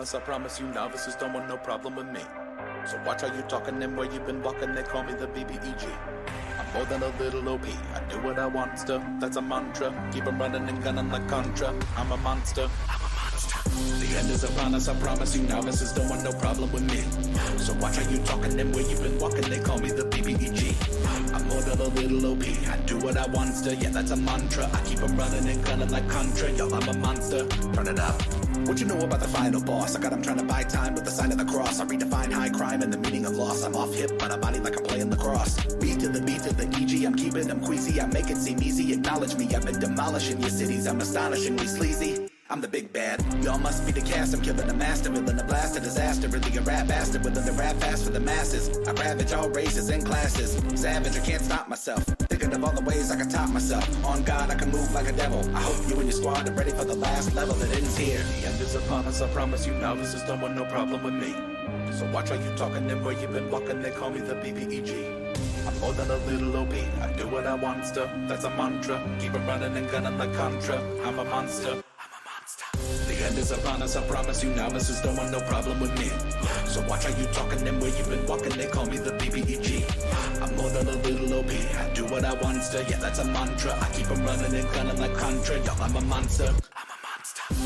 [0.00, 2.20] us, I promise you novices don't want no problem with me.
[2.86, 5.88] So watch how you talking and where you been walking, they call me the BBEG.
[6.58, 9.92] I'm more than a little OP, I do what I want to, that's a mantra.
[10.12, 12.62] Keep 'em running and gunning like Contra, I'm a monster.
[12.62, 13.70] I'm a monster.
[14.00, 17.02] The end is upon us, I promise you novices don't want no problem with me.
[17.58, 20.74] So watch how you talking and where you been walking, they call me the BBEG.
[21.34, 24.16] I'm more than a little OP, I do what I want to, yeah that's a
[24.16, 24.68] mantra.
[24.72, 27.46] I keep 'em running and gunning like Contra, yo I'm a monster.
[27.74, 28.43] Turn it up.
[28.66, 29.94] What you know about the final boss?
[29.94, 31.80] I got him trying to buy time with the sign of the cross.
[31.80, 33.62] I redefine high crime and the meaning of loss.
[33.62, 35.54] I'm off hip, but a body like I'm playing lacrosse.
[35.76, 38.00] Beat to the beat to the EG, I'm keeping them queasy.
[38.00, 38.92] I make it seem easy.
[38.94, 40.86] Acknowledge me, I've been demolishing your cities.
[40.86, 42.23] I'm astonishingly sleazy.
[42.50, 43.24] I'm the big bad.
[43.42, 44.34] Y'all must be the cast.
[44.34, 46.28] I'm killing the master, villain, the blast, a disaster.
[46.28, 48.68] Really a rap bastard, willing the rap fast for the masses.
[48.86, 50.60] I ravage all races and classes.
[50.78, 52.04] Savage, I can't stop myself.
[52.04, 53.88] Thinking of all the ways I can top myself.
[54.04, 55.40] On God, I can move like a devil.
[55.56, 58.18] I hope you and your squad are ready for the last level that ends here.
[58.18, 61.32] The end is upon us, I promise you novices don't want no problem with me.
[61.96, 65.66] So watch how you talking and where you been walking, they call me the BBEG.
[65.66, 69.00] I'm more than a little OP, I do what I want to, that's a mantra.
[69.18, 70.78] Keep it running and gunning like Contra.
[71.06, 71.82] I'm a monster.
[73.24, 76.10] End is upon us, I promise you novices don't want no problem with me.
[76.66, 79.82] So watch how you talking and where you been walking, they call me the BBEG.
[80.42, 83.24] I'm more than a little OP, I do what I want to, yeah that's a
[83.24, 83.72] mantra.
[83.80, 86.44] I keep 'em running and gunning like Contra, yo I'm a monster.
[86.44, 86.93] I'm a monster.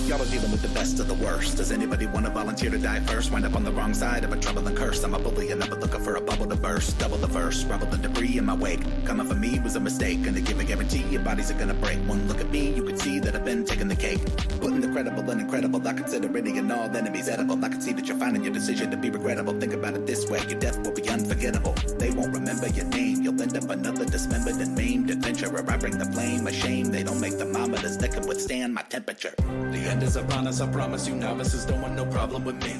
[0.06, 1.58] Y'all are dealing with the best of the worst.
[1.58, 3.30] Does anybody want to volunteer to die first?
[3.30, 5.04] Wind up on the wrong side of a troubling curse.
[5.04, 6.98] I'm a bully and never looking for a bubble to burst.
[6.98, 8.80] Double the verse, rubble the debris in my wake.
[9.04, 10.22] Coming for me was a mistake.
[10.22, 11.98] Gonna give a guarantee your bodies are gonna break.
[12.08, 14.18] One look at me, you can see that I've been taking the cake.
[14.60, 15.86] Putting the credible and incredible.
[15.86, 17.62] I consider any and all enemies edible.
[17.64, 19.60] I can see that you're finding your decision to be regrettable.
[19.60, 21.74] Think about it this way, your death will be unforgettable.
[21.98, 23.22] They won't remember your name.
[23.22, 25.64] You'll end up another dismembered and maimed adventurer.
[25.68, 26.86] I bring the flame, a shame.
[26.86, 29.34] They don't make thermometers that can withstand my temperature.
[29.70, 32.74] The end is upon us, I promise you novices don't want no problem with me.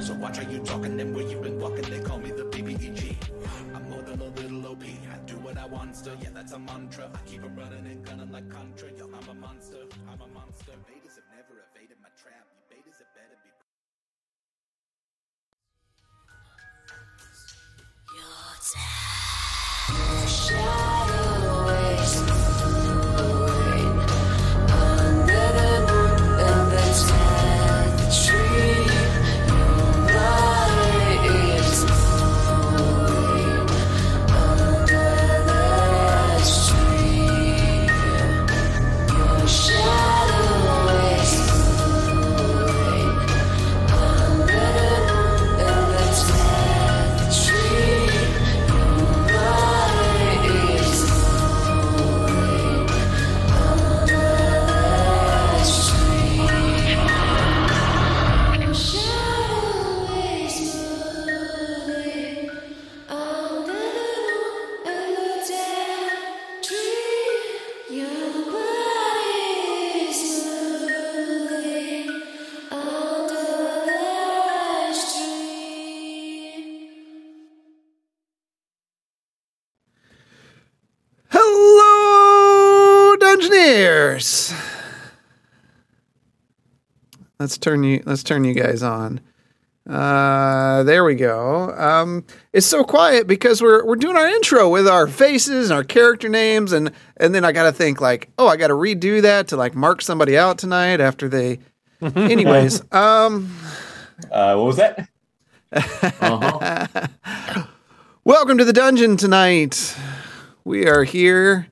[0.00, 3.16] So watch how you talking and where you been walking, they call me the BBEG.
[3.74, 6.58] I'm more than a little OP, I do what I want to, yeah that's a
[6.58, 7.10] mantra.
[7.14, 10.72] I keep 'em running and gunning like Contra, yo I'm a monster, I'm a monster.
[10.88, 13.50] Betas have never evaded my trap, you betas have better be
[19.88, 20.15] Hello,
[87.38, 88.02] Let's turn you.
[88.06, 89.20] Let's turn you guys on.
[89.88, 91.70] Uh, there we go.
[91.76, 95.84] Um, it's so quiet because we're we're doing our intro with our faces and our
[95.84, 99.22] character names, and and then I got to think like, oh, I got to redo
[99.22, 101.58] that to like mark somebody out tonight after they.
[102.02, 103.54] Anyways, um,
[104.30, 105.08] Uh, what was that?
[105.72, 107.66] uh-huh.
[108.24, 109.96] Welcome to the dungeon tonight.
[110.64, 111.68] We are here,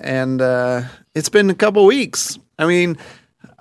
[0.00, 0.82] and uh,
[1.14, 2.38] it's been a couple weeks.
[2.58, 2.96] I mean,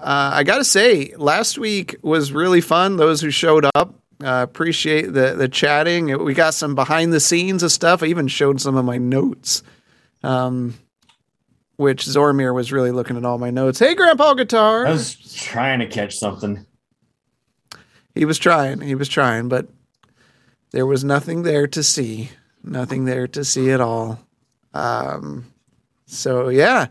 [0.02, 2.98] uh, I got to say, last week was really fun.
[2.98, 6.24] Those who showed up, uh, appreciate the the chatting.
[6.24, 8.02] We got some behind the scenes of stuff.
[8.04, 9.64] I even showed some of my notes,
[10.24, 10.76] um,
[11.78, 13.80] which Zormir was really looking at all my notes.
[13.80, 14.88] Hey, Grandpa Guitar.
[14.88, 16.66] I was trying to catch something.
[18.16, 18.82] He was trying.
[18.82, 19.68] He was trying, but
[20.72, 22.30] there was nothing there to see.
[22.64, 24.20] Nothing there to see at all.
[24.74, 25.52] Um,
[26.06, 26.88] so yeah,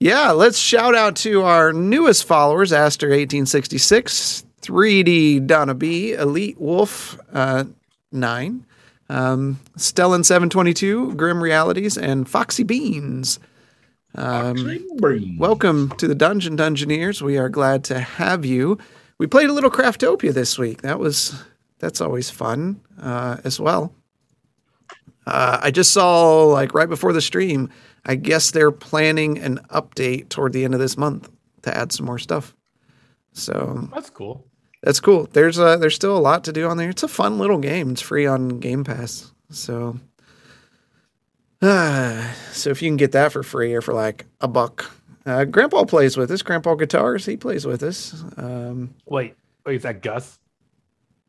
[0.00, 0.30] yeah.
[0.32, 6.60] Let's shout out to our newest followers: Aster eighteen sixty six, 3D Donna B, Elite
[6.60, 7.64] Wolf uh,
[8.12, 8.66] nine,
[9.08, 13.38] um, Stellan seven twenty two, Grim Realities, and Foxy Beans.
[14.14, 14.86] Um,
[15.38, 17.20] Welcome to the Dungeon Dungeoneers.
[17.20, 18.78] We are glad to have you.
[19.18, 20.82] We played a little Craftopia this week.
[20.82, 21.42] That was
[21.78, 23.92] that's always fun uh, as well.
[25.26, 27.70] Uh, I just saw like right before the stream.
[28.06, 31.28] I guess they're planning an update toward the end of this month
[31.62, 32.54] to add some more stuff.
[33.32, 34.46] So That's cool.
[34.82, 35.28] that's cool.
[35.32, 36.88] There's uh there's still a lot to do on there.
[36.90, 37.90] It's a fun little game.
[37.90, 39.32] It's free on Game Pass.
[39.50, 39.98] So
[41.60, 44.90] uh, so if you can get that for free or for like a buck.
[45.26, 46.42] Uh, Grandpa plays with us.
[46.42, 48.22] Grandpa Guitars, he plays with us.
[48.36, 50.38] Um, Wait, wait, is that Gus?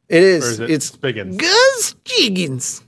[0.08, 0.44] It is.
[0.46, 0.52] Is.
[0.52, 1.38] is it it's Spiggins?
[1.38, 2.84] Gus Jiggins.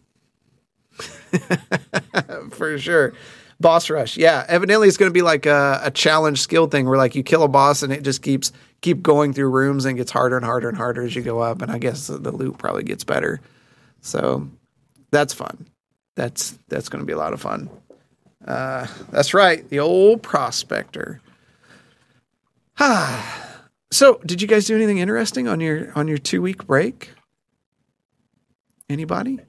[2.51, 3.13] For sure.
[3.59, 4.15] Boss rush.
[4.17, 4.45] Yeah.
[4.47, 7.43] Evidently it's going to be like a, a challenge skill thing where like you kill
[7.43, 10.69] a boss and it just keeps keep going through rooms and gets harder and harder
[10.69, 11.61] and harder as you go up.
[11.61, 13.41] And I guess the, the loot probably gets better.
[14.01, 14.49] So
[15.11, 15.67] that's fun.
[16.15, 17.69] That's that's going to be a lot of fun.
[18.45, 19.67] Uh, that's right.
[19.69, 21.21] The old prospector.
[22.79, 23.45] Ah.
[23.91, 27.09] So, did you guys do anything interesting on your on your two week break?
[28.87, 29.39] Anybody?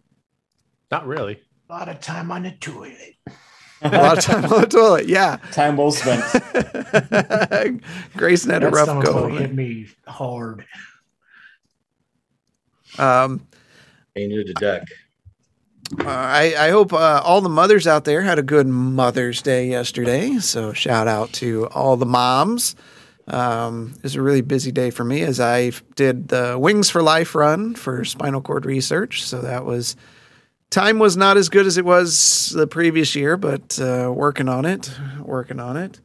[0.90, 1.42] Not really.
[1.68, 3.16] A lot of time on the toilet.
[3.82, 5.08] A lot of time on the toilet.
[5.08, 5.38] Yeah.
[5.52, 6.22] Time well spent.
[8.16, 9.28] Grayson had a rough go.
[9.28, 10.64] hit me hard.
[12.98, 13.46] Um,
[14.14, 14.82] He needed a deck.
[16.00, 19.68] uh, I, I hope uh, all the mothers out there had a good Mother's Day
[19.68, 20.38] yesterday.
[20.38, 22.76] So shout out to all the moms.
[23.28, 27.00] Um, it was a really busy day for me as I did the Wings for
[27.02, 29.24] Life run for spinal cord research.
[29.24, 29.94] So that was
[30.70, 34.64] time was not as good as it was the previous year, but uh, working on
[34.64, 34.90] it,
[35.20, 36.00] working on it.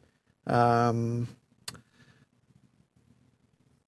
[0.46, 1.28] Um,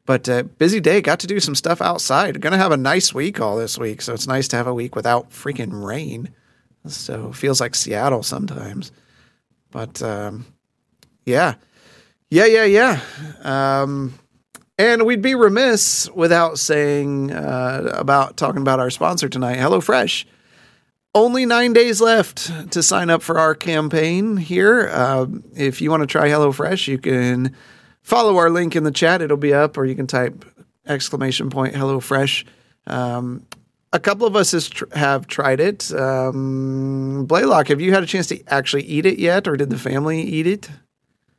[0.06, 1.02] but uh, busy day.
[1.02, 2.40] Got to do some stuff outside.
[2.40, 4.72] Going to have a nice week all this week, so it's nice to have a
[4.72, 6.30] week without freaking rain.
[6.86, 8.90] So feels like Seattle sometimes.
[9.70, 10.46] But um,
[11.26, 11.56] yeah,
[12.30, 13.00] yeah, yeah, yeah.
[13.42, 14.14] Um,
[14.78, 20.24] and we'd be remiss without saying uh, about talking about our sponsor tonight, HelloFresh.
[21.18, 24.88] Only nine days left to sign up for our campaign here.
[24.92, 25.26] Uh,
[25.56, 27.56] if you want to try HelloFresh, you can
[28.02, 29.20] follow our link in the chat.
[29.20, 30.44] It'll be up, or you can type
[30.86, 32.44] exclamation point HelloFresh.
[32.86, 33.44] Um,
[33.92, 35.92] a couple of us has tr- have tried it.
[35.92, 39.78] Um, Blaylock, have you had a chance to actually eat it yet, or did the
[39.78, 40.70] family eat it?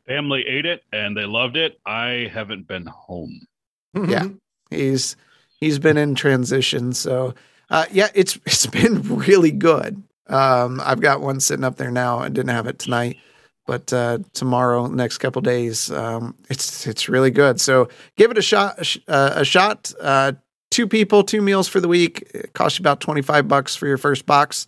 [0.06, 1.80] Family ate it and they loved it.
[1.86, 3.48] I haven't been home.
[3.94, 4.28] Yeah.
[4.70, 5.16] He's
[5.58, 7.34] he's been in transition, so
[7.70, 10.02] uh, yeah, it's it's been really good.
[10.28, 12.20] Um, I've got one sitting up there now.
[12.20, 13.18] I didn't have it tonight,
[13.66, 17.60] but uh, tomorrow, next couple days, um, it's it's really good.
[17.60, 18.80] So give it a shot.
[19.08, 19.94] Uh, a shot.
[20.00, 20.34] Uh,
[20.72, 22.30] two people, two meals for the week.
[22.34, 24.68] It costs you about twenty five bucks for your first box.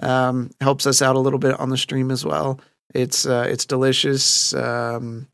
[0.00, 2.60] Um, helps us out a little bit on the stream as well.
[2.94, 4.54] It's uh, it's delicious.
[4.54, 5.28] Um,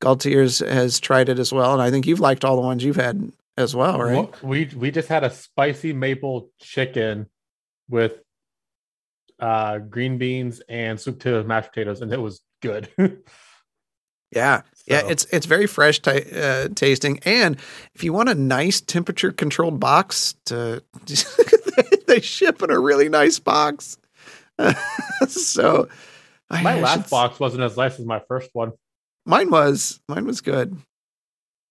[0.00, 2.96] Galtiers has tried it as well, and I think you've liked all the ones you've
[2.96, 4.42] had as well, right?
[4.42, 7.26] We we just had a spicy maple chicken
[7.88, 8.20] with
[9.38, 12.88] uh green beans and soup to mashed potatoes, and it was good.
[14.34, 17.58] Yeah, yeah, it's it's very fresh t- uh, tasting, and
[17.94, 20.82] if you want a nice temperature controlled box, to
[22.06, 23.98] they ship in a really nice box.
[25.28, 25.86] so,
[26.50, 28.72] my I last should- box wasn't as nice as my first one.
[29.26, 30.78] mine was mine was good.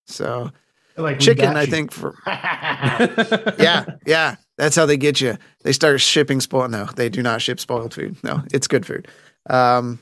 [0.05, 0.51] So
[0.97, 4.35] Like chicken, I think for yeah, yeah.
[4.57, 5.37] That's how they get you.
[5.63, 6.71] They start shipping spoiled.
[6.71, 8.17] No, they do not ship spoiled food.
[8.23, 9.07] No, it's good food.
[9.49, 9.99] Um,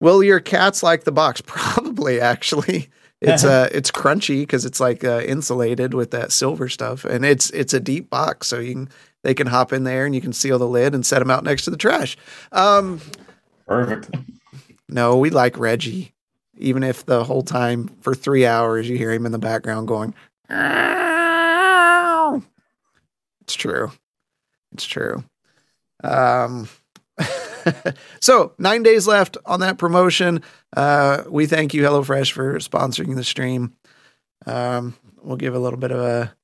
[0.00, 1.40] will your cats like the box?
[1.46, 2.88] Probably, actually.
[3.20, 7.50] It's uh, it's crunchy because it's like uh, insulated with that silver stuff, and it's
[7.50, 8.88] it's a deep box, so you can
[9.22, 11.44] they can hop in there and you can seal the lid and set them out
[11.44, 12.16] next to the trash.
[12.50, 13.00] Um,
[13.68, 14.10] Perfect.
[14.88, 16.12] no, we like Reggie,
[16.62, 20.14] even if the whole time for three hours you hear him in the background going.
[20.48, 22.42] "Meow."
[23.42, 23.92] It's true.
[24.72, 25.24] It's true.
[26.02, 26.68] Um,
[28.20, 30.42] so nine days left on that promotion.
[30.76, 33.74] Uh, we thank you, HelloFresh, for sponsoring the stream.
[34.46, 36.34] Um, we'll give a little bit of a,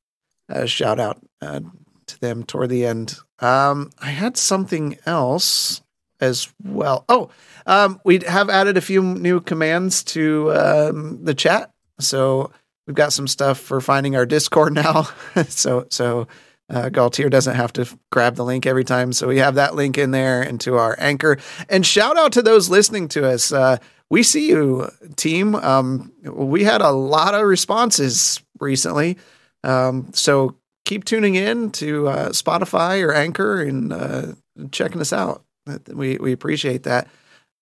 [0.49, 1.61] a shout out uh,
[2.07, 3.17] to them toward the end.
[3.41, 5.83] Um, I had something else
[6.21, 7.05] as well.
[7.09, 7.31] Oh,
[7.69, 11.71] um, we have added a few new commands to um, the chat.
[12.01, 12.51] So
[12.87, 15.09] we've got some stuff for finding our Discord now.
[15.49, 16.27] so so
[16.71, 19.13] uh, Galtier doesn't have to grab the link every time.
[19.13, 21.39] So we have that link in there and to our anchor.
[21.69, 23.53] And shout out to those listening to us.
[23.53, 23.77] Uh,
[24.11, 25.55] we see you, team.
[25.55, 29.19] Um, we had a lot of responses recently.
[29.63, 30.57] Um, so
[30.87, 34.27] keep tuning in to uh, Spotify or Anchor and uh,
[34.71, 35.45] checking us out.
[35.93, 37.09] We we appreciate that.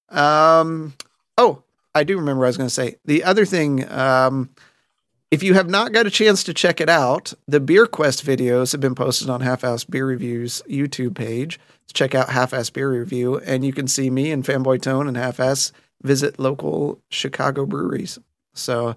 [0.08, 0.94] Um,
[1.36, 1.62] oh,
[1.94, 2.96] I do remember I was going to say.
[3.04, 4.50] The other thing, um,
[5.30, 8.72] if you have not got a chance to check it out, the Beer Quest videos
[8.72, 11.58] have been posted on Half Ass Beer Reviews YouTube page.
[11.92, 15.16] Check out Half Ass Beer Review, and you can see me and Fanboy Tone and
[15.16, 15.72] Half Ass
[16.02, 18.18] visit local Chicago breweries.
[18.54, 18.96] So,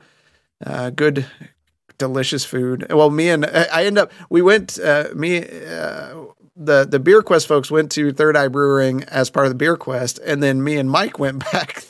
[0.65, 1.25] uh, good
[1.97, 2.87] delicious food.
[2.89, 6.25] Well, me and I I end up we went uh, me uh,
[6.61, 9.77] the the beer quest folks went to Third Eye Brewing as part of the beer
[9.77, 11.83] quest, and then me and Mike went back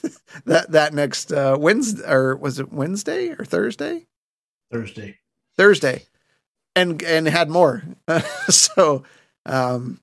[0.45, 4.05] that that next uh, Wednesday or was it Wednesday or Thursday?
[4.71, 5.17] Thursday.
[5.57, 6.03] Thursday,
[6.75, 7.83] and and had more.
[8.49, 9.03] so
[9.45, 9.99] um,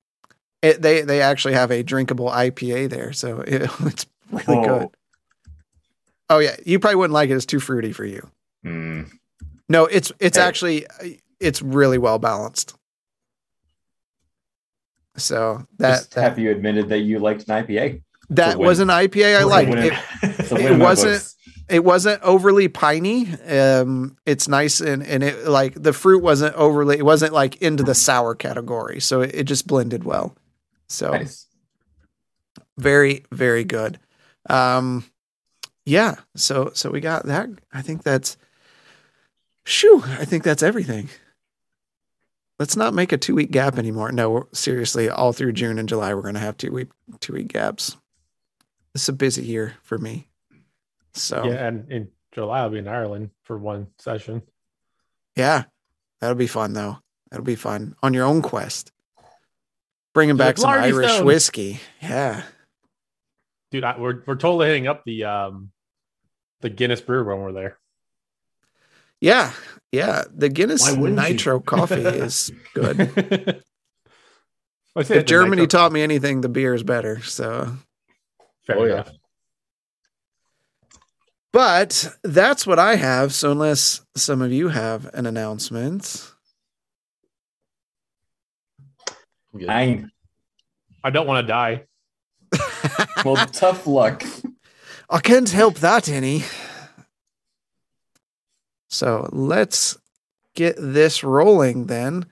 [0.62, 4.78] it, they they actually have a drinkable IPA there, so it, it's really Oh.
[4.80, 4.88] good.
[6.28, 7.34] Oh yeah, you probably wouldn't like it.
[7.36, 8.28] It's too fruity for you.
[8.64, 9.10] Mm.
[9.68, 10.42] No, it's it's Hey.
[10.42, 10.86] actually
[11.38, 12.74] it's really well balanced.
[15.16, 18.02] So that Just that, have you admitted that you liked an IPA?
[18.30, 19.70] that was an IPA I liked.
[19.70, 19.92] It,
[20.22, 21.36] It win in my wasn't- books.
[21.68, 23.28] it wasn't overly piney.
[23.48, 26.98] Um, it's nice and and it like the fruit wasn't overly.
[26.98, 29.00] It wasn't like into the sour category.
[29.00, 30.36] So it, it just blended well.
[30.88, 31.46] So Nice.
[32.78, 33.98] very very good.
[34.48, 35.04] Um,
[35.84, 36.16] yeah.
[36.36, 37.48] So so we got that.
[37.72, 38.36] I think that's.
[39.64, 40.02] Shoo!
[40.04, 41.08] I think that's everything.
[42.58, 44.12] Let's not make a two week gap anymore.
[44.12, 46.88] No, seriously, all through June and July, we're going to have two week
[47.20, 47.96] two week gaps.
[48.94, 50.28] It's a busy year for me.
[51.12, 54.42] So Yeah, and in July I'll be in Ireland for one session.
[55.36, 55.64] Yeah,
[56.20, 56.98] that'll be fun though.
[57.30, 58.92] That'll be fun on your own quest.
[60.14, 61.26] Bringing back some Irish Stone.
[61.26, 61.80] whiskey.
[62.00, 62.42] Yeah,
[63.70, 65.72] Dude, I, we're we're totally hitting up the um
[66.62, 67.78] the Guinness brew when we're there.
[69.20, 69.52] yeah,
[69.92, 70.24] yeah.
[70.34, 71.10] The Guinness Why you?
[71.10, 73.62] Nitro coffee is good.
[74.96, 77.20] I if Germany nitro- taught me anything, the beer is better.
[77.22, 77.76] So,
[78.66, 78.92] Fair Oh, yeah.
[78.94, 79.10] enough.
[81.52, 83.32] but that's what I have.
[83.34, 86.32] So, unless some of you have an announcement,
[89.52, 90.10] Nine.
[91.02, 91.84] I don't want to die.
[93.24, 94.22] Well, tough luck.
[95.10, 96.44] I can't help that any.
[98.88, 99.98] So let's
[100.54, 102.26] get this rolling then.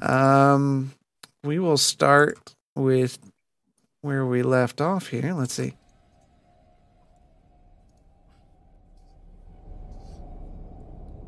[0.00, 0.92] Um,
[1.42, 3.18] we will start with
[4.00, 5.32] where we left off here.
[5.32, 5.74] Let's see.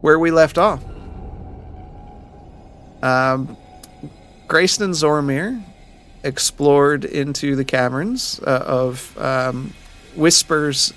[0.01, 0.83] Where we left off.
[3.03, 3.57] Um,
[4.47, 5.63] Grayson and Zormir
[6.23, 9.73] explored into the caverns uh, of um,
[10.15, 10.93] Whisper's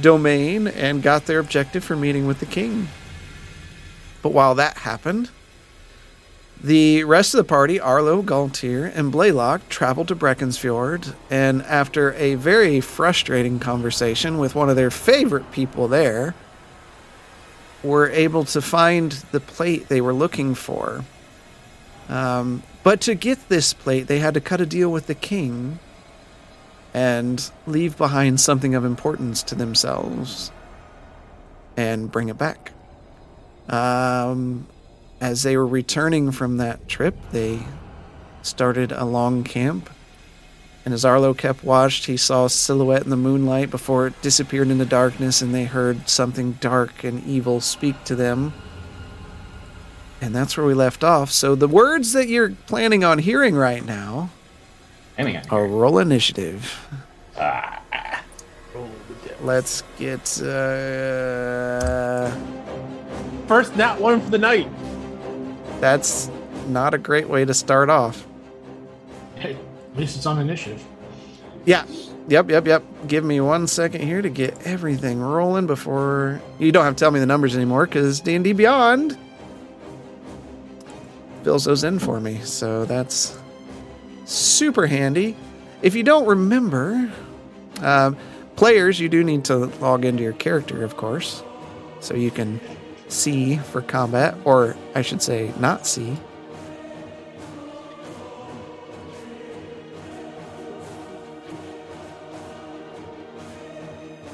[0.00, 2.88] domain and got their objective for meeting with the king.
[4.22, 5.30] But while that happened,
[6.62, 12.36] the rest of the party, Arlo, Galtier, and Blaylock, traveled to Breckensfjord, and after a
[12.36, 16.34] very frustrating conversation with one of their favorite people there,
[17.82, 21.04] were able to find the plate they were looking for.
[22.08, 25.78] Um, but to get this plate, they had to cut a deal with the king
[26.94, 30.52] and leave behind something of importance to themselves
[31.76, 32.72] and bring it back.
[33.68, 34.68] Um,
[35.20, 37.60] as they were returning from that trip, they
[38.42, 39.90] started a long camp.
[40.84, 44.68] And as Arlo kept watch, he saw a silhouette in the moonlight before it disappeared
[44.68, 48.52] in the darkness, and they heard something dark and evil speak to them.
[50.20, 51.30] And that's where we left off.
[51.30, 54.30] So the words that you're planning on hearing right now
[55.16, 55.42] Hang on.
[55.50, 56.74] are roll initiative.
[57.38, 57.80] Ah,
[59.42, 60.40] Let's get.
[60.42, 62.30] Uh,
[63.46, 64.68] First nat one for the night.
[65.80, 66.30] that's
[66.68, 68.26] not a great way to start off.
[69.36, 69.52] Hey,
[69.92, 70.82] at least it's on initiative.
[71.66, 71.84] Yeah.
[72.28, 72.82] Yep, yep, yep.
[73.06, 77.10] Give me one second here to get everything rolling before you don't have to tell
[77.10, 79.18] me the numbers anymore because D and D Beyond
[81.42, 82.40] fills those in for me.
[82.40, 83.38] So that's
[84.24, 85.36] super handy.
[85.82, 87.12] If you don't remember,
[87.80, 88.16] um,
[88.56, 91.42] players, you do need to log into your character, of course,
[92.00, 92.60] so you can
[93.08, 96.16] see for combat, or I should say, not see.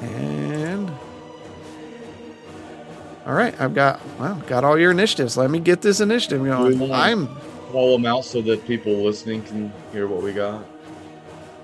[0.02, 0.90] And
[3.26, 5.36] all right, I've got well, got all your initiatives.
[5.36, 6.92] Let me get this initiative going.
[6.92, 7.28] I'm
[7.70, 10.64] Call them out so that people listening can hear what we got.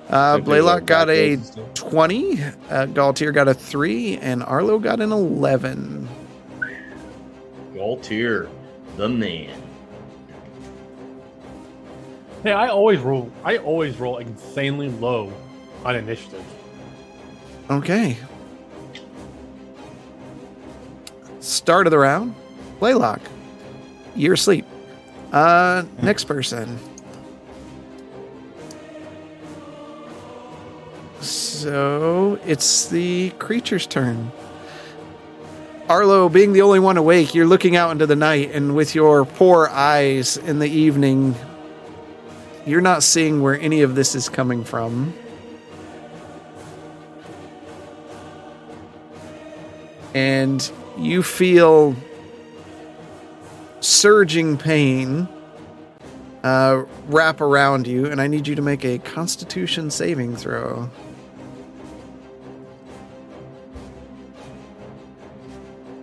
[0.08, 1.90] uh, Blaylock like got a backwards and stuff.
[1.90, 2.46] 20, uh,
[2.86, 6.08] Galtier got a 3, and Arlo got an 11.
[7.74, 8.48] Galtier,
[8.96, 9.62] the man.
[12.44, 13.32] Hey, I always roll.
[13.42, 15.32] I always roll insanely low
[15.84, 16.44] on initiative.
[17.68, 18.16] Okay.
[21.40, 22.34] Start of the round.
[22.78, 23.20] Blaylock.
[24.14, 24.64] You're asleep.
[25.36, 26.78] Uh, next person.
[31.20, 34.32] So it's the creature's turn.
[35.90, 39.26] Arlo, being the only one awake, you're looking out into the night, and with your
[39.26, 41.34] poor eyes in the evening,
[42.64, 45.12] you're not seeing where any of this is coming from.
[50.14, 51.94] And you feel
[53.86, 55.28] surging pain
[56.42, 60.90] uh, wrap around you, and I need you to make a constitution saving throw.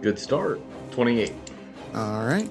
[0.01, 0.61] Good start.
[0.91, 1.33] 28.
[1.93, 2.49] All right.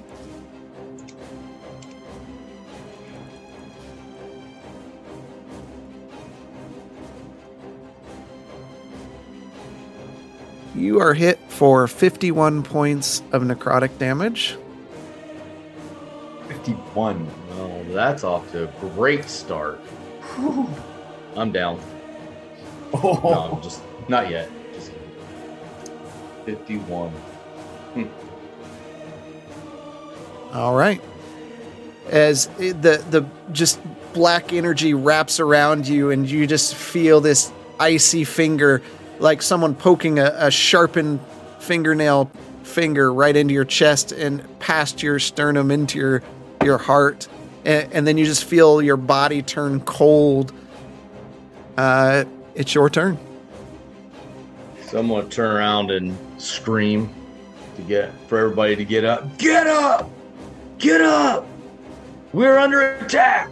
[10.75, 14.57] You are hit for 51 points of necrotic damage.
[16.65, 17.29] 51.
[17.53, 19.81] Oh, that's off to a great start.
[21.37, 21.81] I'm down.
[22.95, 23.21] Oh.
[23.25, 24.49] No, I'm just not yet.
[24.75, 24.93] Just
[26.45, 27.11] 51.
[27.11, 28.05] Hmm.
[30.53, 31.01] All right.
[32.11, 33.81] As the the just
[34.13, 38.83] black energy wraps around you, and you just feel this icy finger,
[39.19, 41.21] like someone poking a, a sharpened
[41.59, 42.31] fingernail
[42.63, 46.23] finger right into your chest and past your sternum into your
[46.65, 47.29] your heart,
[47.65, 50.53] and, and then you just feel your body turn cold.
[51.77, 53.19] Uh, it's your turn.
[54.87, 57.13] So I'm gonna turn around and scream
[57.77, 59.39] to get for everybody to get up.
[59.39, 60.11] Get up!
[60.79, 61.47] Get up!
[62.33, 63.51] We're under attack!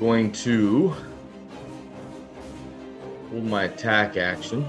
[0.00, 0.94] Going to
[3.30, 4.66] hold my attack action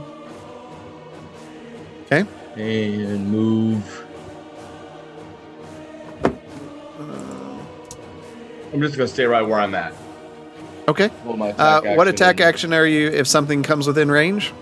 [2.05, 2.25] Okay.
[2.55, 4.05] and move.
[8.73, 9.93] I'm just gonna stay right where I'm at.
[10.87, 11.09] Okay.
[11.23, 14.53] Hold my Uh, what attack and- action are you if something comes within range?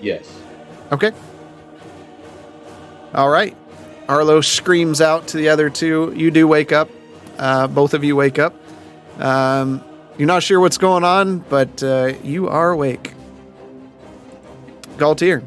[0.00, 0.24] Yes.
[0.92, 1.10] Okay.
[3.14, 3.56] All right.
[4.08, 6.12] Arlo screams out to the other two.
[6.14, 6.88] You do wake up.
[7.38, 8.54] Uh, both of you wake up.
[9.18, 9.82] Um,
[10.16, 13.12] you're not sure what's going on, but uh, you are awake.
[14.96, 15.42] Galtier.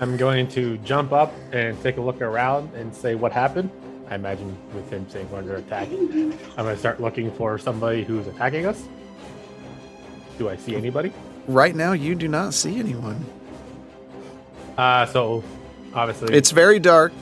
[0.00, 3.70] I'm going to jump up and take a look around and say what happened.
[4.08, 8.26] I imagine with him saying we're under attack, I'm to start looking for somebody who's
[8.28, 8.82] attacking us.
[10.38, 11.12] Do I see anybody?
[11.48, 13.24] Right now, you do not see anyone.
[14.78, 15.42] Uh, so
[15.94, 17.12] obviously, It's very dark.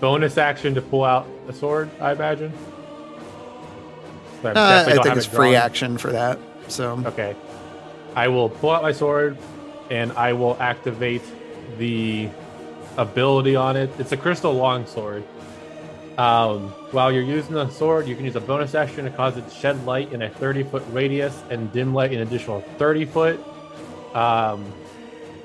[0.00, 1.88] bonus action to pull out a sword.
[2.00, 2.52] I imagine.
[4.42, 5.62] But Uh, definitely I don't think have it's it free drawn.
[5.62, 6.38] action for that.
[6.68, 7.36] So, Okay.
[8.16, 9.36] I will pull out my sword
[9.90, 11.22] and I will activate
[11.78, 12.28] the
[12.96, 13.90] ability on it.
[13.98, 15.24] It's a crystal longsword.
[16.18, 19.48] Um, while you're using the sword, you can use a bonus action to cause it
[19.48, 23.40] to shed light in a 30 foot radius and dim light an additional 30 foot.
[24.14, 24.72] Um,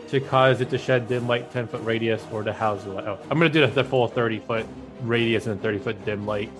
[0.10, 3.06] to cause it to shed dim light 10 foot radius or to house the light.
[3.08, 4.66] Oh, I'm going to do the, the full 30 foot
[5.02, 6.52] radius and 30 foot dim light.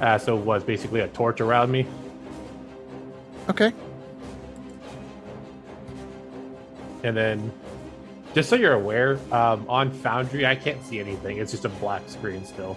[0.00, 1.86] Uh, so it was basically a torch around me.
[3.48, 3.72] okay.
[7.04, 7.52] And then,
[8.38, 11.38] just so you're aware, um, on Foundry, I can't see anything.
[11.38, 12.76] It's just a black screen still.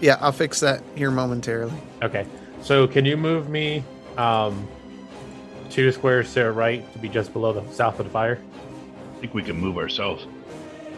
[0.00, 1.72] Yeah, I'll fix that here momentarily.
[2.00, 2.24] Okay.
[2.62, 3.82] So, can you move me
[4.16, 4.68] um,
[5.68, 8.38] two squares to the right to be just below the south of the fire?
[9.16, 10.28] I think we can move ourselves.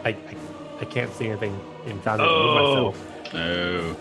[0.04, 0.16] I, I,
[0.80, 2.92] I can't see anything in Foundry to move Oh.
[2.92, 3.32] myself.
[3.32, 3.96] No.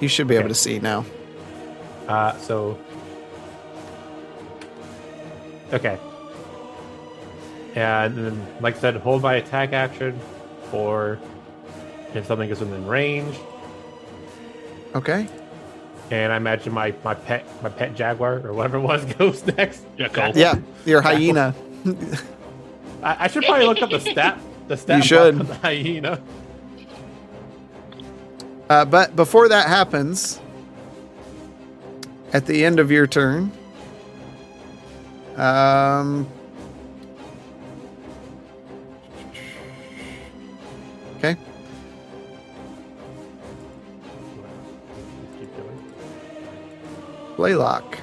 [0.00, 1.06] You should be able to see now.
[2.06, 2.78] Uh, so,
[5.72, 5.98] okay.
[7.74, 10.18] And then, like I said, hold my attack action,
[10.72, 11.18] or
[12.14, 13.36] if something is within range.
[14.94, 15.28] Okay.
[16.10, 19.84] And I imagine my, my pet my pet jaguar or whatever it was goes next.
[19.98, 21.54] Yeah, Yeah, your hyena.
[23.02, 25.36] I, I should probably look up the stat the stat You should.
[25.36, 26.20] block the hyena.
[28.68, 30.40] Uh, but before that happens,
[32.32, 33.52] at the end of your turn,
[35.36, 36.26] um,
[41.18, 41.36] okay.
[47.36, 47.98] Blaylock.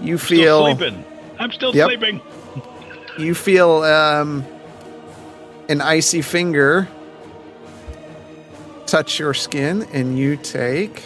[0.00, 1.04] You Still feel sleeping.
[1.38, 1.88] I'm still Yep.
[1.88, 2.20] sleeping.
[3.18, 4.44] you feel um,
[5.68, 6.88] an icy finger
[8.86, 11.02] touch your skin, and you take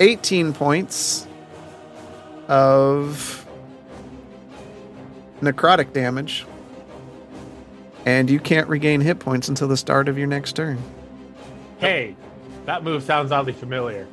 [0.00, 1.26] eighteen points
[2.48, 3.46] of
[5.40, 6.46] necrotic damage.
[8.04, 10.78] And you can't regain hit points until the start of your next turn.
[11.78, 12.14] Hey,
[12.64, 14.06] that move sounds oddly familiar.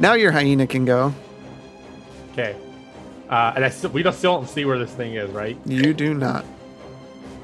[0.00, 1.14] Now your hyena can go.
[2.32, 2.56] Okay.
[3.30, 5.56] Uh, and I still, we don't still don't see where this thing is, right?
[5.64, 6.44] You do not.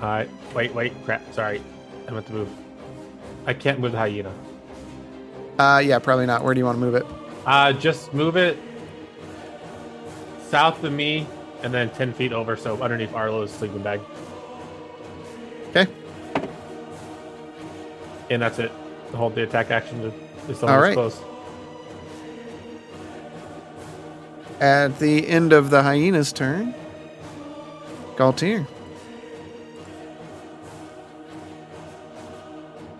[0.02, 0.28] All right.
[0.52, 1.22] Wait, wait, crap.
[1.32, 1.62] Sorry,
[2.08, 2.48] I meant to move.
[3.46, 4.32] I can't move the hyena.
[5.58, 6.44] Uh, yeah, probably not.
[6.44, 7.04] Where do you want to move it?
[7.46, 8.58] Uh, just move it
[10.48, 11.26] south of me,
[11.62, 14.00] and then ten feet over, so underneath Arlo's sleeping bag,
[15.70, 15.86] Okay.
[18.30, 18.70] and that's it.
[19.14, 20.12] Hold the attack action to
[20.50, 20.94] if All right.
[20.94, 21.20] close.
[24.60, 26.74] At the end of the hyena's turn,
[28.16, 28.66] Galtier.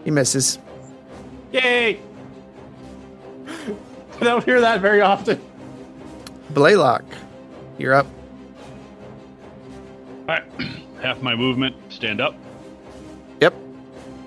[0.05, 0.59] He misses.
[1.53, 2.01] Yay!
[4.21, 5.41] I don't hear that very often.
[6.51, 7.05] Blaylock,
[7.79, 8.07] you're up.
[10.29, 10.45] All right.
[11.03, 12.35] Half my movement, stand up.
[13.41, 13.55] Yep.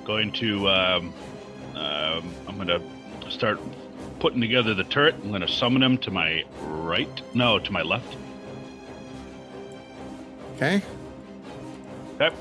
[0.05, 1.13] Going to, um,
[1.75, 2.81] um, I'm going to
[3.29, 3.59] start
[4.19, 5.15] putting together the turret.
[5.15, 7.21] I'm going to summon him to my right.
[7.33, 8.15] No, to my left.
[10.55, 10.81] Okay.
[12.15, 12.33] Okay.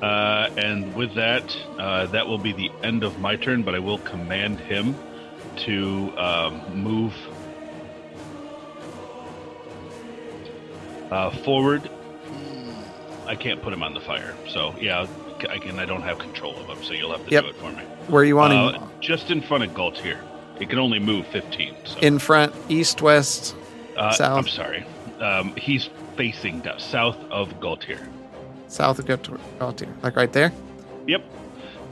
[0.00, 3.78] Uh, and with that, uh, that will be the end of my turn, but I
[3.78, 4.94] will command him
[5.58, 7.14] to um, move
[11.10, 11.88] uh, forward.
[13.26, 15.06] I can't put him on the fire, so yeah,
[15.50, 15.78] I can.
[15.80, 17.44] I don't have control of him, so you'll have to Yep.
[17.44, 17.82] do it for me.
[18.08, 18.88] Where are you want Uh, him?
[19.00, 20.18] just in front of Galtier.
[20.60, 21.74] It can only move 15.
[21.84, 21.98] So.
[22.00, 23.54] In front, east, west.
[23.96, 24.38] uh, south?
[24.38, 24.86] I'm sorry.
[25.20, 27.98] Um, he's facing down, south of Galtier.
[28.68, 30.02] South of Galtier.
[30.02, 30.52] Like right there?
[31.06, 31.24] Yep.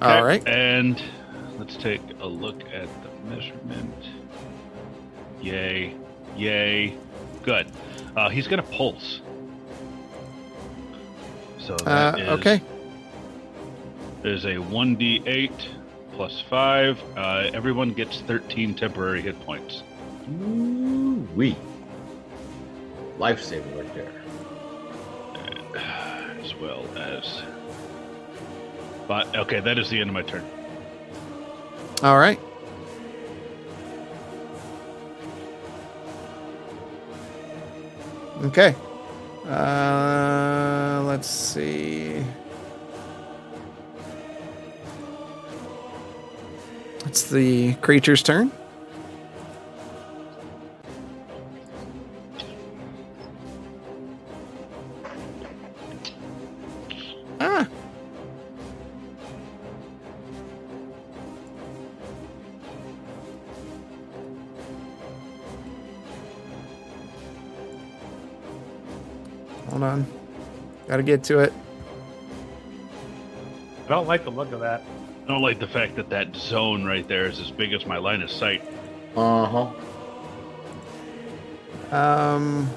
[0.03, 0.49] All Okay, right.
[0.49, 1.03] And
[1.59, 3.95] let's take a look at the measurement.
[5.43, 5.95] Yay.
[6.37, 6.97] Yay.
[7.43, 7.67] Good.
[8.17, 9.21] Uh, he's got a pulse.
[11.59, 12.61] So Uh, that is okay.
[14.23, 15.53] There's a 1d8
[16.13, 17.03] plus 5.
[17.17, 19.83] Uh, everyone gets 13 temporary hit points.
[20.41, 21.57] Ooh, we.
[23.19, 24.13] Life saving right there.
[26.43, 27.43] As well as.
[29.07, 30.45] But, okay, that is the end of my turn.
[32.03, 32.41] All right.
[38.43, 38.75] Okay.
[39.47, 42.25] Uh, let's see.
[47.07, 48.51] It's the creature's turn.
[70.95, 71.53] Got to get to it.
[73.85, 74.81] I don't like the look of that.
[75.25, 77.99] I don't like the fact that that zone right there is as big as my
[77.99, 78.63] line of sight.
[79.17, 79.73] Uh
[81.91, 81.97] huh.
[81.97, 82.71] Um.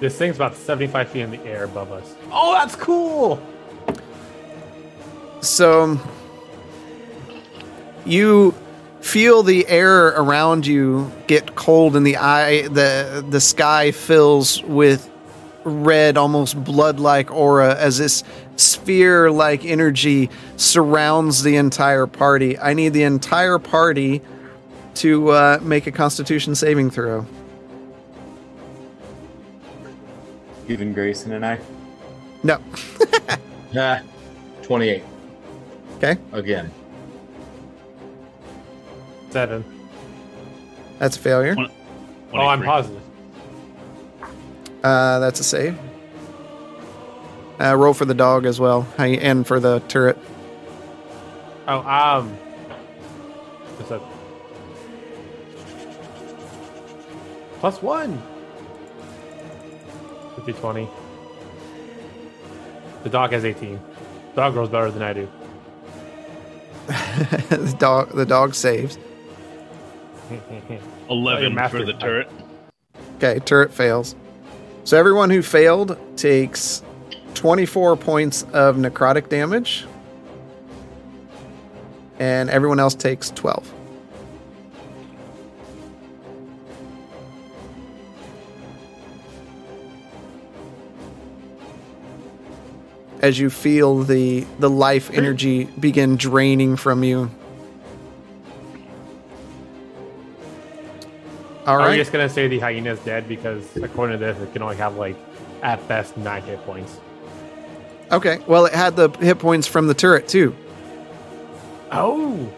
[0.00, 2.16] This thing's about 75 feet in the air above us.
[2.32, 3.40] Oh, that's cool!
[5.42, 6.00] So
[8.04, 8.52] you
[9.06, 15.08] feel the air around you get cold and the eye the the sky fills with
[15.62, 18.24] red almost blood-like aura as this
[18.56, 22.58] sphere-like energy surrounds the entire party.
[22.58, 24.22] I need the entire party
[24.94, 27.26] to uh, make a constitution saving throw.
[30.68, 31.58] Even Grayson and I.
[32.42, 32.60] No.
[33.78, 34.00] Ah,
[34.62, 35.02] 28.
[35.96, 36.16] Okay.
[36.32, 36.70] Again.
[39.36, 39.62] Seven.
[40.98, 41.54] That's a failure.
[41.54, 41.70] One-
[42.32, 43.02] Oh, I'm positive.
[44.82, 45.78] Uh, that's a save.
[47.60, 50.16] Uh, roll for the dog as well, Hi- and for the turret.
[51.68, 52.30] Oh, um.
[53.76, 54.00] What's that?
[57.60, 58.22] Plus one.
[60.36, 60.88] 50, 20.
[63.04, 63.78] The dog has 18.
[64.34, 65.28] Dog rolls better than I do.
[66.86, 68.96] the dog, the dog saves.
[71.10, 72.28] 11 master- for the turret.
[73.16, 74.14] Okay, turret fails.
[74.84, 76.82] So everyone who failed takes
[77.34, 79.84] 24 points of necrotic damage,
[82.18, 83.72] and everyone else takes 12.
[93.20, 97.30] As you feel the the life energy begin draining from you.
[101.66, 104.62] All Are we just gonna say the hyena's dead because according to this, it can
[104.62, 105.16] only have like
[105.62, 106.98] at best nine hit points.
[108.12, 108.38] Okay.
[108.46, 110.54] Well, it had the hit points from the turret too,
[111.90, 112.48] Oh,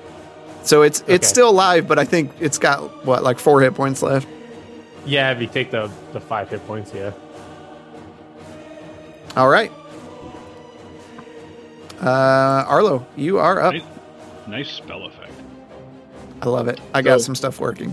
[0.63, 1.27] so it's it's Okay.
[1.27, 1.89] still alive.
[1.89, 4.29] But I think it's got what like four hit points left.
[5.07, 5.31] yeah.
[5.33, 7.13] If you take the the five hit points, yeah.
[9.37, 9.73] All right.
[12.03, 13.73] Uh, Arlo, you are up.
[13.73, 13.83] Nice,
[14.47, 15.33] nice spell effect.
[16.43, 16.81] I love it.
[16.95, 17.93] I got So- some stuff working.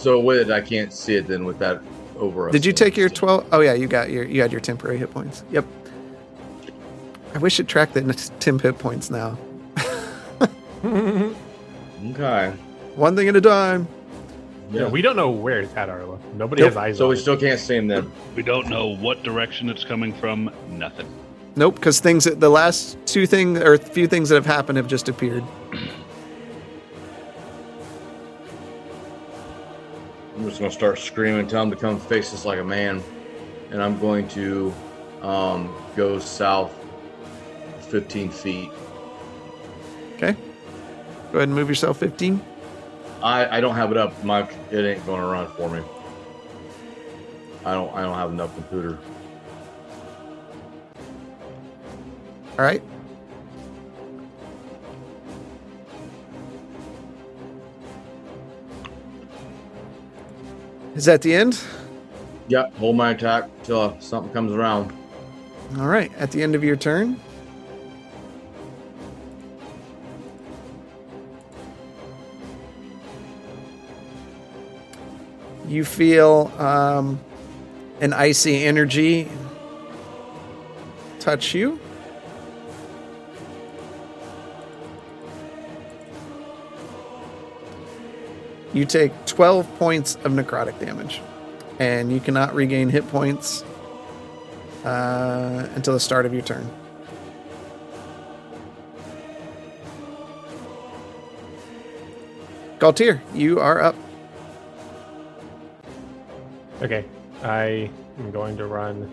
[0.00, 1.82] So with it, I can't see it then with that
[2.18, 2.48] over.
[2.48, 2.52] us.
[2.52, 3.46] Did you take your twelve?
[3.52, 5.44] Oh yeah, you got your you had your temporary hit points.
[5.50, 5.64] Yep.
[7.34, 9.36] I wish it tracked the n- temp hit points now.
[12.12, 12.52] Okay.
[12.96, 13.86] One thing at a time.
[14.72, 14.88] Yeah, Yeah.
[14.88, 16.18] we don't know where it's at, Arlo.
[16.34, 16.70] Nobody Nope.
[16.70, 17.20] has eyes so on we it.
[17.20, 18.10] still can't see him then.
[18.34, 20.50] We don't know what direction it's coming from.
[20.70, 21.06] Nothing.
[21.56, 25.08] Nope, because things the last two things or few things that have happened have just
[25.10, 25.44] appeared.
[30.40, 33.02] I'm just gonna start screaming, tell him to come face us like a man,
[33.70, 34.72] and I'm going to
[35.20, 36.72] um, go south
[37.90, 38.70] 15 feet.
[40.14, 40.32] Okay.
[41.30, 42.42] Go ahead and move yourself 15.
[43.22, 44.24] I, I don't have it up.
[44.24, 45.82] My it ain't gonna run for me.
[47.66, 48.98] I don't I don't have enough computer.
[52.58, 52.82] All right.
[61.00, 61.58] Is that the end?
[62.48, 64.92] Yep, hold my attack till something comes around.
[65.78, 66.12] All right.
[66.18, 67.18] At the end of your turn,
[75.66, 77.18] you feel um,
[78.02, 79.26] an icy energy
[81.18, 81.80] touch you.
[88.74, 91.22] You take 12 points of necrotic damage,
[91.78, 93.64] and you cannot regain hit points
[94.84, 96.70] uh, until the start of your turn.
[102.80, 103.96] Galtier, you are up.
[106.82, 107.06] Okay,
[107.42, 109.10] I am going to run.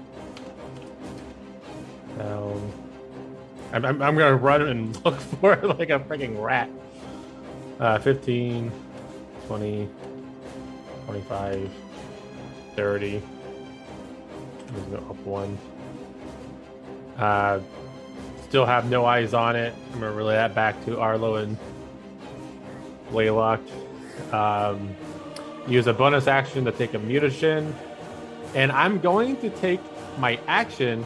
[3.71, 6.69] I'm, I'm, I'm going to run and look for it like a freaking rat.
[7.79, 8.69] Uh, 15,
[9.47, 9.89] 20,
[11.07, 11.71] 25,
[12.75, 13.21] 30.
[14.75, 15.57] Just go up one.
[17.17, 17.61] Uh,
[18.43, 19.73] still have no eyes on it.
[19.93, 21.57] I'm to relay that back to Arlo and
[23.09, 23.61] Blaylock.
[24.33, 24.93] Um,
[25.65, 27.73] use a bonus action to take a mutagen,
[28.53, 29.79] and I'm going to take
[30.19, 31.05] my action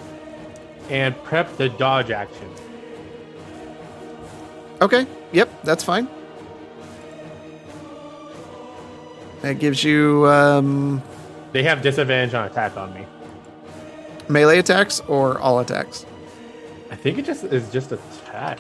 [0.90, 2.50] and prep the dodge action.
[4.82, 5.06] Okay.
[5.32, 6.08] Yep, that's fine.
[9.42, 11.02] That gives you um,
[11.52, 13.06] They have disadvantage on attack on me.
[14.30, 16.06] melee attacks or all attacks.
[16.92, 18.60] I think it just is just attack.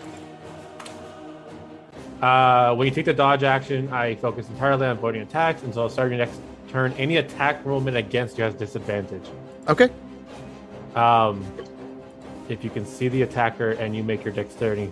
[2.22, 6.18] Uh, when you take the dodge action, I focus entirely on avoiding attacks until starting
[6.18, 6.40] your next
[6.70, 6.94] turn.
[6.94, 9.28] Any attack rollment against you has disadvantage.
[9.68, 9.90] Okay.
[10.96, 11.44] Um,
[12.48, 14.92] if you can see the attacker and you make your dexterity,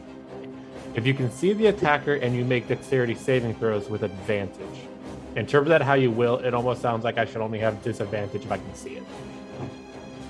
[0.96, 4.88] if you can see the attacker and you make dexterity saving throws with advantage,
[5.40, 6.38] interpret that how you will.
[6.38, 9.04] It almost sounds like I should only have disadvantage if I can see it.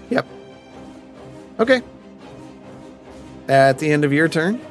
[0.09, 0.25] Yep.
[1.59, 1.81] Okay.
[3.47, 4.61] At the end of your turn,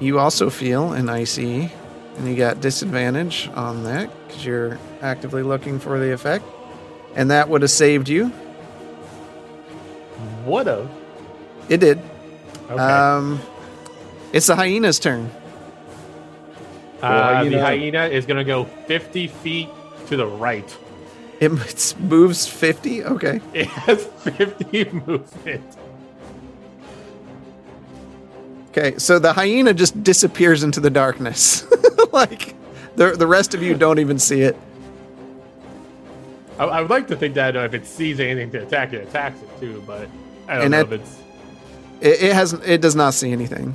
[0.00, 1.70] you also feel an icy,
[2.16, 6.44] and you got disadvantage on that because you're actively looking for the effect,
[7.14, 8.32] and that would have saved you.
[10.44, 10.90] Would have.
[11.68, 12.00] It did.
[12.68, 12.82] Okay.
[12.82, 13.40] Um,
[14.32, 15.30] it's the hyena's turn.
[17.02, 18.04] Uh, the hyena.
[18.06, 19.68] is going to go 50 feet
[20.06, 20.76] to the right.
[21.40, 21.50] It
[21.98, 23.02] moves fifty.
[23.04, 23.40] Okay.
[23.52, 25.76] It has 50 movement.
[28.68, 28.94] Okay.
[28.98, 31.66] So the hyena just disappears into the darkness,
[32.12, 32.54] like
[32.96, 34.56] the the rest of you don't even see it.
[36.58, 39.08] I, I would like to think that uh, if it sees anything to attack, it
[39.08, 40.08] attacks it too, but
[40.48, 41.16] I don't And know if it's
[42.00, 42.64] It, it hasn't.
[42.64, 43.74] It does not see anything.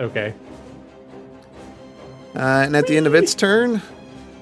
[0.00, 0.34] okay.
[2.36, 3.80] Uh, and at the end of its turn,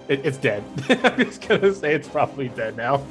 [0.09, 0.65] It, it's dead.
[0.89, 3.03] I'm just gonna say it's probably dead now.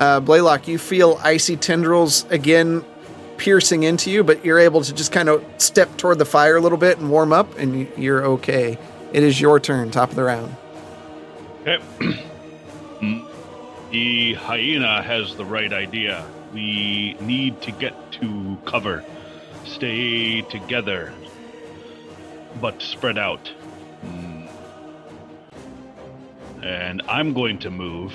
[0.00, 2.84] uh, Blaylock, you feel icy tendrils again
[3.38, 6.60] piercing into you, but you're able to just kind of step toward the fire a
[6.60, 8.78] little bit and warm up, and you- you're okay.
[9.12, 10.54] It is your turn, top of the round.
[11.66, 11.78] Okay.
[13.90, 16.24] The hyena has the right idea.
[16.52, 19.04] We need to get to cover.
[19.64, 21.12] Stay together,
[22.60, 23.50] but spread out.
[26.62, 28.14] And I'm going to move.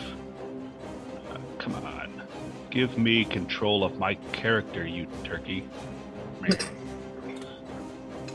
[1.30, 2.23] Uh, come on,
[2.71, 5.69] give me control of my character, you turkey.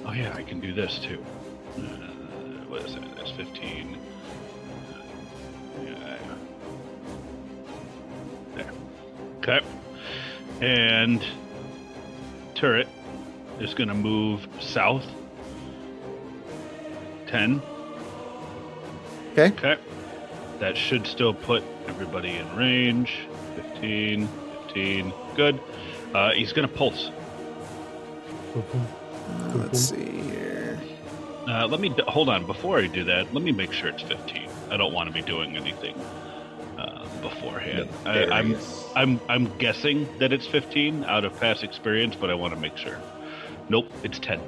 [0.06, 1.24] oh yeah, I can do this too.
[1.76, 1.80] Uh,
[2.68, 3.16] what is that?
[3.16, 3.98] That's 15.
[4.92, 5.02] Uh,
[5.84, 6.16] yeah.
[8.54, 8.70] There.
[9.38, 9.60] Okay.
[10.60, 11.24] And
[12.54, 12.88] turret
[13.58, 15.04] is going to move south.
[17.34, 17.60] 10.
[19.32, 19.48] Okay.
[19.48, 19.76] Okay.
[20.60, 23.26] That should still put everybody in range.
[23.56, 24.28] 15,
[24.68, 25.12] 15.
[25.34, 25.58] Good.
[26.14, 27.10] Uh, he's going to pulse.
[28.54, 30.80] Uh, let's see here.
[31.48, 32.46] Uh, let me d- hold on.
[32.46, 34.48] Before I do that, let me make sure it's 15.
[34.70, 36.00] I don't want to be doing anything
[36.78, 37.88] uh, beforehand.
[38.06, 38.56] I, I'm
[38.94, 42.76] I'm I'm guessing that it's 15 out of past experience, but I want to make
[42.76, 43.00] sure.
[43.68, 44.40] Nope, it's 10.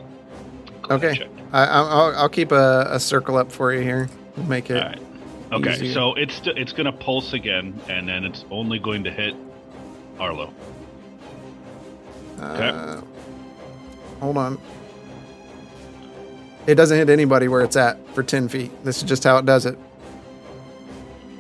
[0.91, 1.29] Okay.
[1.53, 4.09] I, I'll, I'll- I'll keep a, a circle up for you here.
[4.37, 4.77] We'll Make it.
[4.83, 5.01] All right.
[5.53, 5.93] Okay, easier.
[5.93, 9.35] so it's it's gonna pulse again, and then it's only going to hit
[10.19, 10.53] Arlo.
[12.41, 13.01] Uh,
[14.21, 14.59] hold on.
[16.67, 18.73] It doesn't hit anybody where it's at for 10 feet.
[18.85, 19.79] This is just how it does it.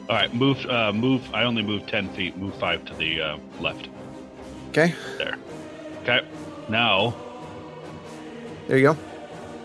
[0.08, 1.22] All right, move uh, move.
[1.34, 2.36] I only move 10 feet.
[2.36, 3.88] Move five to the uh, left.
[4.68, 4.94] Okay.
[5.18, 5.36] There.
[6.02, 6.20] Okay.
[6.68, 7.14] Now,
[8.68, 8.96] There you go.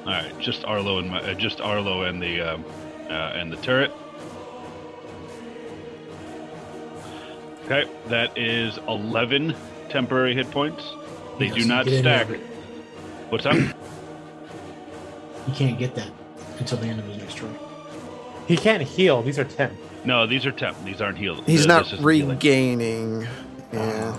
[0.06, 2.66] All right, just Arlo and my, uh, just Arlo and the um,
[3.10, 3.92] uh, and the turret.
[7.66, 9.56] Okay, that is 11
[9.90, 10.84] temporary hit points.
[11.40, 12.28] They Yes, do you not stack.
[13.30, 13.54] What's up?
[13.56, 16.12] but You can't get that
[16.60, 17.56] until the end of his next turn.
[18.48, 19.22] He can't heal.
[19.22, 19.74] These are temp.
[20.04, 20.84] No, these are temp.
[20.84, 21.46] These aren't healed.
[21.46, 22.28] He's Th- not this healing.
[22.30, 23.28] regaining.
[23.72, 24.18] Yeah.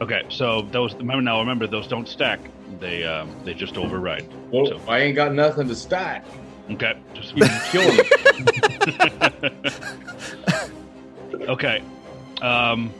[0.00, 1.38] Okay, so those remember now.
[1.38, 2.40] Remember those don't stack.
[2.80, 4.26] They um, they just override.
[4.50, 6.24] Well, So- I ain't got nothing to stack.
[6.70, 8.04] Okay, just You can kill him.
[11.48, 11.82] okay.
[12.40, 12.92] Um,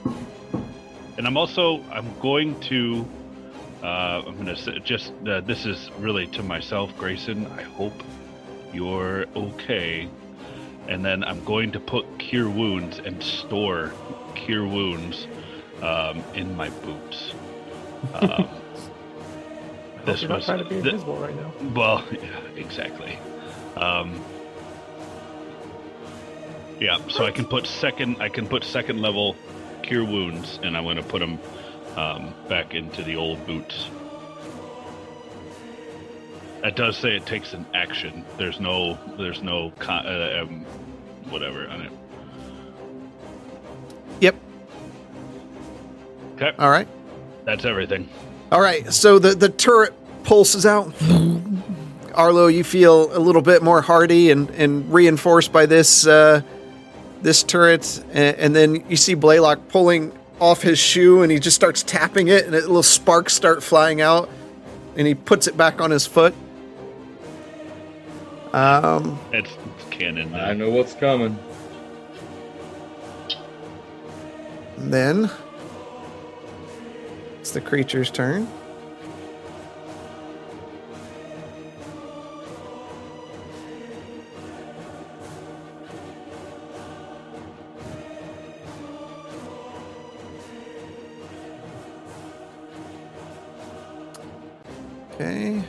[1.17, 3.07] and I'm also I'm going to
[3.83, 7.47] uh, I'm going to just uh, this is really to myself, Grayson.
[7.59, 8.03] I hope
[8.73, 10.09] you're okay.
[10.89, 13.93] And then I'm going to put cure wounds and store
[14.35, 15.27] cure wounds
[15.83, 17.33] um, in my boots.
[18.15, 18.49] Um,
[20.05, 21.53] This you're not was- trying to be thi- invisible right now.
[21.75, 23.19] well, yeah, exactly.
[23.77, 24.21] Um,
[26.81, 28.17] yeah, so I can put second.
[28.21, 29.37] I can put second level
[29.83, 31.39] cure wounds, and I'm going to put them
[31.97, 33.89] um, back into the old boots.
[36.63, 38.25] It does say it takes an action.
[38.39, 38.99] There's no.
[39.17, 39.71] There's no.
[39.79, 40.61] Con- uh, um,
[41.31, 41.93] whatever on it.
[44.21, 44.35] Yep.
[46.37, 46.89] Okay, All right.
[47.45, 48.09] that's everything.
[48.51, 48.93] All right.
[48.93, 49.93] So the, the turret
[50.25, 50.93] pulses out.
[52.15, 56.43] Arlo, you feel a little bit more hardy and, and reinforced by this uh,
[57.23, 58.03] this turret.
[58.13, 62.29] And, and then you see Blaylock pulling off his shoe and he just starts tapping
[62.29, 64.29] it, and it, little sparks start flying out.
[64.97, 66.35] And he puts it back on his foot.
[68.53, 70.31] Um, It's, it's canon.
[70.31, 70.45] now.
[70.45, 71.39] I know what's coming.
[74.77, 75.31] then
[77.41, 78.47] it's the creature's turn.
[95.15, 95.63] Okay.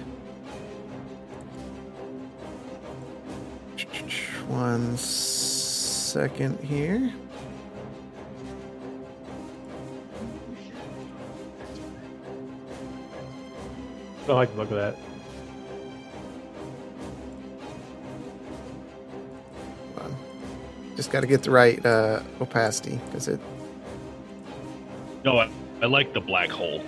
[4.47, 7.13] One second here.
[14.23, 14.97] I don't like the look of that.
[20.95, 23.39] Just got to get the right uh, opacity because it.
[25.23, 25.49] No, I,
[25.81, 26.81] I like the black hole.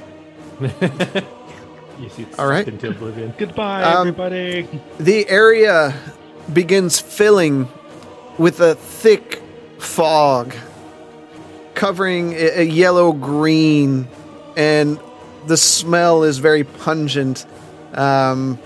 [1.99, 2.67] it's All right.
[2.67, 3.33] into oblivion.
[3.37, 4.67] Goodbye, Um, everybody.
[4.99, 5.93] The area
[6.51, 7.67] begins filling
[8.37, 9.41] with a thick
[9.79, 10.53] fog,
[11.73, 14.07] covering a, a yellow green,
[14.55, 14.99] and
[15.47, 17.45] the smell is very pungent.
[17.93, 18.59] Um,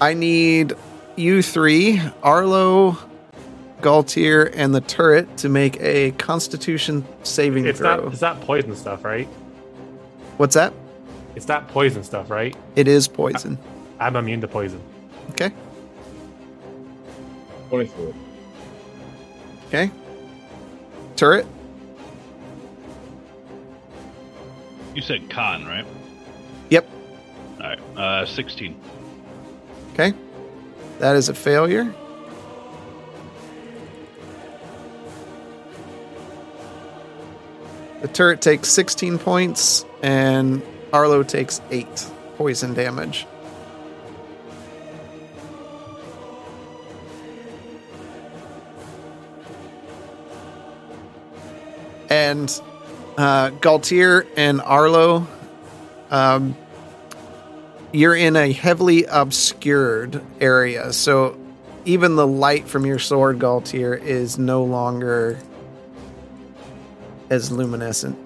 [0.00, 0.72] I need
[1.16, 2.98] you three, Arlo,
[3.84, 7.96] Galtier, and the turret to make a Constitution saving It's throw.
[7.96, 8.12] not.
[8.12, 9.26] It's not poison stuff, right?
[10.38, 10.72] What's that?
[11.36, 12.56] It's not poison stuff, right?
[12.76, 13.58] It is poison.
[14.00, 14.80] I'm immune to poison.
[15.30, 15.52] Okay.
[17.68, 18.14] 24.
[19.68, 19.90] Okay.
[21.16, 21.46] Turret.
[24.94, 25.84] You said con, right?
[26.70, 26.88] Yep.
[27.60, 27.80] All right.
[27.96, 28.80] Uh, 16.
[29.92, 30.14] Okay.
[31.00, 31.92] That is a failure.
[38.04, 40.60] The turret takes 16 points, and
[40.92, 41.86] Arlo takes 8
[42.36, 43.26] poison damage.
[52.10, 52.50] And
[53.16, 55.26] uh, Galtier and Arlo,
[56.10, 56.58] um,
[57.90, 60.92] you're in a heavily obscured area.
[60.92, 61.38] So
[61.86, 65.38] even the light from your sword, Galtier, is no longer
[67.30, 68.18] as luminescent.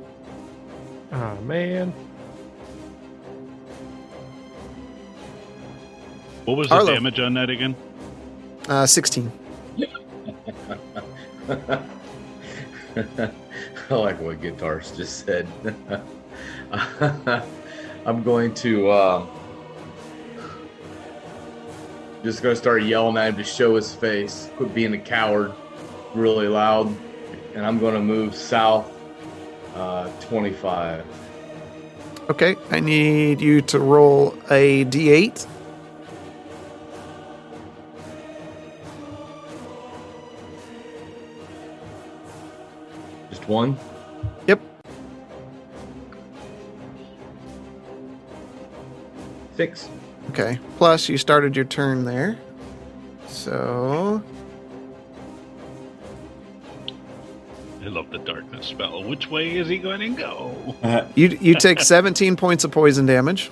[1.13, 1.93] Oh man.
[6.45, 7.77] What was the damage on that again?
[8.69, 9.31] Uh, 16.
[13.91, 15.47] I like what Guitars just said.
[18.07, 19.27] I'm going to uh,
[22.23, 24.51] just gonna start yelling at him to show his face.
[24.57, 25.53] Quit being a coward,
[26.15, 26.95] really loud,
[27.59, 28.89] and I'm gonna move south,
[29.75, 31.05] uh, 25.
[32.31, 35.45] Okay, I need you to roll a d8.
[43.31, 43.77] Just one.
[44.47, 44.61] Yep.
[49.57, 49.89] Six.
[50.31, 50.61] Okay.
[50.77, 52.39] Plus, you started your turn there.
[53.27, 54.23] So,
[57.89, 59.03] I love the darkness spell.
[59.03, 60.77] Which way is he going to go?
[60.83, 63.51] Uh, you you take 17 points of poison damage.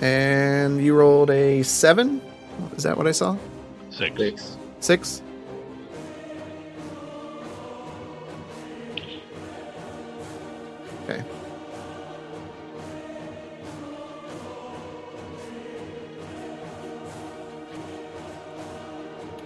[0.00, 2.22] And you rolled a 7?
[2.76, 3.36] Is that what I saw?
[3.90, 4.16] Six.
[4.16, 4.56] Six.
[4.78, 5.22] 6?
[11.08, 11.24] Okay.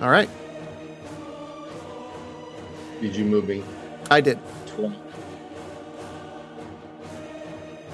[0.03, 0.29] All right.
[3.05, 3.63] Did you move me?
[4.11, 4.39] I did.
[4.69, 4.99] 20.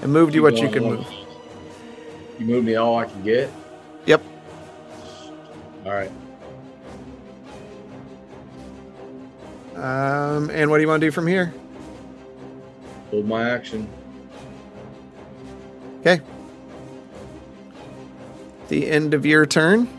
[0.01, 1.07] I moved you what you could Uh, move.
[2.39, 3.49] You moved me all I can get.
[4.05, 4.21] Yep.
[5.85, 6.11] All right.
[9.75, 11.53] Um, and what do you want to do from here?
[13.09, 13.89] Hold my action.
[15.99, 16.21] Okay.
[18.69, 19.89] The end of your turn.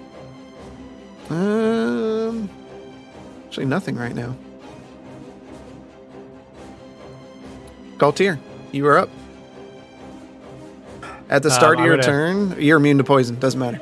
[1.28, 2.48] Um,
[3.46, 4.34] actually, nothing right now.
[8.02, 8.36] Galtier,
[8.72, 9.08] you are up.
[11.30, 13.36] At the Um, start of your gonna- turn, you're immune to poison.
[13.38, 13.80] Doesn't matter.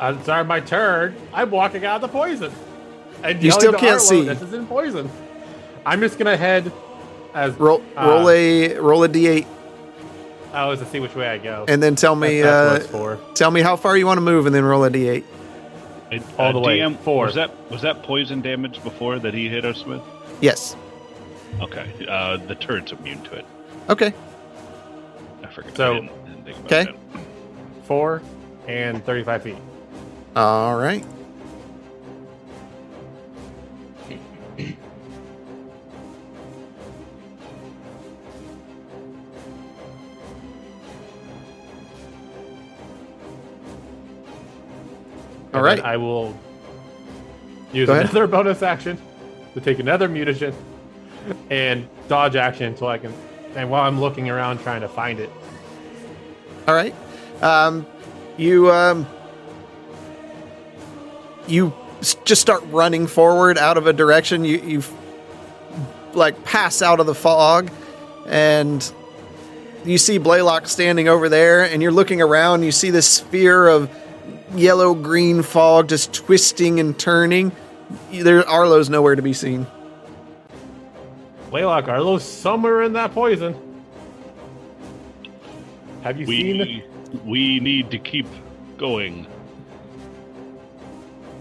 [0.00, 2.52] At the start of my turn, I'm walking out of the poison.
[3.24, 4.22] And You still can't Arlo, see.
[4.28, 5.10] This is in poison.
[5.84, 6.70] I'm just gonna head
[7.34, 9.44] as Roll, uh, roll a roll a d8,
[10.54, 11.64] I is to see which way I go.
[11.66, 13.34] and then tell me That's- that's uh, what it's for.
[13.34, 15.24] tell me how far you want to move, and then roll a d8.
[16.12, 17.26] And, All the way, DM, four.
[17.26, 20.00] Was that was that poison damage before that he hit us with?
[20.40, 20.76] Yes.
[21.60, 21.90] Okay.
[22.08, 23.46] Uh, the turret's immune to it.
[23.88, 24.12] Okay.
[25.42, 25.76] I forgot.
[25.76, 26.84] So- I didn't, didn't think about Okay.
[26.92, 26.96] that.
[27.84, 28.22] Four
[28.66, 29.56] and 35 feet.
[30.36, 31.04] All right.
[45.54, 45.80] All And right.
[45.80, 46.36] I will
[47.72, 48.98] use another bonus action
[49.54, 50.54] to take another mutagen
[51.50, 53.12] and dodge action until I can.
[53.54, 55.30] And while I'm looking around trying to find it,
[56.66, 56.94] All right.
[57.42, 57.86] Um,
[58.36, 59.06] you um,
[61.46, 61.72] you
[62.24, 64.44] just start running forward out of a direction.
[64.44, 64.82] You you
[66.14, 67.70] like pass out of the fog,
[68.26, 68.92] and
[69.84, 72.62] you see Blaylock standing over there, and you're looking around.
[72.62, 73.90] You see this sphere of
[74.54, 77.52] yellow green fog just twisting and turning.
[78.12, 79.66] There, Arlo's nowhere to be seen.
[81.50, 83.56] Blaylock, Arlo's somewhere in that poison.
[86.02, 86.58] Have you seen?
[86.58, 88.26] We we need to keep
[88.76, 89.26] going.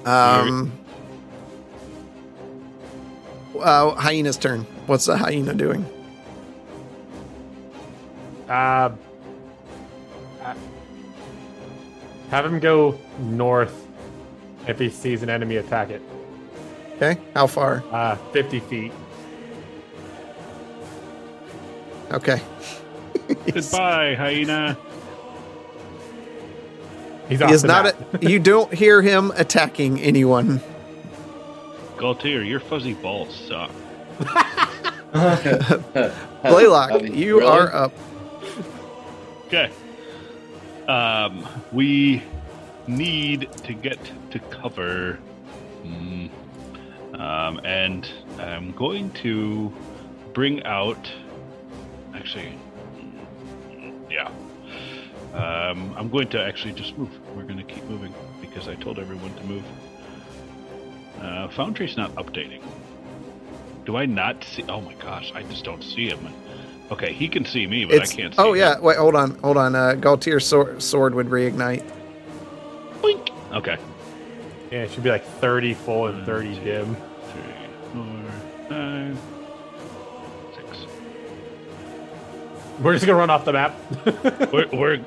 [0.06, 0.72] Um,
[3.60, 4.62] uh, hyena's turn.
[4.86, 5.86] What's the hyena doing?
[8.48, 8.92] Uh,
[10.42, 10.56] uh,
[12.30, 13.88] have him go north
[14.68, 16.02] if he sees an enemy attack it.
[16.96, 17.84] Okay, how far?
[17.92, 18.92] Uh, 50 feet.
[22.12, 22.42] Okay.
[23.52, 24.78] Goodbye, hyena.
[27.30, 27.84] He's He is not.
[27.84, 28.24] map.
[28.24, 30.62] A, you don't hear him attacking anyone.
[31.98, 33.70] Galtier, your fuzzy balls suck.
[36.44, 37.48] Blaylock, I you really?
[37.50, 37.92] are up.
[39.48, 39.72] Okay.
[40.88, 42.24] Um, we
[42.88, 44.00] need to get
[44.32, 45.20] to cover.
[45.84, 46.30] Mm.
[47.20, 48.08] Um, and
[48.40, 49.74] I'm going to
[50.34, 51.12] bring out.
[52.18, 52.58] Actually,
[54.10, 54.30] yeah.
[55.34, 57.10] Um, I'm going to actually just move.
[57.36, 59.64] We're going to keep moving because I told everyone to move.
[61.22, 62.62] Uh, Foundry's not updating.
[63.86, 64.64] Do I not see?
[64.68, 66.20] Oh my gosh, I just don't see him.
[66.92, 68.60] Okay, he can see me, but It's, I can't see oh him.
[68.60, 69.76] yeah, wait, hold on, hold on.
[69.76, 71.84] Uh, Galtier's sword, sword would reignite.
[73.02, 73.30] Boink.
[73.54, 73.78] Okay.
[74.72, 76.96] Yeah, it should be like 30 full and 30 two, dim.
[76.96, 77.44] Three,
[77.94, 79.18] four, five,
[82.82, 83.76] We're just gonna run off the map.
[84.54, 85.00] we're, we're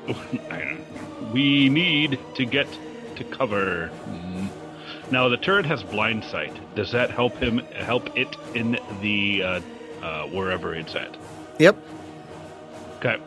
[1.31, 2.67] we need to get
[3.15, 3.89] to cover.
[4.07, 4.49] Mm.
[5.11, 6.53] Now the turret has blind sight.
[6.75, 9.61] Does that help him help it in the uh,
[10.01, 11.15] uh, wherever it's at?
[11.59, 11.77] Yep.
[12.97, 13.17] Okay.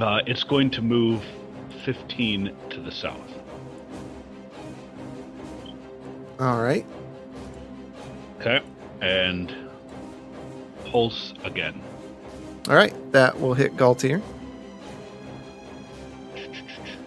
[0.00, 1.22] Uh, it's going to move
[1.84, 3.20] 15 to the south.
[6.40, 6.86] All right.
[8.40, 8.60] Okay.
[9.00, 9.54] And
[10.86, 11.80] pulse again.
[12.68, 12.94] All right.
[13.12, 14.22] That will hit Galtier.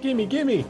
[0.01, 0.65] gimme, gimme.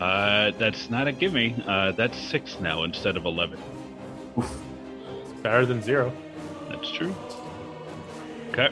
[0.00, 1.56] Uh, that's not a gimme.
[1.66, 3.58] Uh, that's six now instead of 11.
[4.36, 6.12] It's better than zero.
[6.68, 7.14] That's true.
[8.50, 8.68] Okay.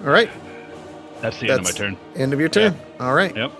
[0.00, 0.30] All right.
[1.20, 1.96] That's the end of my turn.
[2.14, 2.76] End of your turn.
[3.00, 3.34] All right.
[3.36, 3.52] Yep.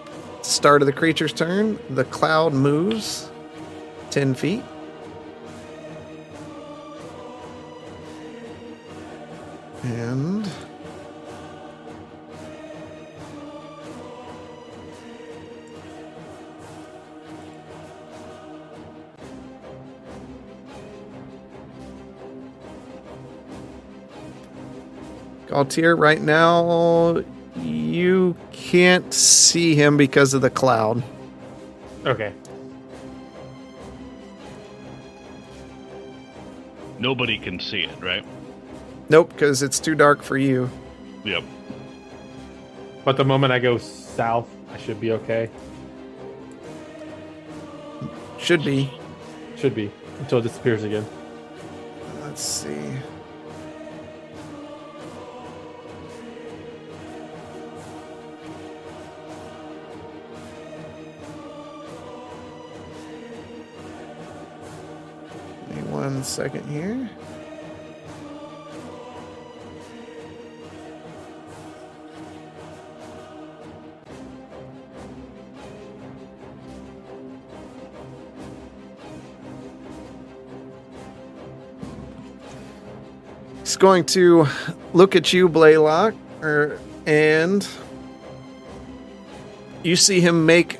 [0.43, 1.79] Start of the creature's turn.
[1.91, 3.31] The cloud moves
[4.11, 4.63] 10 feet.
[9.85, 10.49] And
[25.49, 27.23] Galtier, right now
[27.57, 31.03] you can't see him because of the cloud.
[32.07, 32.33] Okay.
[36.99, 38.25] Nobody can see it, right?
[39.13, 40.71] Nope, because it's too dark for you.
[41.23, 41.45] Yep.
[43.05, 45.51] But the moment I go south, I should be okay.
[48.39, 48.91] Should be.
[49.57, 49.91] Should be.
[50.21, 51.05] Until it disappears again.
[52.23, 52.71] Let's see.
[65.69, 67.11] Give me one second here.
[83.73, 84.47] He's going to
[84.93, 86.13] look at you, Blaylock,
[86.43, 87.67] er, and
[89.83, 90.79] you see him make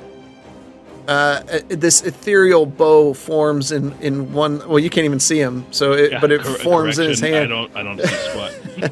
[1.07, 4.59] uh, this ethereal bow forms in, in one.
[4.69, 7.19] Well, you can't even see him, so it, Yeah, but it cor- forms in his
[7.19, 7.75] hand, I don't.
[7.75, 8.91] I don't see squat.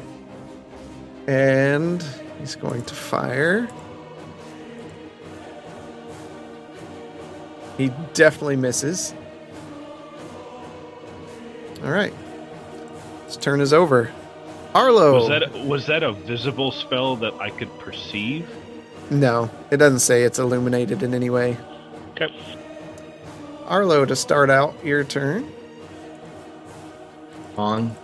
[1.28, 2.04] and
[2.40, 3.68] he's going to fire.
[7.78, 9.14] He definitely misses.
[11.84, 12.12] All right,
[13.32, 14.10] his turn is over.
[14.74, 15.14] Arlo.
[15.14, 18.48] Was that was that a visible spell that I could perceive?
[19.10, 21.56] No, it doesn't say it's illuminated in any way.
[22.10, 22.28] Okay.
[23.66, 25.50] Arlo, to start out your turn.
[27.56, 27.94] On.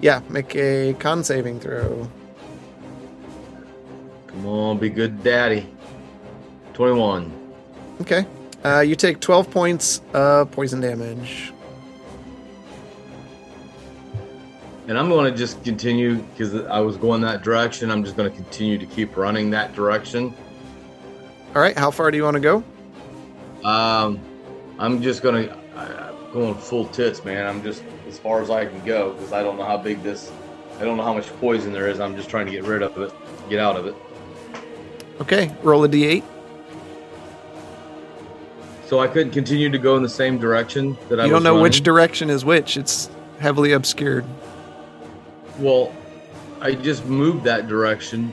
[0.00, 2.08] Yeah, make a con saving throw.
[4.26, 5.66] Come on, be good daddy.
[6.72, 7.30] 21.
[8.00, 8.26] Okay.
[8.64, 11.52] Uh, you take 12 points of poison damage.
[14.88, 17.90] And I'm going to just continue because I was going that direction.
[17.90, 20.34] I'm just going to continue to keep running that direction.
[21.54, 22.64] All right, how far do you want to go?
[23.64, 24.20] Um,
[24.78, 27.46] I'm just going to I'm going full tits, man.
[27.46, 30.32] I'm just as far as I can go because I don't know how big this.
[30.78, 32.00] I don't know how much poison there is.
[32.00, 33.12] I'm just trying to get rid of it,
[33.48, 33.94] get out of it.
[35.20, 36.24] Okay, roll a d8.
[38.86, 41.28] So I couldn't continue to go in the same direction that I was.
[41.28, 42.76] You don't know which direction is which.
[42.76, 43.08] It's
[43.38, 44.24] heavily obscured.
[45.58, 45.92] Well,
[46.60, 48.32] I just moved that direction.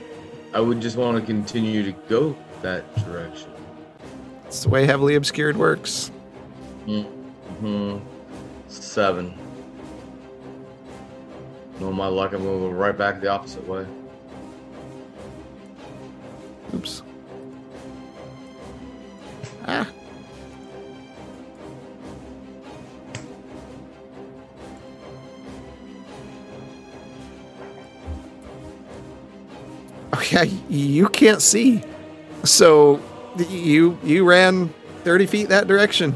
[0.54, 3.52] I would just want to continue to go that direction.
[4.46, 6.12] It's the way heavily obscured works.
[6.86, 7.98] Hmm.
[8.68, 9.34] Seven.
[11.80, 13.86] No, my luck, I'm going to go right back the opposite way.
[16.74, 17.04] Oops.
[19.66, 19.88] Ah.
[30.32, 31.84] Yeah, you can't see.
[32.44, 33.02] So
[33.38, 36.16] you you ran 30 feet that direction.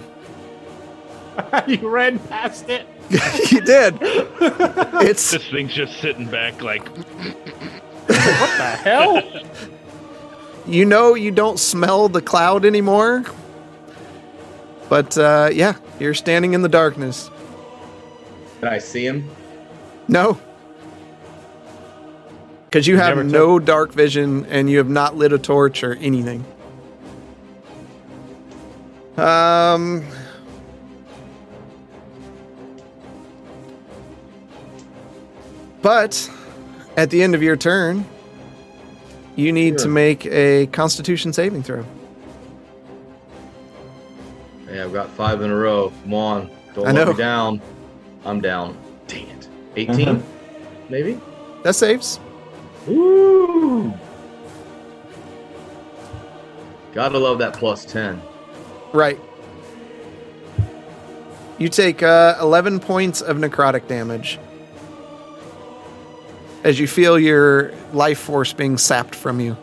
[1.68, 2.88] you ran past it.
[3.52, 3.98] you did.
[4.02, 6.88] It's This thing's just sitting back like
[8.08, 9.22] What the hell?
[10.66, 13.24] you know you don't smell the cloud anymore.
[14.90, 17.30] But uh, yeah, you're standing in the darkness.
[18.60, 19.30] Can I see him?
[20.08, 20.40] No.
[22.74, 25.84] Because you You have never no dark vision and you have not lit a torch
[25.84, 26.44] or anything.
[29.16, 30.04] Um.
[35.84, 36.32] But
[36.98, 38.06] at the end of your turn,
[39.36, 41.86] you need to make a constitution saving throw.
[44.68, 45.94] Yeah, I've got five in a row.
[46.02, 46.50] Come on.
[46.74, 47.14] Don't I let know.
[47.14, 47.62] me down.
[48.26, 48.76] I'm down.
[49.06, 49.48] Dang it.
[49.76, 50.24] 18?
[50.90, 51.20] Maybe?
[51.62, 52.20] That saves.
[52.88, 53.94] Woo!
[56.94, 58.22] Gotta love that plus 10.
[58.94, 59.20] Right.
[61.58, 64.40] You take uh, 11 points of necrotic damage
[66.64, 69.58] as you feel your life force being sapped from you.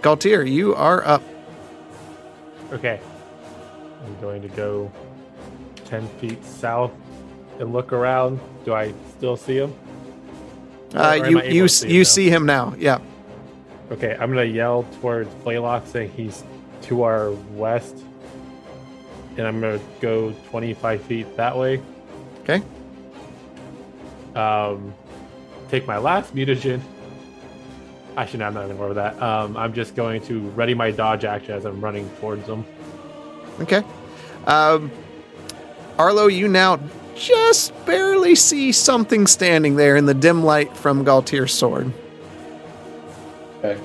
[0.00, 1.22] Galtier, you are up.
[2.72, 3.00] Okay.
[4.04, 4.90] I'm going to go
[5.84, 6.90] 10 feet south
[7.60, 8.40] and look around.
[8.64, 8.92] Do I
[9.22, 9.72] still see him?
[10.92, 12.04] Uh, Or you you see him you now?
[12.04, 12.74] see him now.
[12.76, 12.98] Yeah.
[13.92, 16.42] Okay, I'm going to yell towards Blaylock saying he's
[16.82, 17.96] to our west.
[19.36, 21.80] And I'm going to go 25 feet that way.
[22.42, 22.62] Okay.
[24.34, 24.92] Um,
[25.68, 26.80] take my last mutagen.
[28.16, 29.22] Actually, no, I'm not go over that.
[29.22, 32.64] Um, I'm just going to ready my dodge action as I'm running towards them.
[33.60, 33.84] Okay.
[34.48, 34.90] Um,
[35.96, 36.80] Arlo, you now
[37.22, 41.92] just barely see something standing there in the dim light from Galtier's sword.
[43.58, 43.80] Okay.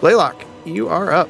[0.00, 1.28] Blaylock, you are up.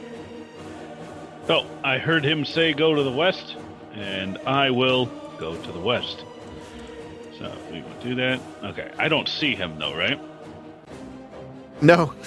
[1.46, 3.56] So I heard him say go to the west,
[3.92, 5.06] and I will
[5.38, 6.24] go to the west.
[7.38, 8.40] So we will do that.
[8.64, 8.90] Okay.
[8.98, 10.18] I don't see him though, right?
[11.80, 12.14] No.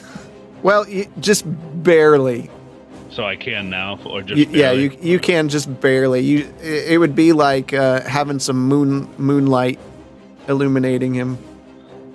[0.64, 0.88] Well,
[1.20, 1.44] just
[1.84, 2.50] barely.
[3.16, 6.20] So I can now, or just You, yeah, you you can just barely.
[6.20, 9.80] You it would be like uh, having some moon moonlight
[10.50, 11.38] illuminating him.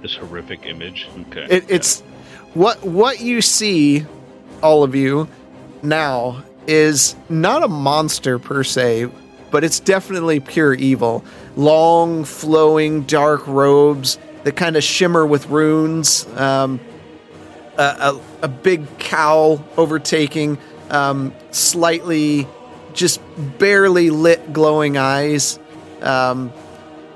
[0.02, 1.08] this horrific image.
[1.28, 1.46] Okay.
[1.48, 2.00] It, it's
[2.54, 4.04] what what you see,
[4.62, 5.28] all of you,
[5.82, 9.10] now is not a monster per se,
[9.50, 11.24] but it's definitely pure evil.
[11.56, 16.26] Long, flowing, dark robes that kind of shimmer with runes.
[16.36, 16.80] Um,
[17.76, 20.58] a, a, a big cowl overtaking,
[20.90, 22.46] um, slightly,
[22.92, 23.20] just
[23.58, 25.58] barely lit, glowing eyes.
[26.02, 26.52] Um,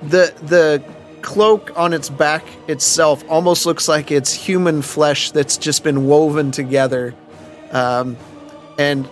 [0.03, 0.83] the the
[1.22, 6.51] cloak on its back itself almost looks like it's human flesh that's just been woven
[6.51, 7.14] together,
[7.72, 8.16] um,
[8.79, 9.09] and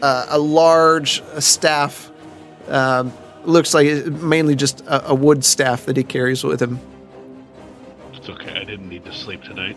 [0.00, 2.10] uh, a large staff
[2.68, 3.12] um,
[3.44, 6.78] looks like it- mainly just a, a wood staff that he carries with him.
[8.14, 8.60] It's okay.
[8.60, 9.76] I didn't need to sleep tonight.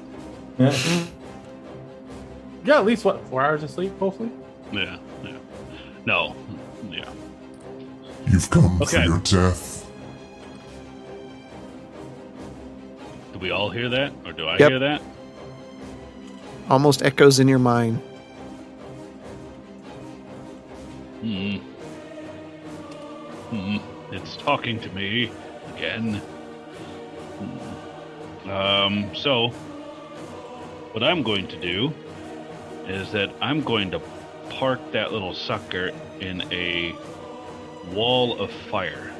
[2.63, 2.73] Yeah.
[2.75, 4.31] Yeah, at least what four hours of sleep, hopefully.
[4.71, 4.97] Yeah.
[5.23, 5.37] Yeah.
[6.05, 6.35] No.
[6.89, 7.09] Yeah.
[8.27, 8.97] You've come Okay.
[9.03, 9.89] for your death.
[13.33, 14.69] Do we all hear that, or do I Yep.
[14.69, 15.01] hear that?
[16.69, 17.97] Almost echoes in your mind.
[21.21, 21.55] Hmm.
[23.49, 23.77] Hmm.
[24.11, 25.29] It's talking to me
[25.75, 26.15] again.
[27.39, 28.49] Hmm.
[28.49, 29.15] Um.
[29.15, 29.49] So,
[30.91, 31.93] what I'm going to do
[32.87, 34.01] is that I'm going to
[34.49, 36.95] park that little sucker in a
[37.93, 39.13] wall of fire.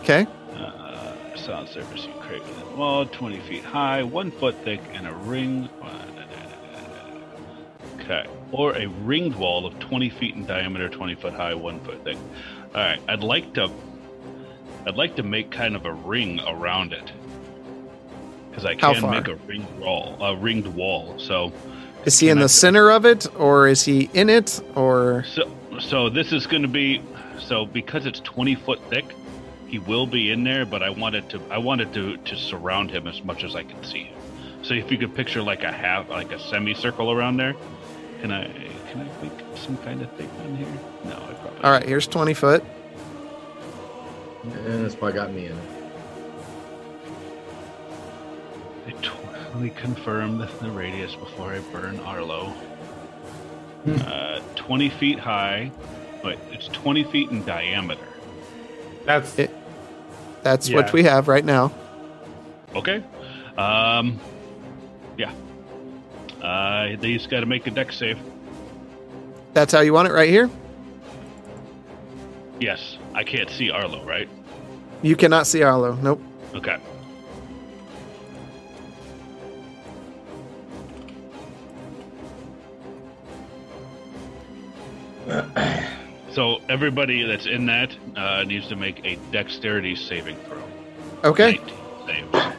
[0.00, 0.26] Okay.
[0.54, 5.06] Uh, solid surface you create within a wall, 20 feet high, one foot thick, and
[5.06, 5.68] a ring.
[8.00, 8.26] Okay.
[8.52, 12.16] Or a ringed wall of 20 feet in diameter, 20 foot high, one foot thick.
[12.74, 13.00] All right.
[13.06, 13.70] I'd like to.
[14.86, 17.12] I'd like to make kind of a ring around it.
[18.58, 19.10] Because I How can far?
[19.12, 21.14] make a ringed wall, a ringed wall.
[21.18, 21.52] So,
[22.04, 25.48] Is he in I- the center of it, or is he in it, or so,
[25.78, 27.00] so this is going to be
[27.38, 29.04] so because it's 20 foot thick.
[29.68, 33.06] He will be in there, but I wanted to I wanted to to surround him
[33.06, 34.16] as much as I can see him.
[34.62, 37.54] So if you could picture like a half like a semicircle around there,
[38.22, 38.46] can I
[38.90, 40.66] can I make some kind of thing on here?
[41.04, 41.60] No, I probably.
[41.62, 41.86] all right?
[41.86, 42.64] Here's twenty foot.
[44.42, 45.77] And that's why got me in.
[48.88, 52.52] I tw- Let confirm the, the radius before I burn Arlo.
[53.86, 55.70] Uh, 20 feet high.
[56.22, 58.02] but it's 20 feet in diameter.
[59.04, 59.54] That's It-
[60.42, 60.76] That's Yeah.
[60.76, 61.70] what we have right now.
[62.74, 63.02] Okay.
[63.56, 64.18] Um.
[65.16, 65.32] Yeah.
[66.42, 68.18] Uh, they's got to make a Dex save.
[69.54, 70.48] That's how you want it right here.
[72.60, 74.28] Yes, I can't see Arlo, right?
[75.02, 75.94] You cannot see Arlo.
[76.02, 76.20] Nope.
[76.54, 76.76] Okay.
[86.32, 90.62] So everybody that's in that uh, needs to make a dexterity saving throw.
[91.24, 91.54] Okay.
[91.54, 91.74] 19
[92.06, 92.54] saves.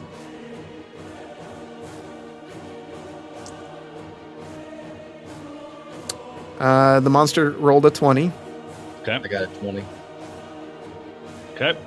[6.58, 8.30] Uh, the monster rolled a 20.
[9.00, 9.12] Okay.
[9.12, 9.82] I got a 20.
[11.54, 11.78] Okay.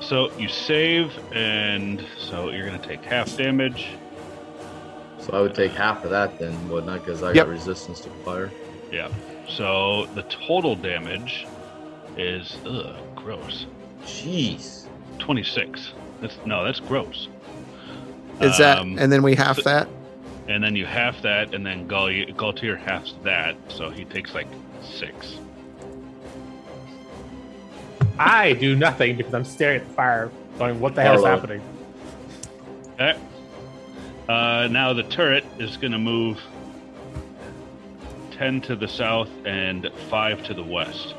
[0.00, 3.88] So you save, and so you're going to take half damage.
[5.20, 6.98] So I would take half of that then, wouldn't I?
[6.98, 7.46] Because I Yep.
[7.46, 8.50] got resistance to fire.
[8.90, 9.08] Yeah.
[9.48, 11.46] So the total damage
[12.16, 13.66] is ugh, gross.
[14.04, 14.86] Jeez.
[15.18, 15.92] 26.
[16.20, 17.28] That's no, that's gross.
[18.40, 19.88] Is that, Um, and then we half so- that?
[20.48, 24.48] And then you half that, and then Gal- Galtier halves that, so he takes like
[24.82, 25.36] six.
[28.18, 31.62] I do nothing because I'm staring at the fire, going, "What the hell is happening?"
[32.94, 33.16] Okay.
[34.28, 36.40] Uh, now the turret is going to move
[38.42, 41.14] 10 to the south and 5 to the west.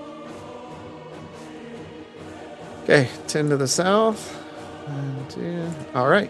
[2.84, 4.34] Okay, 10 to the south.
[4.86, 5.72] One, two.
[5.96, 6.30] All right.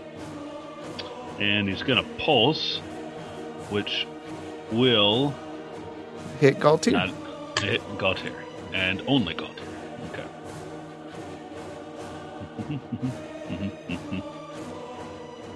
[1.40, 2.78] And he's going to pulse,
[3.72, 4.06] which
[4.72, 5.34] will
[6.40, 6.92] Hit Galtier.
[6.92, 7.10] not
[7.60, 8.36] hit Galtier.
[8.72, 9.66] And only Galtier.
[10.12, 10.28] Okay.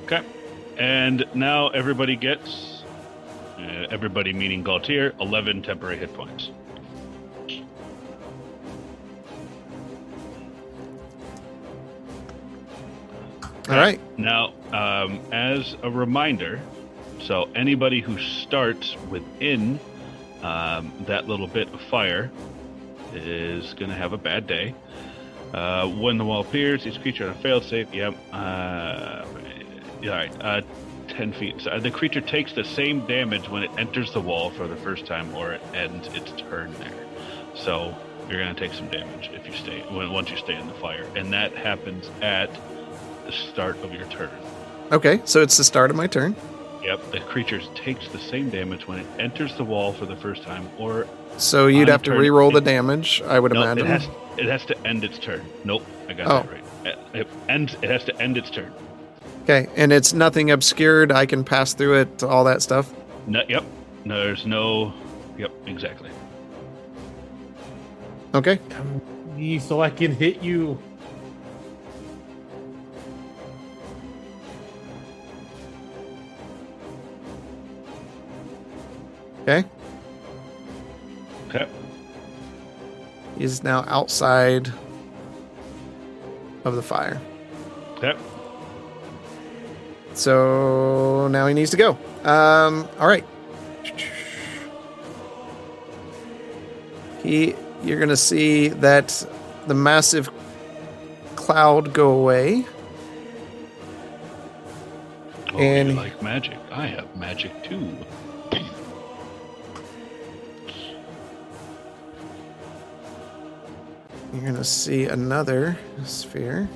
[0.03, 0.23] okay.
[0.79, 2.76] And now everybody gets,
[3.57, 6.51] uh, everybody meaning Galtier, 11 temporary hit points.
[13.69, 13.99] All right.
[14.17, 16.61] Now, um, as a reminder,
[17.21, 19.79] so anybody who starts within
[20.41, 22.31] um, that little bit of fire
[23.13, 24.73] is going to have a bad day.
[25.53, 27.93] Uh, when the wall appears, each creature on a failed save.
[27.93, 28.15] Yep.
[28.31, 29.25] Uh,
[30.03, 30.31] all right.
[30.41, 30.61] Uh,
[31.17, 31.61] 10 feet.
[31.61, 34.75] So uh, the creature takes the same damage when it enters the wall for the
[34.75, 36.93] first time or it ends its turn there.
[37.55, 37.95] So
[38.29, 40.73] you're going to take some damage if you stay when, once you stay in the
[40.75, 41.05] fire.
[41.15, 42.49] And that happens at
[43.25, 44.29] the start of your turn.
[44.91, 46.35] Okay, so it's the start of my turn.
[46.83, 50.43] Yep, the creature takes the same damage when it enters the wall for the first
[50.43, 51.07] time, or
[51.37, 53.87] So you'd have to turn, re-roll the damage, I would no, imagine.
[53.87, 54.07] it has
[54.37, 55.43] it has to end its turn.
[55.65, 56.47] Nope, I got Oh.
[56.47, 56.63] that right.
[56.85, 57.75] It, it ends.
[57.81, 58.71] It has to end its turn.
[59.49, 61.09] Okay, and it's nothing obscured.
[61.09, 62.93] I can pass through it, all that stuff.
[63.27, 63.63] No, yep.
[64.03, 64.93] No, there's no.
[65.37, 66.09] Yep, exactly.
[68.35, 68.57] Okay.
[68.69, 69.01] Come
[69.37, 70.77] me so I can hit you.
[79.43, 79.65] Okay.
[81.47, 81.67] Okay.
[83.37, 84.69] He's now outside
[86.65, 87.21] of the fire.
[90.17, 91.91] So now he needs to go.
[92.23, 93.23] Um, all right.
[97.21, 97.53] He,
[97.83, 99.25] you're gonna see that
[99.67, 100.29] the massive
[101.35, 102.65] cloud go away.
[105.53, 106.57] Oh, And- you like magic?
[106.71, 107.95] I have magic too.
[114.33, 116.69] You're gonna see another sphere.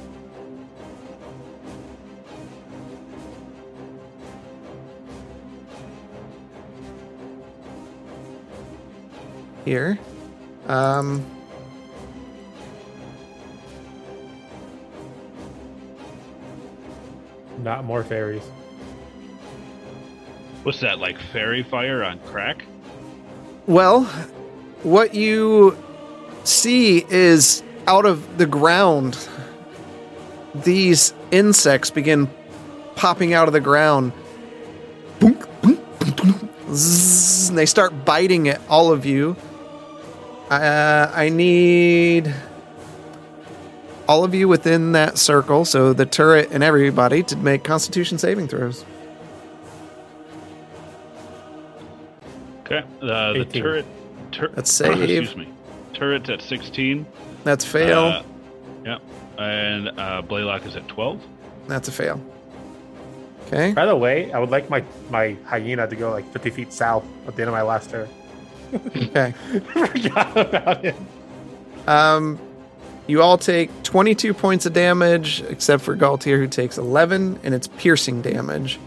[9.66, 9.99] Here.
[10.68, 11.26] Um,
[17.64, 18.43] Not more fairies.
[20.64, 21.20] What's that like?
[21.32, 22.66] Fairy fire on crack?
[23.68, 24.03] well,
[24.84, 25.78] what you
[26.43, 29.18] see is out of the ground,
[30.55, 32.30] these insects begin
[32.95, 34.12] popping out of the ground.
[35.20, 39.36] Boonk, boonk, boonk, boonk, zzz, and they start biting at all of you.
[40.52, 42.34] Uh, I need
[44.06, 48.49] all of you within that circle, so the turret and everybody, to make Constitution saving
[48.49, 48.84] throws.
[52.66, 52.84] Okay.
[53.02, 53.62] Uh, the 18.
[53.64, 53.86] turret.
[54.34, 55.02] Tur- Let's save.
[55.02, 55.47] Excuse me.
[55.93, 57.06] Turret's at 16.
[57.45, 57.99] That's fail.
[57.99, 58.24] Uh,
[58.84, 58.97] yeah.
[59.38, 61.22] And uh, Blaylock is at 12.
[61.68, 62.20] That's a fail.
[63.47, 63.72] Okay.
[63.72, 67.06] By the way, I would like my my hyena to go like 50 feet south
[67.26, 68.10] at the end of my last turn.
[68.74, 69.34] Okay.
[69.74, 70.95] Forgot about it.
[71.88, 72.39] Um,
[73.07, 77.67] You all take 22 points of damage, except for Galtier, who takes 11, and it's
[77.67, 78.80] piercing damage.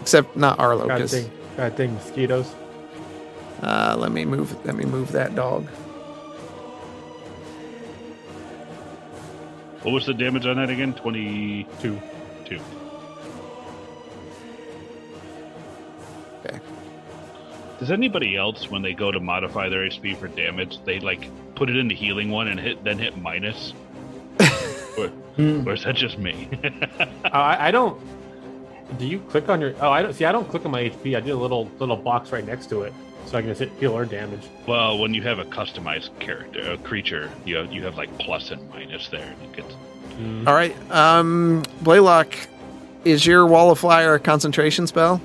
[0.00, 2.54] Except not Arlo, God dang, God dang mosquitoes.
[3.62, 4.54] uh, let me move.
[4.64, 5.66] Let me move that dog.
[9.82, 10.92] What was the damage on that again?
[10.94, 12.00] 22.
[12.44, 12.60] Two.
[16.44, 16.58] Okay.
[17.78, 21.70] Does anybody else, when they go to modify their HP for damage, they like put
[21.70, 23.72] it in the healing one and hit then hit minus?
[24.98, 25.68] or, hmm.
[25.68, 26.48] or is that just me?
[27.24, 28.00] Oh, I, I don't.
[28.98, 29.74] Do you click on your?
[29.80, 30.24] Oh, I don't see.
[30.24, 31.16] I don't click on my HP.
[31.16, 32.92] I did a little little box right next to it,
[33.30, 34.42] so I can just hit heal or damage.
[34.66, 38.50] well, when you have a customized character, a creature, you have, you have like plus
[38.50, 39.34] and minus there.
[39.42, 39.74] It gets,
[40.46, 40.74] All right.
[40.90, 42.34] Um, Blaylock,
[43.04, 45.20] is your Wall of Fire a concentration spell?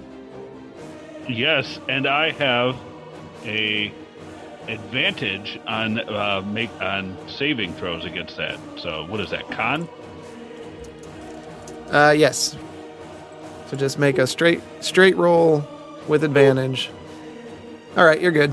[1.29, 2.75] yes, and I have
[3.45, 3.93] a
[4.67, 8.59] advantage on uh, make on saving throws against that.
[8.77, 9.49] So what is that?
[9.51, 9.87] Con?
[11.89, 12.57] Uh, yes.
[13.67, 15.65] So just make a straight straight roll
[16.07, 16.89] with advantage.
[17.95, 18.51] All right, you're good.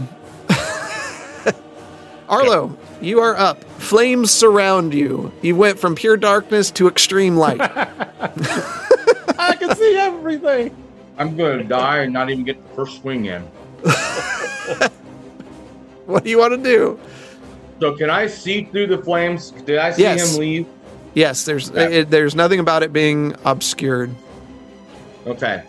[2.28, 3.64] Arlo, you are up.
[3.64, 5.32] Flames surround you.
[5.43, 7.61] You went from pure darkness to extreme light.
[7.62, 10.76] I can see everything.
[11.18, 13.43] I'm gonna die and not even get the first swing in.
[16.07, 17.01] what do you want to do?
[17.80, 19.51] So can I see through the flames?
[19.53, 20.34] Did I see Yes.
[20.34, 20.66] him leave?
[21.14, 22.01] Yes, there's Okay.
[22.01, 24.14] it, there's nothing about it being obscured.
[25.26, 25.62] Okay.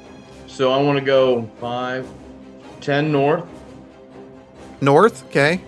[0.47, 2.05] So I want to go five,
[2.81, 3.45] ten north,
[4.81, 5.61] North, okay.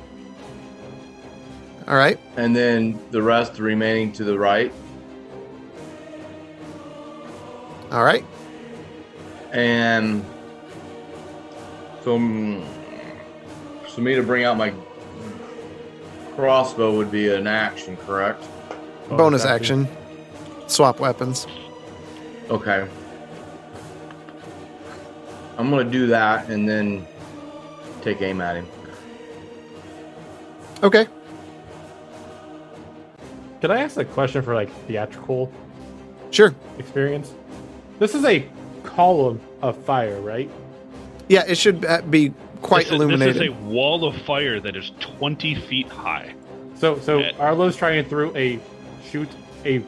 [1.87, 2.17] All right.
[2.37, 4.71] and then the rest remaining to the right.
[7.91, 8.25] All right.
[9.51, 10.25] And
[12.03, 12.17] so,
[13.93, 14.73] for me to bring out my
[16.35, 18.43] crossbow would be an action, correct?
[19.09, 19.87] Bonus action.
[20.67, 21.45] Swap weapons.
[22.49, 22.87] Okay.
[25.57, 27.05] I'm gonna do that and then
[28.01, 28.67] take aim at him.
[30.83, 31.07] Okay.
[33.61, 35.51] Can I ask a question for like theatrical
[36.31, 36.53] Sure.
[36.77, 37.33] experience?
[37.99, 38.45] This is a
[38.83, 40.49] column of fire, right?
[41.29, 43.35] Yeah, it should uh, be quite this is, illuminated.
[43.35, 46.35] This is a wall of fire that is 20 feet high.
[46.75, 47.31] So so Yeah.
[47.39, 48.59] Arlo's trying through a
[49.09, 49.29] shoot
[49.65, 49.81] a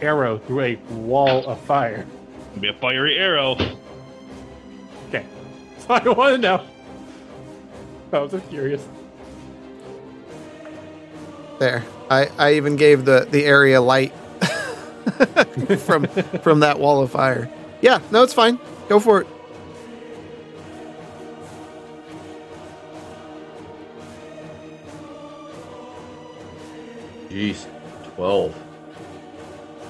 [0.00, 2.06] arrow through a wall of fire.
[2.52, 3.56] It'll be a fiery arrow.
[5.08, 5.26] Okay.
[5.80, 6.64] So I want to know.
[8.12, 8.86] I was just curious.
[11.58, 11.84] There.
[12.10, 14.12] I, I even gave the, the area light
[15.80, 17.50] from from that wall of fire.
[17.80, 18.58] Yeah, no, it's fine.
[18.88, 19.26] Go for it.
[27.30, 27.66] Jeez,
[28.14, 28.54] twelve.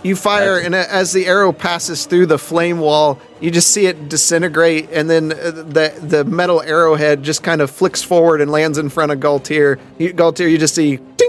[0.05, 3.87] You fire, That's- and as the arrow passes through the flame wall, you just see
[3.87, 8.51] it disintegrate, and then uh, the the metal arrowhead just kind of flicks forward and
[8.51, 9.79] lands in front of Galtier.
[9.99, 11.28] You, Galtier, you just see ding,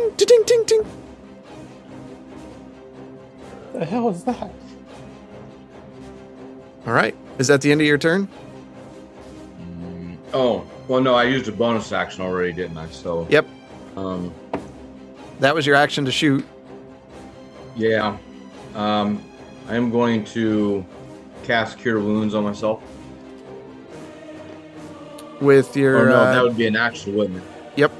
[3.79, 4.51] The hell is that?
[6.85, 8.27] All right, is that the end of your turn?
[10.33, 12.89] Oh, well, no, I used a bonus action already, didn't I?
[12.89, 13.47] So, Yep,
[13.95, 14.33] um,
[15.39, 16.45] that was your action to shoot.
[17.77, 18.17] yeah,
[18.75, 19.23] um,
[19.69, 20.85] I am going to
[21.45, 22.83] cast Cure Wounds on myself.
[25.39, 27.43] With Or your no, uh, that would be an action, wouldn't it?
[27.77, 27.93] yep.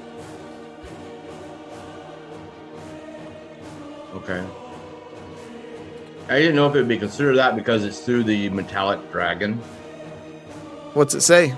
[4.16, 4.44] Okay.
[6.30, 9.56] I didn't know if it would be considered that because it's through the metallic dragon.
[10.94, 11.56] What's it say?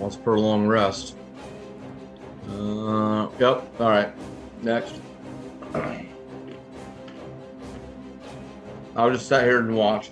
[0.00, 1.14] Once per long rest.
[2.50, 3.62] Uh, yep.
[3.78, 4.12] All right.
[4.60, 4.96] Next.
[8.96, 10.10] I'll just sit here and watch.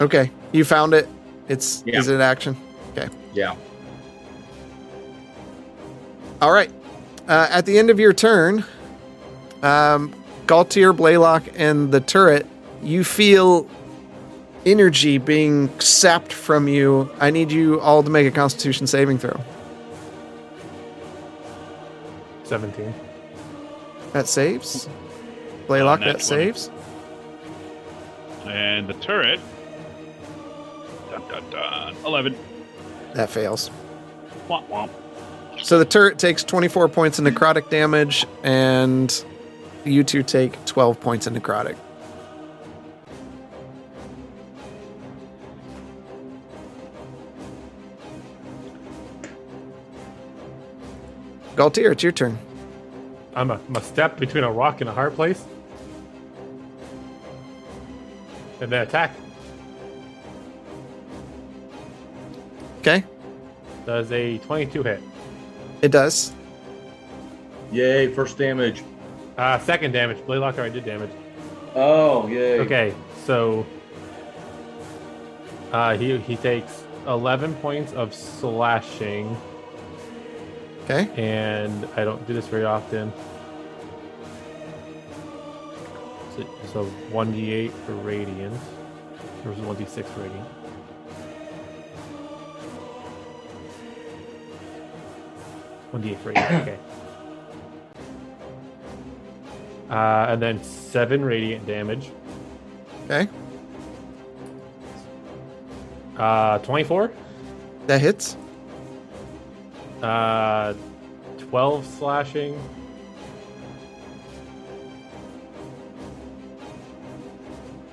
[0.00, 1.08] Okay, you found it.
[1.48, 1.98] It's Yeah.
[1.98, 2.56] is it an action?
[2.96, 3.08] Okay.
[3.32, 3.54] Yeah.
[6.40, 6.70] All right.
[7.28, 8.64] Uh, at the end of your turn,
[9.62, 10.12] um,
[10.46, 12.46] Galtier, Blaylock, and the turret,
[12.82, 13.66] you feel
[14.66, 17.10] energy being sapped from you.
[17.20, 19.40] I need you all to make a Constitution saving throw.
[22.44, 22.94] Seventeen.
[24.12, 24.88] That saves.
[25.66, 26.52] Blaylock, nat that 20.
[26.52, 26.70] saves.
[28.46, 29.40] And the turret.
[31.34, 31.96] Dun, dun, dun.
[32.04, 32.36] 11.
[33.14, 33.70] That fails.
[34.48, 34.90] Womp womp.
[35.62, 39.24] So the turret takes 24 points of necrotic damage, and
[39.84, 41.76] you two take 12 points of necrotic.
[51.56, 52.38] Galtier, it's your turn.
[53.34, 55.44] I'm a, I'm a step between a rock and a hard place.
[58.60, 59.12] And then attack.
[62.84, 63.02] Okay,
[63.86, 65.00] Does a 22 hit.
[65.80, 66.32] it does.
[67.72, 68.82] Yay, first damage.
[69.38, 70.18] Uh, second damage.
[70.18, 71.10] Blade Blaylock already did damage.
[71.74, 72.60] Oh, yay.
[72.60, 73.64] Okay, so
[75.72, 79.34] uh, he he takes 11 points of slashing,
[80.84, 83.10] Okay, and I don't do this very often.
[86.36, 88.60] So, so 1d8 for radiant.
[89.46, 90.48] Or was 1d6 for radiant?
[95.94, 96.62] One d8 for radiant.
[96.62, 96.78] Okay.
[99.88, 102.10] Uh, and then seven radiant damage.
[103.04, 103.28] okay,
[106.16, 107.12] Uh, 24.
[107.86, 108.36] that hits.
[110.02, 110.74] Uh,
[111.38, 112.58] 12 slashing.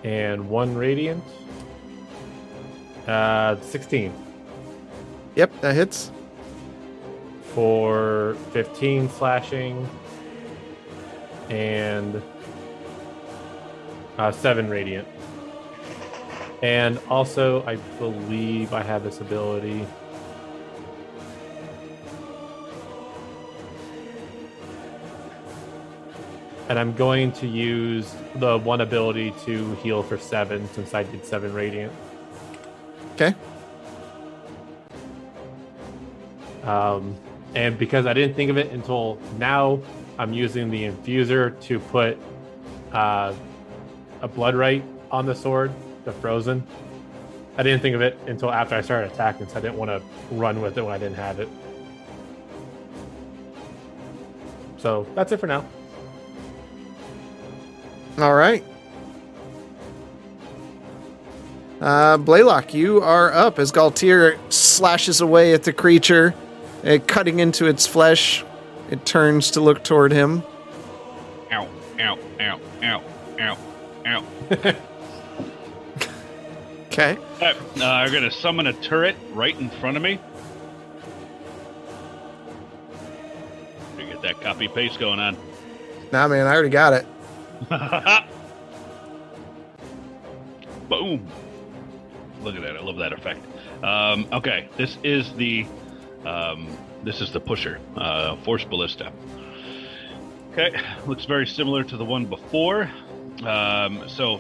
[0.03, 1.23] And one radiant.
[3.07, 4.11] Uh, 16
[5.35, 6.11] Yep, that hits.
[7.53, 9.87] For 15 slashing.
[11.49, 12.21] And
[14.17, 15.07] uh, 7 radiant.
[16.61, 19.85] And also, I believe I have this ability.
[26.69, 31.25] And I'm going to use the one ability to heal for 7 since I did
[31.25, 31.91] 7 radiant.
[33.15, 33.35] Okay,
[36.63, 37.15] Um,
[37.55, 39.79] and because I didn't think of it until now,
[40.17, 42.17] I'm using the infuser to put
[42.91, 43.33] uh,
[44.21, 45.71] a blood right on the sword,
[46.05, 46.65] the frozen.
[47.57, 50.01] I didn't think of it until after I started attacking, so I didn't want to
[50.35, 51.49] run with it when I didn't have it.
[54.77, 55.65] So that's it for now.
[58.17, 58.63] all right.
[61.79, 66.35] Uh, Blaylock, you are up as Galtier slashes away at the creature,
[66.83, 68.43] uh, cutting into its flesh.
[68.89, 70.43] It turns to look toward him.
[71.51, 71.67] Ow,
[71.99, 73.03] ow, ow, ow,
[73.39, 73.57] ow,
[74.05, 74.25] ow.
[76.91, 77.17] Okay.
[77.41, 77.53] Uh,
[77.85, 80.19] I'm going to summon a turret right in front of me.
[83.97, 85.37] To get that copy paste going on.
[86.11, 87.05] Nah, man, I already got it.
[90.89, 91.25] Boom.
[92.41, 92.75] Look at that.
[92.75, 93.39] I love that effect.
[93.81, 95.65] Um, okay, this is the
[96.25, 99.11] um, this is the pusher, uh, force ballista.
[100.51, 102.89] Okay, looks very similar to the one before.
[103.43, 104.39] Um, so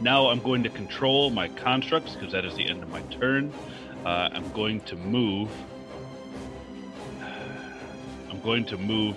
[0.00, 3.52] now I'm going to control my constructs because that is the end of my turn.
[4.04, 5.50] Uh, I'm going to move.
[8.30, 9.16] I'm going to move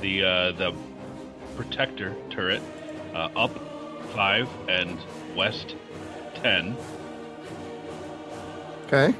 [0.00, 0.74] the uh, the
[1.56, 2.62] protector turret
[3.14, 3.56] uh, up
[4.14, 4.98] five and
[5.36, 5.76] west
[6.34, 6.76] ten.
[8.86, 9.14] Okay.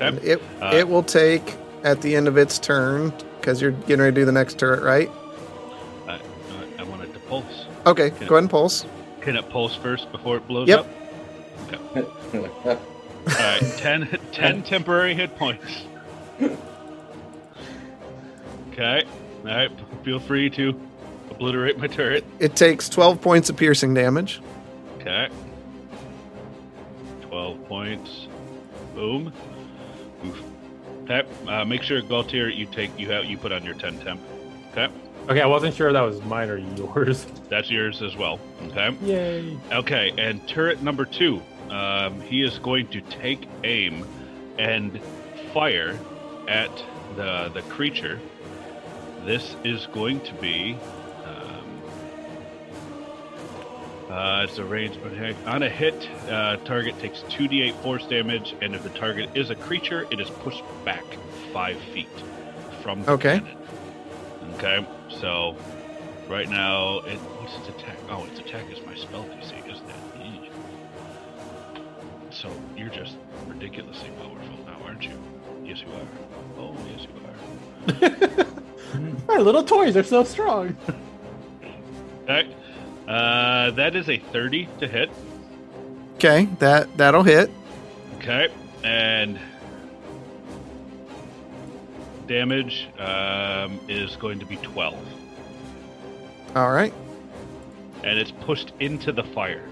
[0.00, 0.32] Okay.
[0.32, 4.14] It Uh, it will take at the end of its turn because you're getting ready
[4.14, 5.10] to do the next turret, right?
[6.06, 6.20] I, I-
[6.78, 7.66] I want it to pulse.
[7.86, 8.84] Okay, go ahead and pulse.
[9.20, 10.80] Can it pulse first before it blows Yep.
[10.80, 10.86] up?
[12.34, 15.82] All right, 10, 10 temporary hit points.
[18.72, 19.04] Okay.
[19.44, 19.70] All right.
[20.04, 20.78] Feel free to
[21.30, 22.24] obliterate my turret.
[22.38, 24.40] It takes 12 points of piercing damage.
[25.00, 25.28] Okay.
[27.22, 28.26] 12 points.
[28.94, 29.32] Boom.
[31.10, 31.28] Okay.
[31.48, 34.20] Uh, make sure Galtier you take you have you put on your 10 temp.
[34.72, 34.88] Okay.
[35.28, 37.26] Okay, I wasn't sure if that was mine or yours.
[37.48, 38.38] That's yours as well.
[38.66, 38.96] Okay.
[39.02, 39.58] Yay!
[39.72, 44.06] Okay, and turret number two, um, he is going to take aim
[44.58, 45.00] and
[45.52, 45.98] fire
[46.48, 46.70] at
[47.16, 48.20] the the creature.
[49.24, 50.76] This is going to be.
[54.10, 58.54] Uh, it's a range, but hey, on a hit, uh, target takes 2d8 force damage,
[58.60, 61.04] and if the target is a creature, it is pushed back
[61.52, 62.08] five feet
[62.82, 63.38] from the Okay.
[63.40, 63.56] cannon.
[64.56, 64.86] Okay,
[65.20, 65.56] so
[66.28, 67.96] right now, it, what's its attack?
[68.10, 69.96] Oh, its attack is my spell DC, isn't it?
[70.18, 70.48] Eesh.
[72.32, 75.12] So you're just ridiculously powerful now, aren't you?
[75.64, 76.06] Yes, you are.
[76.58, 78.46] Oh, yes, you are.
[79.28, 80.76] My little toys are so strong.
[82.24, 82.54] Okay.
[83.10, 85.10] Uh, that is a 30 to hit.
[86.14, 87.50] Okay, that that'll hit.
[88.18, 88.48] Okay.
[88.84, 89.36] and
[92.28, 94.94] damage um, is going to be 12.
[96.54, 96.94] All right.
[98.04, 99.68] And it's pushed into the fire.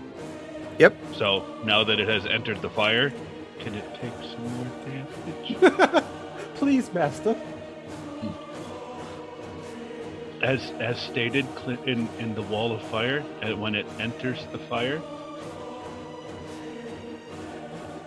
[0.80, 0.97] Yep.
[1.14, 3.12] So now that it has entered the fire,
[3.61, 6.05] can it take some more damage?
[6.57, 7.36] Please, master.
[10.43, 11.47] As as stated
[11.86, 13.20] in in the wall of fire,
[13.57, 15.01] when it enters the fire,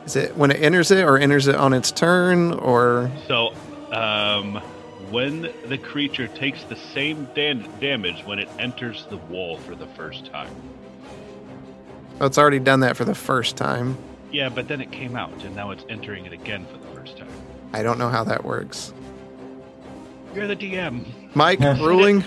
[0.06, 3.54] Is it when it enters it or enters it on its turn or so
[3.92, 4.56] um,
[5.12, 9.86] when the creature takes the same dan- damage when it enters the wall for the
[9.88, 10.50] first time.
[12.20, 13.98] oh, it's already done that for the first time.
[14.32, 17.18] Yeah, but then it came out, and now it's entering it again for the first
[17.18, 17.28] time.
[17.74, 18.94] I don't know how that works.
[20.34, 21.06] You're the DM.
[21.36, 21.78] Mike, Yeah.
[21.86, 22.24] ruling.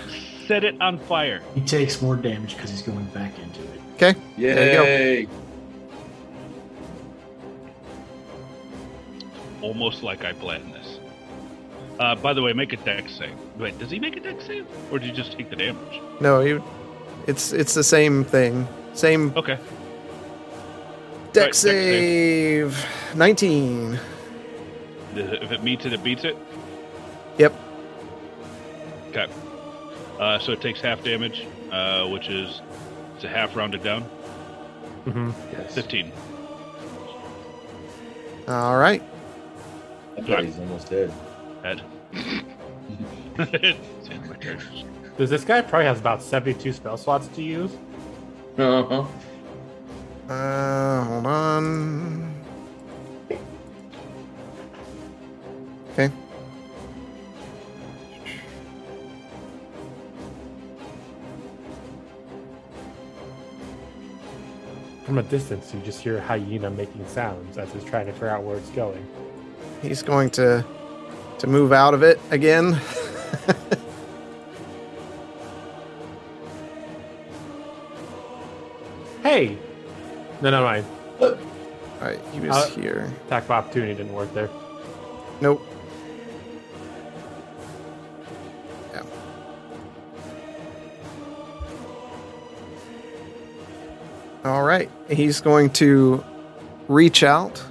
[0.46, 1.40] Set it on fire.
[1.54, 3.80] He takes more damage because he's going back into it.
[3.94, 4.14] Okay.
[4.36, 4.82] There you go.
[4.84, 5.28] Yay!
[9.62, 10.98] Almost like I planned this.
[11.98, 13.32] Uh, by the way, make a dex save.
[13.56, 16.00] Wait, does he make a dex save, or did he just take the damage?
[16.20, 16.62] No, you.
[17.26, 18.68] It's it's the same thing.
[18.94, 19.56] Same Okay.
[21.32, 22.86] dex dex save.
[23.14, 23.98] Nineteen.
[25.14, 26.36] If it meets it, it beats it.
[27.38, 27.54] Yep.
[29.14, 29.32] Okay.
[30.18, 32.60] Uh, so it takes half damage, uh, which is
[33.14, 34.02] it's a half rounded down.
[35.04, 35.74] hmm Yes.
[35.74, 36.10] Fifteen.
[38.48, 39.02] All right.
[40.18, 41.12] I thought he's almost dead.
[41.62, 41.82] Head.
[43.38, 44.60] It's in my turn.
[45.16, 47.70] Does this guy probably has about 72 spell slots to use?
[48.58, 49.04] Uh-huh.
[50.32, 52.34] Uh, hold on.
[55.92, 56.10] Okay.
[65.04, 68.42] From a distance, you just hear hyena making sounds as it's trying to figure out
[68.42, 69.06] where it's going.
[69.82, 70.64] He's going to
[71.38, 72.80] to move out of it again.
[79.22, 79.56] Hey!
[80.42, 80.84] No, no, mind.
[81.20, 81.36] All
[82.00, 83.12] right, he was Uh, here.
[83.26, 84.50] Attack of opportunity didn't work there.
[85.40, 85.62] Nope.
[94.44, 94.90] All right.
[95.08, 96.22] He's going to
[96.88, 97.62] reach out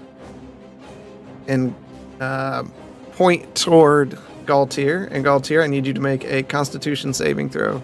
[1.47, 1.75] and
[2.19, 2.63] uh,
[3.11, 5.07] point toward Galtier.
[5.11, 7.81] And Galtier, I need you to make a Constitution saving throw.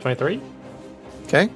[0.00, 0.40] 23?
[1.24, 1.48] Okay.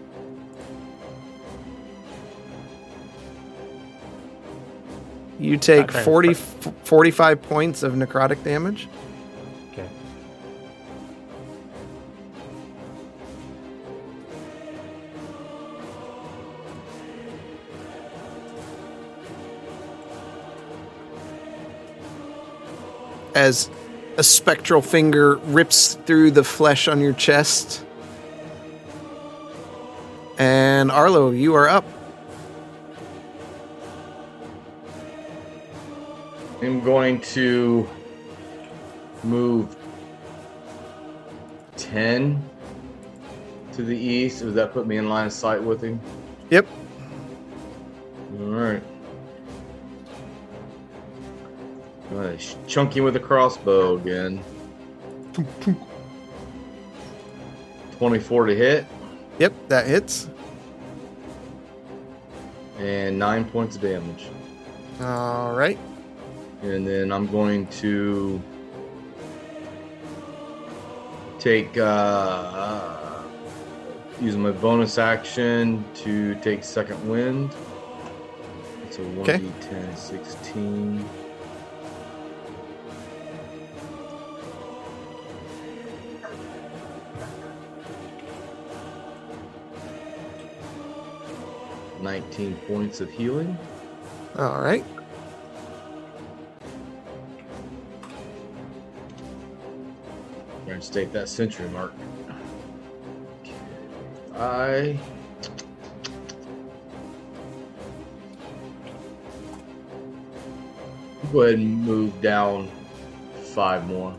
[5.38, 6.02] You take Okay.
[6.02, 8.88] 40, 45 points of necrotic damage.
[23.36, 23.70] As
[24.16, 27.84] a spectral finger rips through the flesh on your chest.
[30.38, 31.84] And Arlo, you are up.
[36.62, 37.86] I'm going to
[39.22, 39.76] move
[41.76, 42.42] 10
[43.74, 44.40] to the east.
[44.40, 46.00] Does that put me in line of sight with him?
[46.48, 46.66] Yep.
[48.40, 48.82] All right.
[52.10, 54.42] Gonna sh- chunk him with a crossbow again.
[57.98, 58.84] 24 to hit
[59.38, 60.28] Yep, that hits.
[62.78, 64.26] and 9 points of damage.
[65.00, 65.78] All right.
[66.62, 68.40] And then I'm going to
[71.38, 73.22] take uh
[74.20, 77.54] using my bonus action to take second wind.
[78.86, 81.04] It's a 1d10 16.
[92.00, 93.56] Nineteen points of healing.
[94.38, 94.84] All right.
[100.66, 101.94] Trying to stake that century mark.
[104.34, 104.98] I
[111.32, 112.70] go ahead and move down
[113.54, 114.14] five more,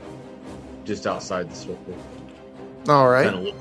[0.84, 1.96] just outside the circle.
[2.90, 3.32] All right.
[3.32, 3.56] Kind of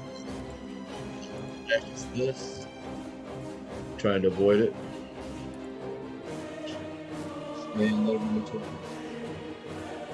[2.14, 2.55] this.
[3.98, 4.74] Trying to avoid it.
[7.74, 8.62] And that'll be my turn.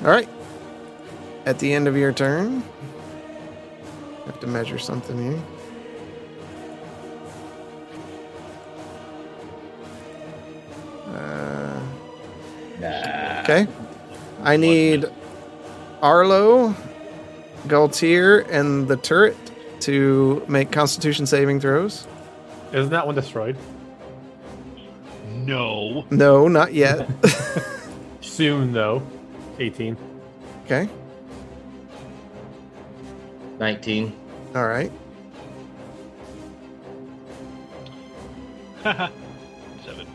[0.00, 0.28] All right.
[1.46, 2.62] At the end of your turn,
[4.22, 5.42] I have to measure something here.
[11.08, 11.80] Uh,
[13.42, 13.66] okay.
[14.42, 15.06] I need
[16.00, 16.74] Arlo,
[17.66, 19.36] Galtier, and the turret
[19.80, 22.06] to make Constitution saving throws.
[22.72, 23.56] Isn't that one destroyed?
[25.46, 26.04] No.
[26.10, 27.08] No, not yet.
[28.20, 29.02] Soon though.
[29.58, 29.96] 18.
[30.64, 30.88] okay.
[33.58, 34.12] 19.
[34.54, 34.90] All right.
[38.82, 40.06] Seven.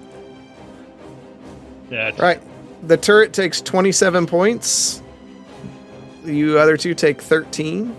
[1.90, 2.42] That's All right.
[2.88, 5.02] The turret takes 27 points.
[6.26, 7.96] You other two take 13.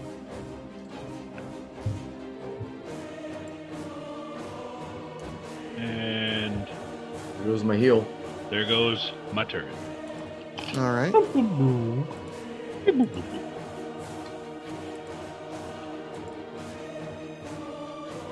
[7.49, 8.07] Goes my heel.
[8.51, 9.66] there goes my turn.
[10.77, 11.15] All right.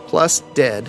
[0.07, 0.87] Plus dead.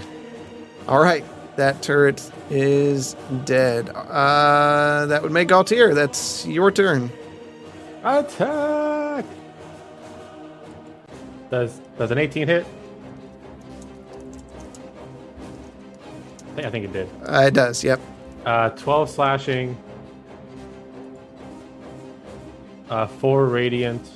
[0.89, 1.23] All right.
[1.55, 3.89] That turret is dead.
[3.89, 5.95] Uh, that would make Galtier.
[5.95, 7.09] That's your turn.
[8.03, 9.25] Attack!
[11.49, 12.65] Does does an 18 hit?
[16.39, 17.09] I think, I think it did.
[17.25, 17.83] Uh, it does.
[17.83, 18.01] Yep.
[18.47, 19.77] Uh, 12 slashing,
[22.89, 24.09] uh, 4 radiant,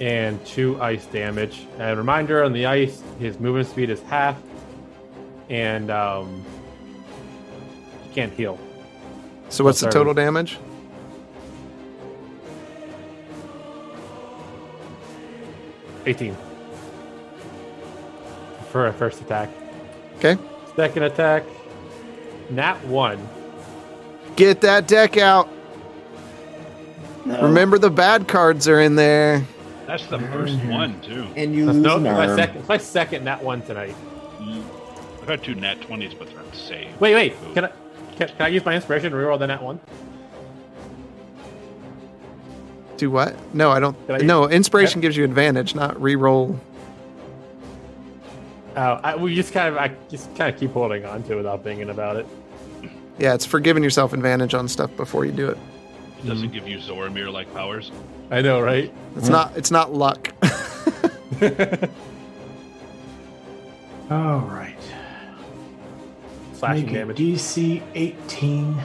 [0.00, 1.66] and 2 ice damage.
[1.80, 4.40] And reminder on the ice, his movement speed is half,
[5.50, 6.44] and um,
[8.04, 8.56] he can't heal.
[9.48, 10.58] So what's the total damage?
[16.06, 16.36] Eighteen
[18.70, 19.50] for a first attack.
[20.18, 20.38] Okay.
[20.76, 21.42] Second attack,
[22.50, 23.28] nat one.
[24.36, 25.48] Get that deck out.
[27.24, 29.44] Remember the bad cards are in there.
[29.86, 30.70] That's the first mm.
[30.70, 31.26] one too.
[31.34, 33.94] And you That's lose no, an my second, it's my second nat one tonight.
[34.38, 34.62] Mm.
[35.22, 37.00] I've had two nat twenties, but they're saved.
[37.00, 37.54] Wait, wait.
[37.54, 37.70] Can I
[38.16, 39.80] can, can I use my inspiration to reroll the nat one?
[42.96, 43.36] Do what?
[43.54, 43.96] No, I don't.
[44.10, 46.60] I- no, inspiration gives you advantage, not re-roll.
[48.78, 51.36] Oh, I, we just kind of I just kind of keep holding on to it
[51.36, 52.24] without thinking about it.
[53.18, 55.58] Yeah, it's for giving yourself advantage on stuff before you do it.
[56.22, 57.90] It doesn't give you Zoramir like powers.
[58.30, 58.94] I know, right?
[59.16, 59.56] It's not.
[59.56, 60.32] It's not luck.
[64.10, 64.76] All right.
[66.54, 67.18] Slashing Make a damage.
[67.18, 68.80] DC 18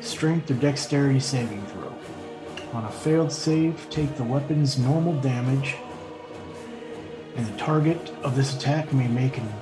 [0.00, 1.92] strength or dexterity saving throw.
[2.72, 5.74] On a failed save, take the weapon's normal damage,
[7.36, 9.52] and the target of this attack may make an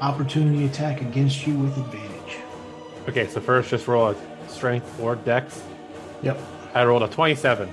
[0.00, 2.38] opportunity attack against you with advantage.
[3.08, 4.16] Okay, so first just roll a
[4.48, 5.62] strength or dex.
[6.22, 6.40] Yep.
[6.74, 7.72] I rolled a twenty-seven.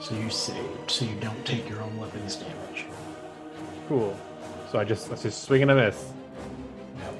[0.00, 2.86] So you saved, so you don't take your own weapon's damage.
[3.88, 4.16] Cool.
[4.70, 6.12] So I just let's just swing and a miss.
[6.98, 7.14] Yep.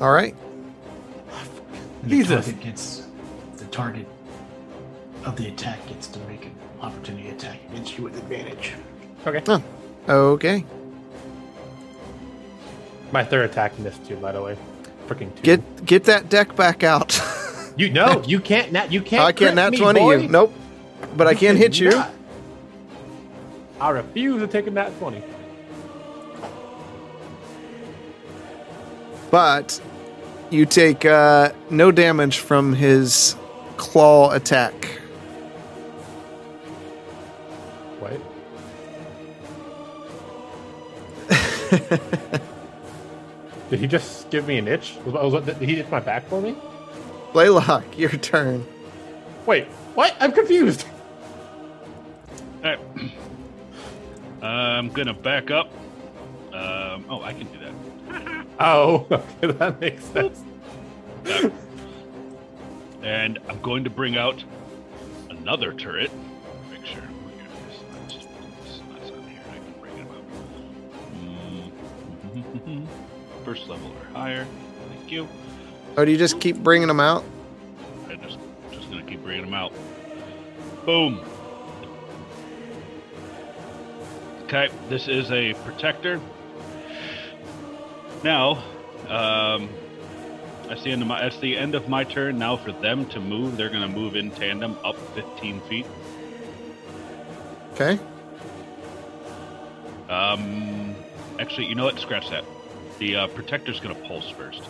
[0.00, 0.34] All right.
[2.04, 2.46] The Jesus.
[2.46, 3.06] target gets
[3.56, 4.06] the target
[5.24, 8.72] of the attack gets to make an opportunity attack against you with advantage.
[9.26, 9.42] Okay.
[9.46, 9.62] Oh,
[10.08, 10.64] okay.
[13.12, 14.56] My third attack missed too, by the way.
[15.06, 15.42] Freaking two.
[15.42, 17.20] Get get that deck back out.
[17.76, 19.22] you no, you can't nat you can't.
[19.22, 20.16] I can't nat me, twenty boy.
[20.16, 20.28] you.
[20.28, 20.54] Nope.
[21.16, 21.90] But I can't hit you.
[21.90, 22.12] Not.
[23.80, 25.22] I refuse to take a nat twenty.
[29.30, 29.80] But
[30.50, 33.34] you take uh, no damage from his
[33.76, 35.00] claw attack.
[43.70, 44.96] Did he just give me an itch?
[45.06, 46.54] Was, was, did he itch my back for me?
[47.32, 48.66] Blaylock, your turn.
[49.46, 50.14] Wait, what?
[50.20, 50.84] I'm confused.
[52.58, 52.78] Alright.
[54.42, 55.70] I'm gonna back up.
[56.52, 57.72] Um, oh, I can do that.
[58.60, 60.44] Oh, okay, that makes sense.
[63.02, 64.44] And I'm going to bring out
[65.30, 66.10] another turret.
[73.52, 74.46] First level or higher.
[74.88, 75.28] Thank you.
[75.98, 77.22] Oh, do you just keep bringing them out?
[78.08, 78.38] I just
[78.70, 79.74] just gonna keep bringing them out.
[80.86, 81.20] Boom.
[84.44, 86.18] Okay, this is a protector.
[88.24, 88.64] Now,
[89.10, 89.68] um,
[90.66, 92.38] that's the end of my that's the end of my turn.
[92.38, 95.86] Now for them to move, they're gonna move in tandem up 15 feet.
[97.74, 97.98] Okay.
[100.08, 100.94] Um,
[101.38, 101.98] actually, you know what?
[101.98, 102.46] Scratch that.
[103.02, 104.62] The uh, protector's gonna pulse first.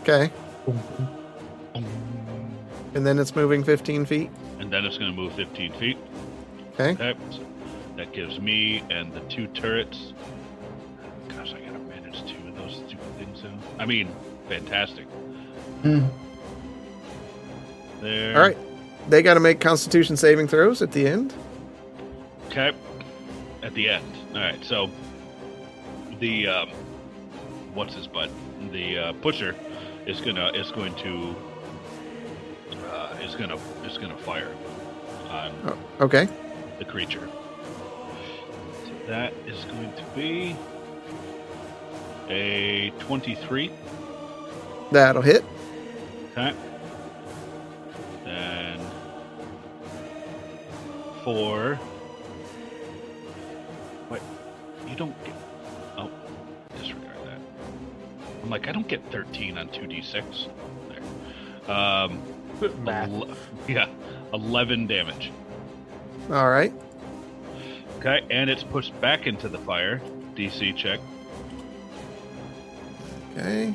[0.00, 0.30] Okay.
[2.94, 4.30] And then it's moving 15 feet.
[4.58, 5.98] and then it's going to move 15 feet.
[6.72, 6.92] Okay.
[6.92, 7.40] Okay, so
[7.98, 10.14] that gives me and the two turrets.
[11.28, 13.42] Gosh, I gotta manage two of those stupid things.
[13.42, 13.52] Though.
[13.78, 14.08] I mean,
[14.48, 15.06] fantastic.
[18.00, 18.34] There.
[18.34, 18.56] All right.
[19.10, 21.34] They got to make Constitution saving throws at the end.
[22.46, 22.72] Okay.
[23.62, 24.06] At the end.
[24.32, 24.64] All right.
[24.64, 24.88] So
[26.18, 26.70] the um,
[27.78, 28.28] what's his butt?
[28.72, 29.54] The uh, pusher
[30.04, 31.34] is gonna is going to
[32.90, 33.56] uh, is gonna
[33.86, 34.52] is gonna fire
[35.30, 36.28] on Oh, okay.
[36.80, 37.28] the creature.
[38.84, 40.56] So that is going to be
[42.28, 43.70] a twenty-three.
[44.90, 45.44] That'll hit.
[46.32, 46.52] Okay.
[48.24, 48.80] Then
[51.22, 51.78] four.
[54.10, 54.22] Wait,
[54.88, 55.34] you don't get.
[58.42, 60.48] I'm like, I don't get 13 on 2d6.
[60.88, 61.74] There.
[61.74, 62.22] Um,
[62.84, 63.08] Math.
[63.10, 63.28] ele-
[63.68, 63.88] yeah,
[64.32, 65.30] 11 damage.
[66.30, 66.72] All right.
[67.98, 70.00] Okay, and it's pushed back into the fire.
[70.36, 71.00] DC check.
[73.36, 73.74] Okay.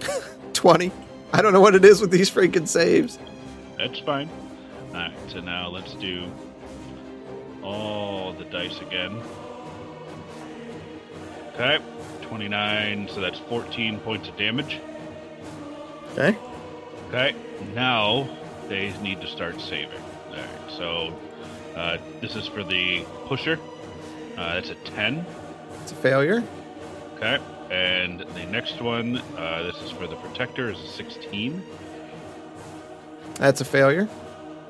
[0.52, 0.90] 20.
[1.32, 3.18] I don't know what it is with these freaking saves.
[3.76, 4.28] That's fine.
[4.88, 6.30] Alright, so now let's do
[7.62, 9.20] all the dice again.
[11.54, 11.78] Okay,
[12.22, 14.80] 29, so that's 14 points of damage.
[16.12, 16.36] Okay.
[17.08, 17.36] Okay,
[17.74, 18.28] now
[18.68, 20.00] they need to start saving.
[20.30, 21.16] Alright, so
[21.76, 23.60] uh, this is for the pusher.
[24.36, 25.24] Uh, that's a 10.
[25.82, 26.42] It's a failure.
[27.16, 27.38] Okay,
[27.70, 31.62] and the next one, uh, this is for the protector, is a 16.
[33.36, 34.08] That's a failure.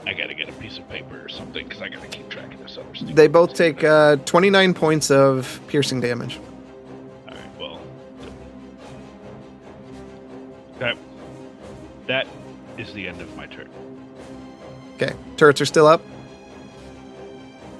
[0.06, 2.60] I gotta get a piece of paper or something because I gotta keep track of
[2.60, 3.14] this other stuff.
[3.14, 6.38] They both take uh, 29 points of piercing damage.
[12.06, 12.26] That
[12.76, 13.68] is the end of my turn.
[14.96, 15.14] Okay.
[15.36, 16.02] Turrets are still up.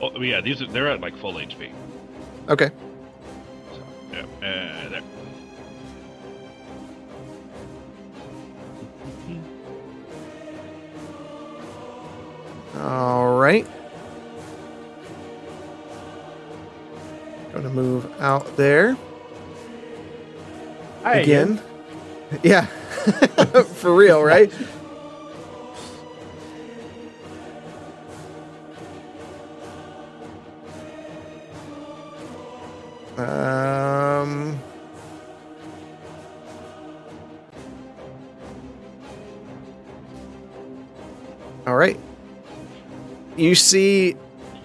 [0.00, 1.70] Oh yeah, these are, they're at like full HP.
[2.48, 2.70] Okay.
[3.72, 3.82] So
[4.12, 5.02] yeah, uh, there.
[12.82, 13.66] All right.
[17.52, 18.96] Gonna move out there
[21.04, 21.60] Hi again.
[22.42, 22.66] Yeah.
[23.74, 24.52] For real, right?
[33.18, 34.58] Um.
[41.66, 41.98] All right.
[43.36, 44.16] You see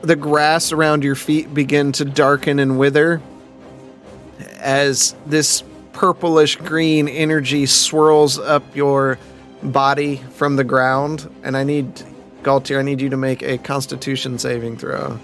[0.02, 3.22] the grass around your feet begin to darken and wither
[4.60, 5.64] as this
[6.00, 9.20] purplish green energy swirls up your
[9.62, 11.30] body from the ground.
[11.44, 11.94] And I need,
[12.42, 15.20] Galtier, I need you to make a constitution saving throw.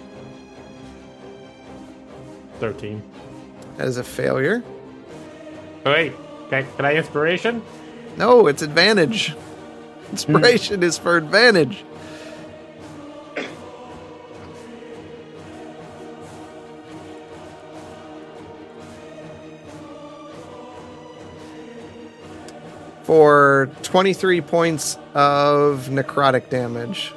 [2.59, 3.01] 13.
[3.77, 4.61] That is a failure.
[5.85, 6.11] Oh, wait.
[6.49, 7.61] Can, can I inspiration?
[8.17, 9.33] No, it's advantage.
[10.11, 11.85] Inspiration is for advantage.
[23.05, 27.13] For 23 points of necrotic damage.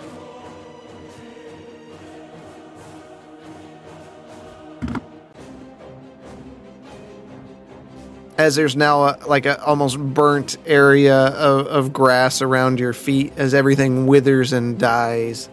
[8.39, 13.32] as there's now a, like a almost burnt area of, of grass around your feet
[13.36, 15.51] as everything withers and dies.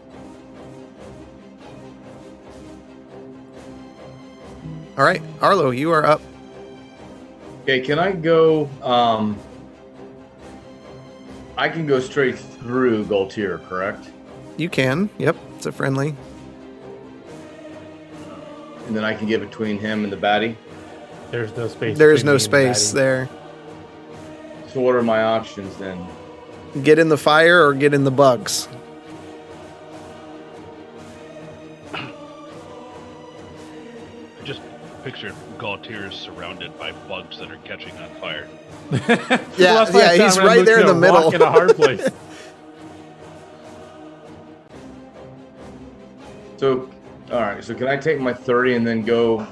[4.98, 6.22] All right, Arlo, you are up.
[7.64, 8.70] Okay, can I go?
[8.84, 9.38] Um,
[11.58, 14.10] I can go straight through Galtier, correct?
[14.58, 15.10] You can.
[15.18, 16.16] Yep, it's a friendly.
[18.88, 20.56] And then I can get between him and the baddie.
[21.32, 21.98] There's no space.
[21.98, 23.04] There is no space Maddie.
[23.04, 23.30] there.
[24.68, 26.06] So what are my options then?
[26.84, 28.68] Get in the fire or get in the bugs.
[31.94, 32.12] I
[34.44, 34.62] just
[35.04, 38.48] pictured Galtier surrounded by bugs that are catching on fire.
[39.58, 41.32] Yeah, Well, yeah, he's right there in the middle.
[41.34, 42.08] in a hard place.
[46.58, 46.90] So,
[47.32, 47.62] all right.
[47.64, 49.46] So can I take my thirty and then go?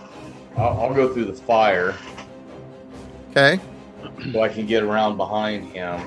[0.56, 1.96] I'll, I'll go through the fire
[3.32, 3.60] Okay.
[4.32, 6.00] so I can get around behind him.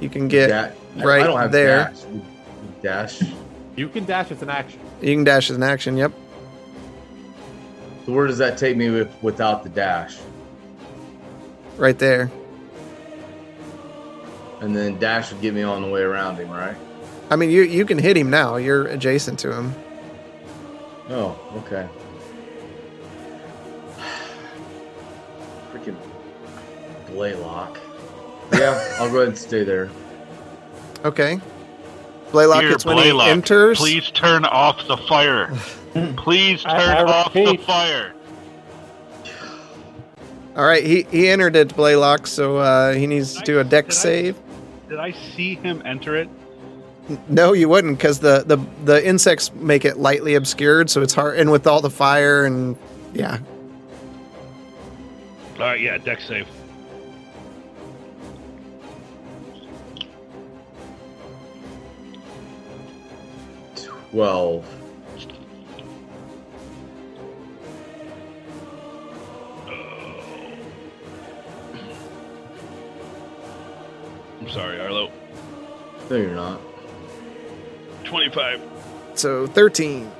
[0.00, 1.92] You can get Da- I- right I don't have there.
[2.82, 3.20] Dash.
[3.20, 3.22] dash.
[3.76, 4.80] You can dash as an action.
[5.00, 5.96] you can dash as an action.
[5.96, 6.12] Yep.
[8.06, 10.18] So where does that take me with, without the dash?
[11.76, 12.30] Right there.
[14.60, 16.76] And then dash would get me on the way around him, right?
[17.30, 18.56] I mean, you you can hit him now.
[18.56, 19.74] You're adjacent to him.
[21.08, 21.88] Oh, okay.
[25.72, 25.96] Freaking.
[27.08, 27.78] Blaylock.
[28.52, 29.90] Yeah, I'll go ahead and stay there.
[31.04, 31.38] Okay.
[32.34, 33.78] Blaylock, Dear it's when Blaylock, he enters.
[33.78, 35.54] Please turn off the fire.
[36.16, 38.12] Please turn I- I off the fire.
[40.56, 43.94] All right, he, he entered it, Blaylock, so uh, he needs to do a dex
[43.94, 44.36] Did I- save.
[44.88, 46.28] Did I see him enter it?
[47.28, 51.38] No, you wouldn't, because the, the the insects make it lightly obscured, so it's hard.
[51.38, 52.76] And with all the fire and
[53.12, 53.38] yeah,
[55.54, 56.46] All right, yeah, dex save.
[64.14, 64.64] Twelve.
[74.40, 75.10] I'm sorry, Arlo.
[76.08, 76.60] No, you're not.
[78.04, 78.60] 25.
[79.14, 80.12] so thirteen.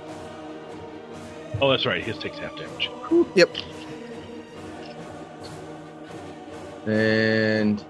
[1.62, 2.02] Oh, that's right.
[2.02, 2.90] His takes half damage.
[3.36, 3.56] Yep.
[6.88, 7.84] And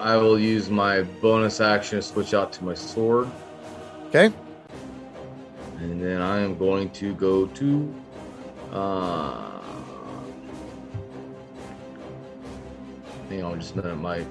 [0.00, 3.30] I will use my bonus action to switch out to my sword.
[4.08, 4.32] Okay.
[5.80, 7.94] And then I am going to go to
[8.72, 9.48] uh
[13.30, 13.96] on just minute.
[13.96, 14.24] My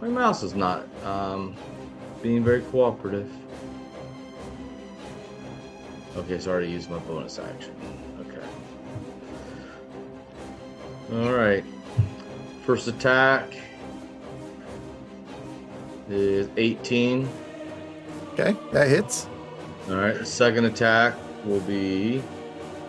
[0.00, 1.56] my mouse is not um
[2.22, 3.30] being very cooperative.
[6.16, 7.74] Okay, so I already used my bonus action.
[8.20, 8.46] Okay.
[11.14, 11.64] Alright.
[12.64, 13.48] First attack
[16.08, 17.28] is 18.
[18.38, 19.28] Okay, that hits.
[19.88, 20.26] All right.
[20.26, 21.14] Second attack
[21.46, 22.22] will be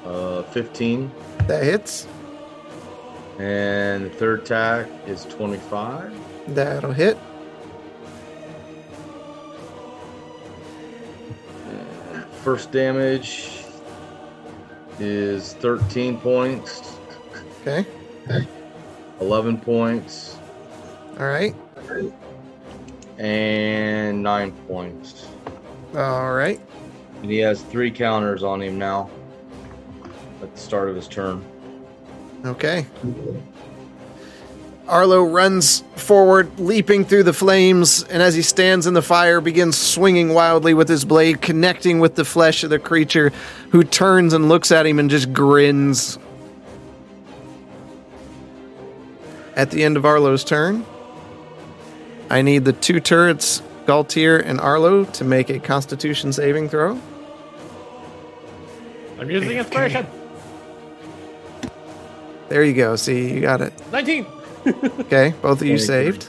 [0.06, 1.10] uh, 15,
[1.48, 2.06] That hits.
[3.40, 6.14] and the third attack is 25.
[6.54, 7.18] That'll hit.
[11.70, 13.64] And first damage
[15.00, 16.98] is 13 points,
[17.62, 17.86] Okay.
[19.22, 20.38] 11 points,
[21.20, 21.56] All right.
[23.18, 25.28] And 9 points.
[25.96, 26.62] All right.
[27.22, 29.10] And he has three counters on him now
[30.42, 31.44] at the start of his turn.
[32.46, 32.86] Okay.
[34.88, 39.78] Arlo runs forward, leaping through the flames, and as he stands in the fire, begins
[39.78, 43.34] swinging wildly with his blade, connecting with the flesh of the creature,
[43.72, 46.18] who turns and looks at him and just grins.
[49.58, 50.86] At the end of Arlo's turn,
[52.30, 57.00] I need the two turrets, Galtier and Arlo, to make a Constitution saving throw.
[59.20, 60.06] I'm using inspiration.
[62.50, 62.96] There you go.
[62.96, 63.74] See, you got it.
[63.92, 64.26] 19.
[64.68, 66.28] Okay, both of you saved.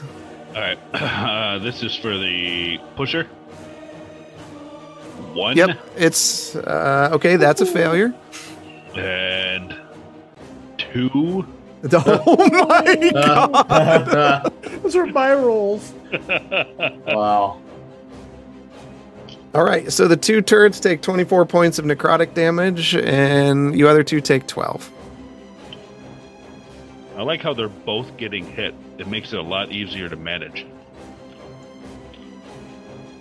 [0.55, 0.79] All right.
[0.93, 3.23] Uh, this is for the pusher.
[5.33, 5.57] One.
[5.57, 7.35] Yep, it's uh, okay.
[7.35, 8.13] That's a failure.
[8.95, 9.75] And
[10.77, 11.45] two.
[11.93, 14.53] Oh my uh, god!
[14.83, 15.93] Those are my rolls.
[17.07, 17.61] wow.
[19.55, 24.03] All right, so the two turrets take 24 points of necrotic damage, and you other
[24.03, 24.91] two take 12.
[27.17, 28.75] I like how they're both getting hit.
[28.97, 30.65] It makes it a lot easier to manage.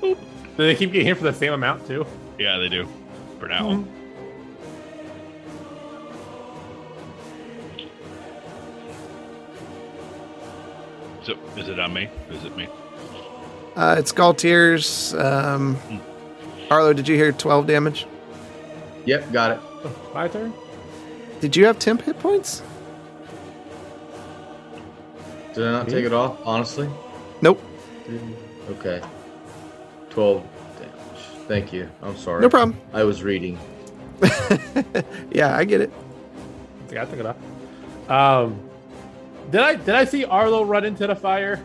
[0.00, 0.16] Do
[0.56, 2.04] they keep getting hit for the same amount too?
[2.38, 2.88] Yeah, they do.
[3.38, 3.70] For now.
[3.70, 3.84] So,
[11.56, 12.08] is it on me?
[12.30, 12.68] Is it me?
[13.76, 15.14] Uh, it's Galtier's.
[15.14, 15.76] Um,
[16.70, 18.06] Arlo, did you hear 12 damage?
[19.06, 19.60] Yep, got it.
[20.12, 20.52] My turn.
[21.40, 22.62] Did you have temp hit points?
[25.54, 26.88] Did I not take it off, honestly?
[27.40, 27.62] Nope.
[28.70, 29.00] Okay.
[30.10, 30.44] 12
[30.78, 30.92] damage.
[31.46, 31.88] Thank you.
[32.02, 32.42] I'm sorry.
[32.42, 32.78] No problem.
[32.92, 33.58] I was reading.
[35.30, 35.92] Yeah, I get it.
[35.92, 37.36] I think I took it off.
[38.10, 38.67] Um,
[39.50, 41.62] did I did I see Arlo run into the fire?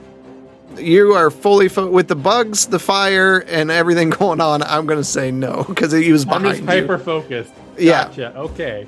[0.78, 4.64] You are fully fo- with the bugs, the fire, and everything going on.
[4.64, 7.04] I'm going to say no because he was behind I'm just hyper you.
[7.04, 7.54] focused.
[7.78, 8.06] Yeah.
[8.06, 8.36] Gotcha.
[8.38, 8.88] Okay.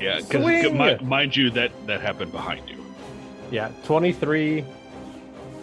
[0.00, 0.72] Yeah, Swing!
[0.76, 2.84] because mind you, that that happened behind you.
[3.50, 3.70] Yeah.
[3.84, 4.64] 23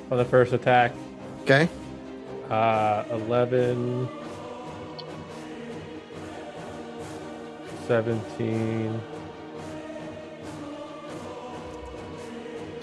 [0.10, 0.93] on the first attack.
[1.43, 1.68] Okay.
[2.49, 4.07] Uh, 11,
[7.88, 9.02] 17,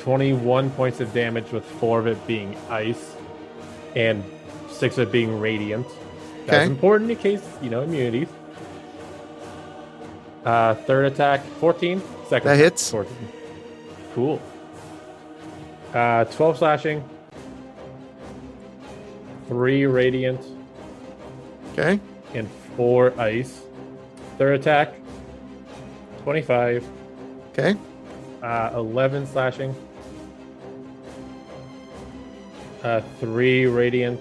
[0.09, 3.15] 21 points of damage, with four of it being ice
[3.95, 4.25] and
[4.71, 5.87] six of it being radiant.
[6.47, 6.65] That's Okay.
[6.65, 8.29] important in case, you know, immunities.
[10.47, 12.01] Uh, third attack, 14.
[12.27, 12.91] Second That hits.
[12.91, 13.13] 14.
[14.15, 14.41] Cool.
[15.93, 17.05] Uh, 12 slashing,
[19.47, 20.41] three radiant,
[21.75, 22.01] Okay.
[22.35, 22.49] and
[22.79, 23.61] four ice.
[24.39, 24.95] Third attack,
[26.25, 26.83] 25,
[27.53, 27.77] Okay.
[28.43, 29.75] uh, 11 slashing,
[32.83, 34.21] uh, 3 radiant,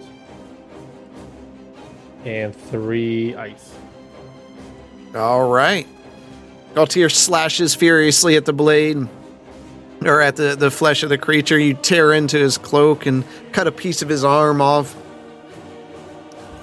[2.26, 3.74] and 3 ice.
[5.16, 5.88] All right.
[6.74, 8.98] Galtier slashes furiously at the blade,
[10.06, 11.58] or at the, the flesh of the creature.
[11.58, 14.96] You tear into his cloak and cut a piece of his arm off.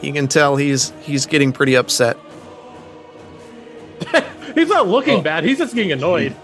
[0.03, 2.17] You can tell he's he's getting pretty upset.
[4.55, 5.23] He's not looking Oh.
[5.23, 5.43] bad.
[5.45, 6.37] He's just getting annoyed.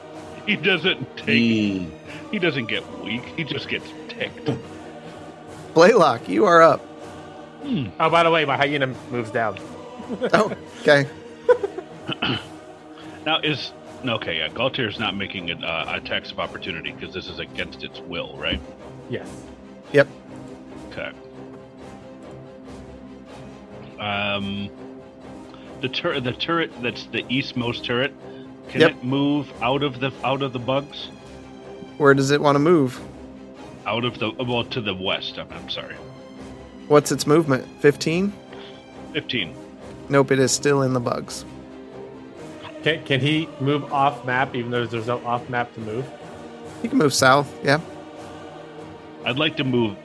[0.46, 1.26] He doesn't take.
[1.28, 1.88] He,
[2.32, 3.22] He doesn't get weak.
[3.36, 4.50] He just gets ticked.
[5.74, 6.84] Blaylock, you are up.
[7.64, 9.58] Oh, by the way, my hyena moves down.
[10.32, 11.06] Oh, okay.
[13.26, 13.72] Now is
[14.04, 14.38] okay.
[14.38, 18.34] Yeah, Galtier's not making an uh, attacks of opportunity because this is against its will,
[18.36, 18.58] right?
[19.08, 19.28] Yes.
[19.92, 20.08] Yep.
[20.90, 21.12] Okay.
[24.00, 24.68] Um,
[25.82, 28.12] the turret, the turret that's the eastmost turret,
[28.68, 28.90] can Yep.
[28.90, 31.06] it move out of the out of the bugs?
[31.98, 32.98] Where does it want to move?
[33.86, 35.38] Out of the well to the west.
[35.38, 35.94] I'm, I'm sorry.
[36.88, 37.66] What's its movement?
[37.80, 38.32] 15?
[39.12, 39.54] Fifteen.
[40.08, 41.44] Nope, it is still in the bugs.
[42.82, 46.06] Can, can he move off map even though there's no off map to move?
[46.82, 47.52] He can move south.
[47.64, 47.80] Yeah.
[49.24, 49.96] I'd like to move.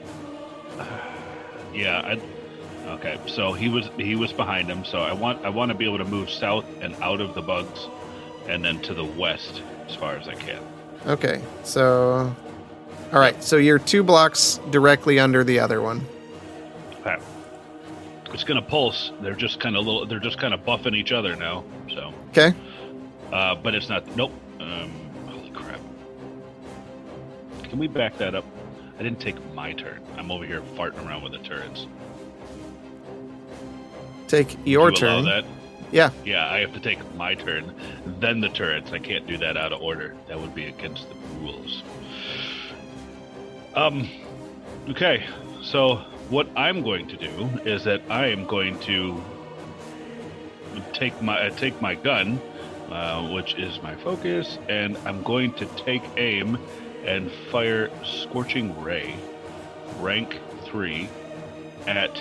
[1.74, 2.02] yeah.
[2.04, 2.22] I'd,
[2.86, 3.18] okay.
[3.26, 4.84] So he was he was behind him.
[4.84, 7.42] So I want I want to be able to move south and out of the
[7.42, 7.88] bugs,
[8.48, 10.62] and then to the west as far as I can.
[11.06, 11.40] Okay.
[11.62, 12.34] So,
[13.12, 13.42] all right.
[13.42, 16.04] So you're two blocks directly under the other one.
[17.00, 17.16] Okay.
[18.32, 19.12] It's gonna pulse.
[19.20, 20.06] They're just kind of little.
[20.06, 21.64] They're just kind of buffing each other now.
[21.94, 22.52] So, Okay.
[23.32, 24.04] uh, but it's not.
[24.16, 24.32] Nope.
[24.60, 24.90] Um,
[25.28, 25.80] holy crap.
[27.64, 28.44] Can we back that up?
[28.98, 30.00] I didn't take my turn.
[30.16, 31.86] I'm over here farting around with the turrets.
[34.28, 35.24] Take your Do you allow turn.
[35.24, 35.44] That?
[35.92, 36.10] Yeah.
[36.24, 37.72] Yeah, I have to take my turn,
[38.18, 38.90] then the turrets.
[38.92, 40.16] I can't do that out of order.
[40.28, 41.82] That would be against the rules.
[43.76, 44.08] Um,
[44.88, 45.26] okay.
[45.62, 45.96] So
[46.30, 49.22] what I'm going to do is that I am going to
[50.94, 52.40] take my uh, take my gun,
[52.90, 56.58] uh, which is my focus, and I'm going to take aim
[57.04, 59.14] and fire scorching ray,
[60.00, 61.08] rank three,
[61.86, 62.20] at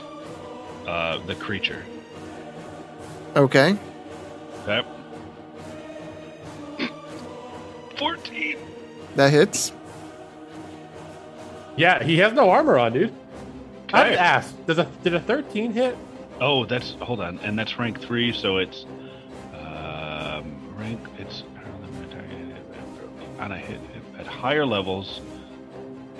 [0.85, 1.85] uh, the creature.
[3.35, 3.77] Okay.
[4.67, 4.87] Okay.
[7.97, 8.57] 14.
[9.15, 9.71] That hits.
[11.77, 13.13] Yeah, he has no armor on, dude.
[13.93, 14.65] I have to ask.
[14.65, 15.97] Does a did a 13 hit?
[16.41, 18.85] Oh, that's hold on, and that's rank three, so it's
[19.53, 20.99] um, rank.
[21.17, 23.29] It's on a week.
[23.39, 23.79] And I hit
[24.17, 25.21] at higher levels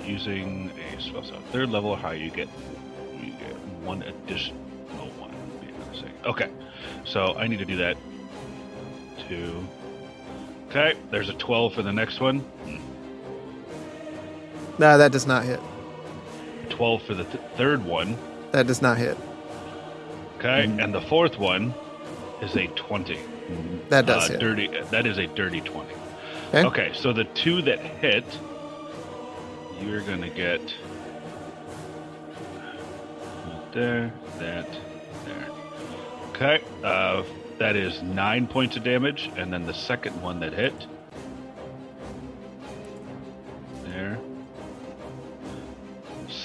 [0.03, 1.23] using a spell.
[1.23, 2.49] So third level or higher, you get
[3.22, 4.57] you get one additional
[5.18, 5.32] one.
[5.61, 6.26] Be a second.
[6.26, 6.49] Okay,
[7.06, 7.98] so I need to do that.
[9.27, 9.65] Two.
[10.69, 12.45] Okay, there's a twelve for the next one.
[14.77, 15.60] No, that does not hit.
[16.69, 18.18] Twelve for the th- third one.
[18.52, 19.18] That does not hit.
[20.38, 21.73] Okay, and the fourth one
[22.41, 23.19] is a twenty.
[23.89, 24.39] That does Uh, hit.
[24.39, 24.68] dirty.
[24.91, 25.93] That is a dirty twenty.
[26.49, 26.64] Okay.
[26.65, 28.26] Okay, so the two that hit,
[29.81, 30.61] you're gonna get
[33.73, 34.68] there, that,
[35.26, 35.47] there.
[36.30, 37.23] Okay, uh,
[37.57, 40.73] that is nine points of damage, and then the second one that hit,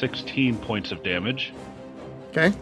[0.01, 1.53] 16 points of damage.
[2.31, 2.53] Okay.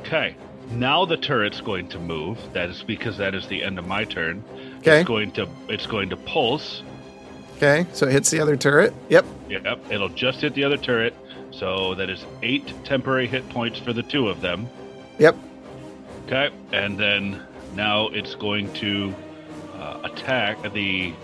[0.00, 0.36] Okay.
[0.72, 2.38] Now the turret's going to move.
[2.52, 4.44] That is because that is the end of my turn.
[4.78, 5.00] Okay.
[5.00, 6.82] It's going to it's going to pulse.
[7.56, 7.86] Okay.
[7.92, 8.92] So it hits the other turret.
[9.08, 9.24] Yep.
[9.48, 9.80] Yep.
[9.90, 11.14] It'll just hit the other turret.
[11.50, 14.68] So that is eight temporary hit points for the two of them.
[15.18, 15.36] Yep.
[16.26, 16.50] Okay.
[16.72, 17.42] And then
[17.74, 19.14] now it's going to
[19.74, 20.72] uh, attack.
[20.72, 21.14] The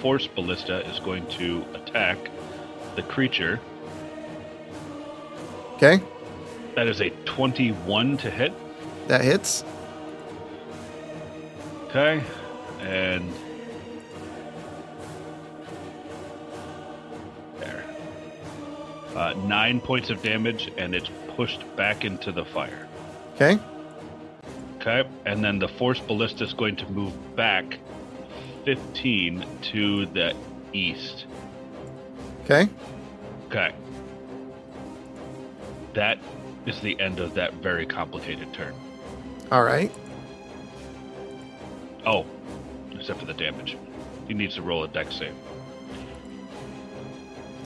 [0.00, 2.18] force ballista is going to attack
[2.96, 3.60] the creature.
[5.78, 6.02] Okay.
[6.74, 8.52] That is a 21 to hit.
[9.06, 9.64] That hits.
[11.84, 12.20] Okay.
[12.80, 13.32] And
[17.60, 17.84] there.
[19.14, 22.88] Uh, nine points of damage, and it's pushed back into the fire.
[23.36, 23.56] Okay.
[24.80, 25.08] Okay.
[25.26, 27.78] And then the force ballista is going to move back
[28.64, 30.34] 15 to the
[30.72, 31.26] east.
[32.44, 32.68] Okay.
[33.46, 33.72] Okay.
[35.98, 36.18] That
[36.64, 38.72] is the end of that very complicated turn.
[39.50, 39.90] All right.
[42.06, 42.24] Oh,
[42.92, 43.76] except for the damage.
[44.28, 45.34] He needs to roll a Dex save.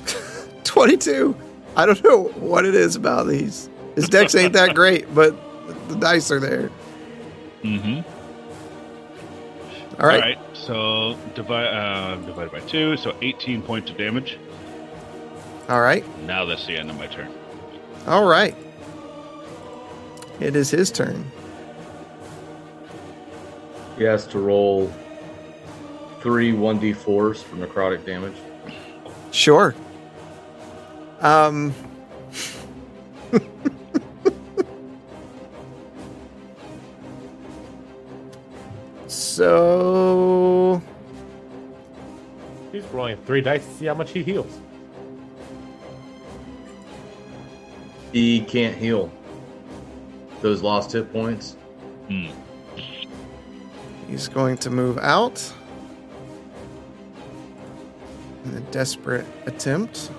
[0.64, 1.36] 22.
[1.76, 3.68] I don't know what it is about these.
[3.96, 5.36] His Dex ain't that great, but
[5.90, 6.70] the dice are there.
[7.62, 8.00] Mm-hmm.
[10.00, 10.14] All right.
[10.14, 10.38] All right.
[10.54, 14.38] So divide uh, divided by two, so 18 points of damage.
[15.68, 16.02] All right.
[16.20, 17.30] Now that's the end of my turn.
[18.06, 18.56] All right.
[20.40, 21.30] It is his turn.
[23.96, 24.92] He has to roll
[26.20, 28.36] three 1d4s for necrotic damage.
[29.30, 29.74] Sure.
[31.20, 31.74] Um.
[39.06, 40.82] so
[42.72, 44.58] He's rolling three dice to see how much he heals.
[48.12, 49.10] He can't heal
[50.42, 51.56] those lost hit points.
[52.08, 52.26] Hmm.
[54.08, 55.52] he's going to move out
[58.44, 60.10] in a desperate attempt.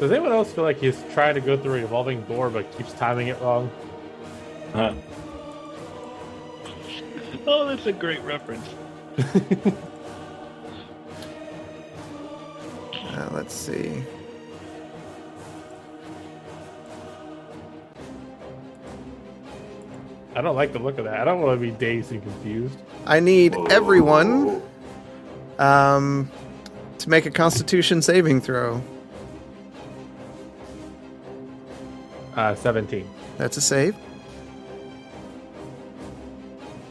[0.00, 2.92] Does anyone else feel like he's trying to go through a revolving door but keeps
[2.94, 3.70] timing it wrong?
[4.72, 4.94] Huh.
[7.46, 8.68] Oh, that's a great reference.
[13.14, 14.02] Uh, let's see.
[20.34, 21.20] I don't like the look of that.
[21.20, 22.76] I don't want to be dazed and confused.
[23.06, 24.60] I need everyone
[25.60, 26.28] um,
[26.98, 28.82] to make a Constitution saving throw.
[32.34, 33.08] Uh, 17.
[33.38, 33.94] That's a save.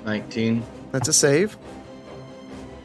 [0.05, 0.63] 19.
[0.93, 1.57] That's a save.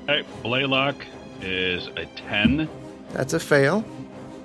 [0.09, 0.97] All right, Blaylock
[1.43, 2.67] is a 10.
[3.13, 3.83] That's a fail.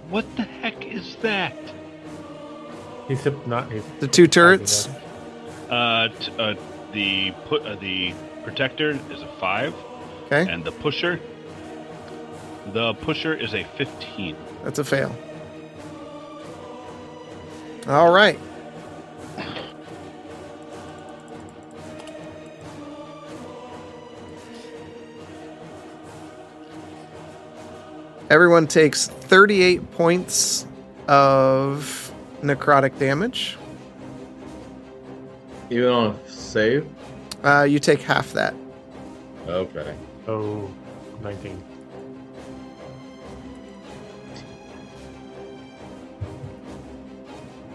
[0.10, 1.56] What the heck is that?
[3.08, 3.72] He's hip- not.
[3.72, 4.90] He's The two turrets.
[5.70, 6.56] Uh, t- uh
[6.92, 8.14] the put uh, the
[8.44, 9.74] protector is a five,
[10.26, 11.20] Okay, and the pusher,
[12.74, 14.36] the pusher is a 15.
[14.66, 15.16] that's a fail.
[17.88, 18.38] All right.
[28.34, 30.66] Everyone takes 38 points
[31.08, 32.12] of
[32.42, 33.60] necrotic damage.
[35.70, 36.88] Even on a save?
[37.44, 38.56] Uh, you take half that.
[39.48, 39.96] Okay.
[40.28, 40.74] Oh,
[41.22, 41.64] 19.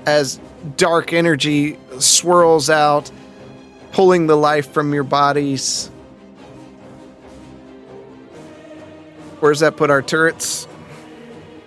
[0.06, 0.40] as
[0.76, 3.12] dark energy swirls out,
[3.92, 5.88] pulling the life from your bodies.
[9.40, 10.66] Where's that put our turrets?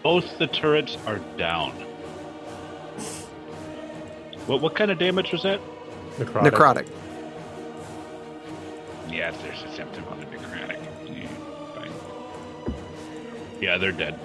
[0.03, 1.71] Both the turrets are down.
[4.47, 5.61] What what kind of damage was that?
[6.17, 6.51] Necrotic.
[6.51, 6.87] Necrotic.
[9.09, 10.79] Yeah, there's a symptom on the necrotic.
[11.07, 11.27] Yeah,
[11.75, 12.73] fine.
[13.61, 14.19] Yeah, they're dead.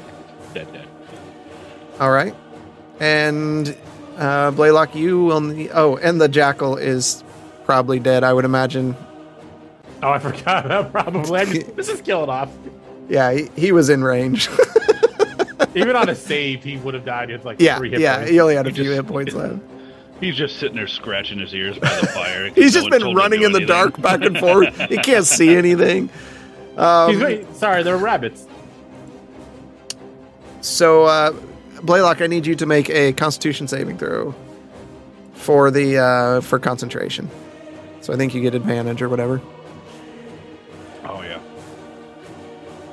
[0.54, 0.88] Dead, dead.
[2.00, 2.34] All right.
[2.98, 3.76] And
[4.16, 5.70] uh, Blaylock, you will need.
[5.74, 7.22] Oh, and the jackal is
[7.64, 8.96] probably dead, I would imagine.
[10.02, 10.68] Oh, I forgot.
[10.68, 11.40] that Probably.
[11.40, 12.50] I just, this is killing off.
[13.08, 14.48] Yeah, he, he was in range.
[15.74, 17.30] Even on a save, he would have died.
[17.30, 18.30] It's like yeah, three hit yeah, points.
[18.30, 19.58] he only had a He few just- hit points left.
[20.20, 22.48] He's just sitting there scratching his ears by the fire.
[22.54, 23.66] He's just one been told him to running in the anything.
[23.76, 24.74] dark back and forth.
[24.88, 26.08] he can't see anything.
[26.78, 28.46] Um, wait, sorry, they're rabbits.
[30.62, 31.32] So, uh,
[31.82, 34.34] Blaylock, I need you to make a Constitution saving throw
[35.34, 37.30] for the uh, for concentration.
[38.00, 39.40] So I think you get advantage or whatever.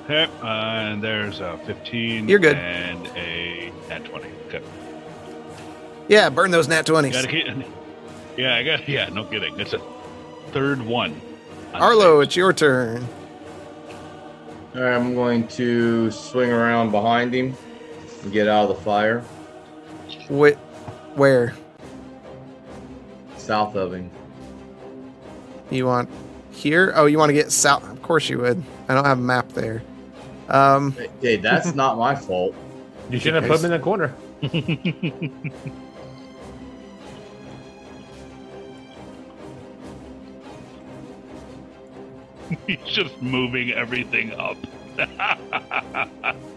[0.06, 2.28] Okay, uh, and there's a 15.
[2.28, 2.58] You're good.
[2.58, 4.28] And a nat 20.
[4.48, 4.62] Okay.
[6.10, 7.14] Yeah, burn those nat twenties.
[7.14, 7.48] Gotta keep,
[8.38, 8.88] yeah, I got.
[8.90, 9.58] Yeah, no kidding.
[9.60, 9.82] It's a
[10.52, 11.20] third one.
[11.74, 13.08] Arlo, it's your turn.
[14.76, 17.56] All right, I'm going to swing around behind him
[18.24, 19.22] and get out of the fire
[20.30, 20.58] Wh-
[21.18, 21.54] where
[23.38, 24.10] south of him.
[25.70, 26.10] you want
[26.52, 26.92] here?
[26.96, 27.90] Oh, you want to get south?
[27.90, 28.62] Of course you would.
[28.90, 29.84] I don't have a map there.
[30.50, 32.54] Um, Hey, that's not my fault.
[33.10, 34.14] You shouldn't have put him in the corner.
[42.68, 44.58] He's just moving everything up.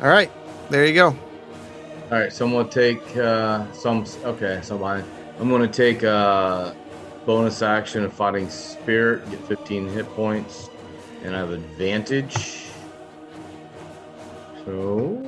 [0.00, 0.30] All right,
[0.70, 1.08] there you go.
[1.08, 4.06] All right, so I'm gonna take uh, some.
[4.24, 5.02] Okay, so I,
[5.38, 6.72] I'm gonna take uh,
[7.26, 10.70] bonus action of fighting spirit, get 15 hit points,
[11.22, 12.68] and I have advantage.
[14.64, 15.22] So.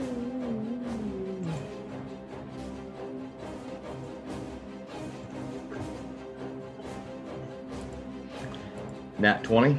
[9.19, 9.78] Nat 20.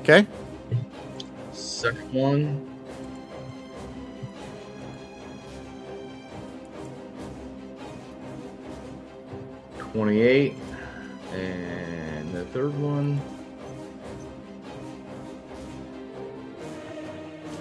[0.00, 0.26] Okay.
[1.52, 2.69] Second one.
[9.92, 10.54] Twenty-eight,
[11.34, 13.20] and the third one.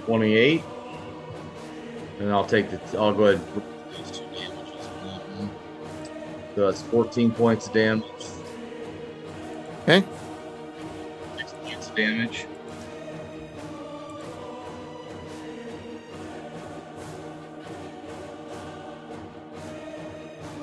[0.06, 0.64] Twenty-eight,
[2.20, 2.80] and I'll take the.
[3.00, 3.42] I'll go ahead.
[3.54, 5.50] and those two damages on that one.
[6.56, 8.06] So that's fourteen points of damage.
[9.84, 10.04] Okay.
[11.38, 12.46] Six points of damage.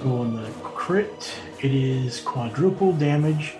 [0.02, 3.54] So on the crit, it is quadruple damage.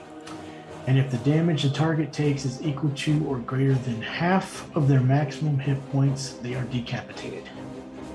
[0.87, 4.87] And if the damage the target takes is equal to or greater than half of
[4.87, 7.49] their maximum hit points, they are decapitated.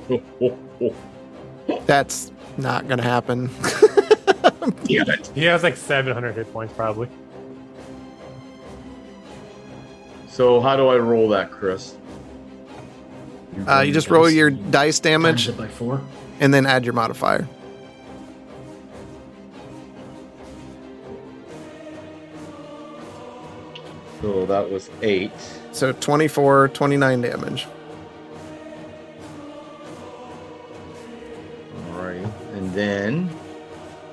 [1.86, 3.48] That's not going to happen.
[4.86, 5.32] Damn it.
[5.36, 7.10] He has like 700 hit points, probably.
[10.30, 11.96] So how do I roll that, Chris?
[13.68, 16.02] Uh, you just roll your dice damage it by four.
[16.40, 17.48] and then add your modifier.
[24.22, 25.32] So that was eight.
[25.72, 27.68] So 24, 29 damage.
[31.94, 32.26] Alright.
[32.54, 33.30] And then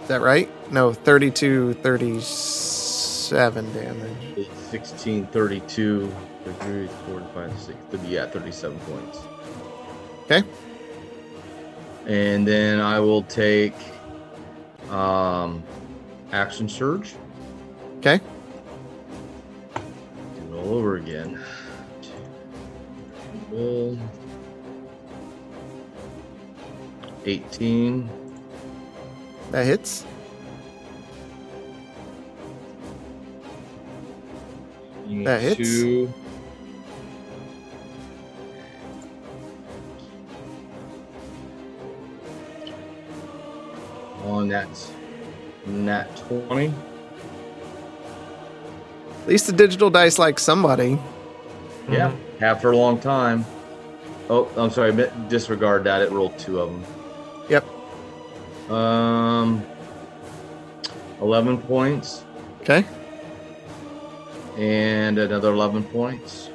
[0.03, 0.49] Is that right?
[0.73, 4.11] No, 32, 37 damage.
[4.37, 6.13] it's 16, 32,
[6.45, 9.19] 33, 45, 6, yeah, 37 points.
[10.25, 10.43] Okay.
[12.07, 13.75] And then I will take
[14.91, 15.63] um,
[16.33, 17.15] action surge.
[17.99, 18.21] Okay.
[20.59, 21.41] All over again.
[23.51, 23.97] Roll.
[27.25, 28.11] 18.
[29.51, 30.05] That hits.
[35.07, 35.57] That hits.
[35.57, 36.13] Two.
[44.25, 44.69] On that,
[45.67, 46.75] nat 20.
[49.23, 50.99] At least the digital dice like somebody.
[51.91, 53.45] Yeah, have for a long time.
[54.31, 54.93] Oh, I'm sorry.
[55.29, 56.03] Disregard that.
[56.03, 56.85] It rolled two of them.
[57.49, 58.71] Yep.
[58.71, 59.65] Um,
[61.23, 62.25] eleven points
[62.61, 62.85] Okay.
[64.59, 66.51] and another eleven points.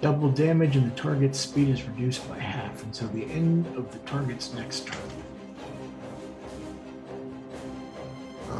[0.00, 3.98] Double damage and the target's speed is reduced by half until the end of the
[4.00, 4.96] target's next turn.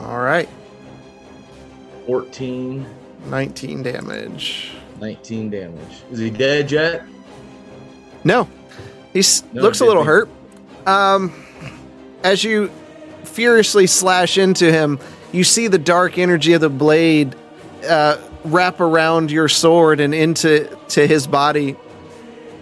[0.02, 0.48] All right.
[2.06, 2.86] Fourteen.
[3.26, 4.72] 19 damage.
[5.00, 6.02] 19 damage.
[6.10, 7.02] Is he dead yet?
[8.24, 8.48] No,
[9.12, 9.22] he
[9.52, 10.28] No, looks a little hurt.
[10.86, 11.32] Um,
[12.22, 12.70] as you
[13.24, 14.98] furiously slash into him,
[15.32, 17.34] you see the dark energy of the blade
[17.88, 21.76] uh, wrap around your sword and into to his body,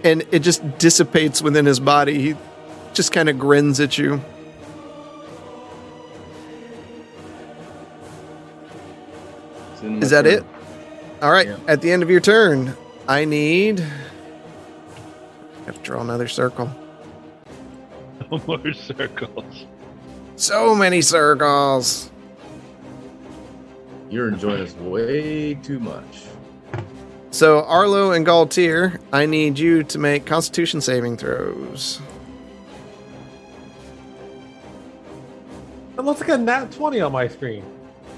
[0.03, 2.21] and it just dissipates within his body.
[2.21, 2.35] He
[2.93, 4.21] just kind of grins at you.
[9.73, 10.33] It's in my Is that turn.
[10.33, 10.45] it?
[11.21, 11.47] All right.
[11.47, 11.57] Yeah.
[11.67, 12.75] At the end of your turn,
[13.07, 13.79] I need.
[13.81, 16.69] I have to draw another circle.
[18.31, 19.65] No more circles.
[20.35, 22.08] So many circles.
[24.09, 26.23] You're enjoying this way too much.
[27.31, 32.01] So Arlo and Galtier, I need you to make Constitution saving throws.
[35.95, 37.63] It looks like a nat 20 on my screen.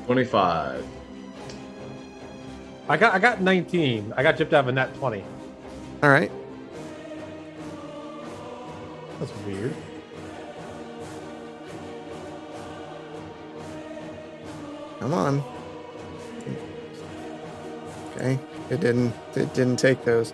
[0.05, 0.85] 25.
[2.87, 4.13] I got I got 19.
[4.15, 5.23] I got gypped out of a nat 20.
[6.03, 6.31] All right.
[9.19, 9.75] That's weird.
[14.99, 15.43] Come on.
[18.21, 18.39] Okay.
[18.69, 20.31] It didn't it didn't take those.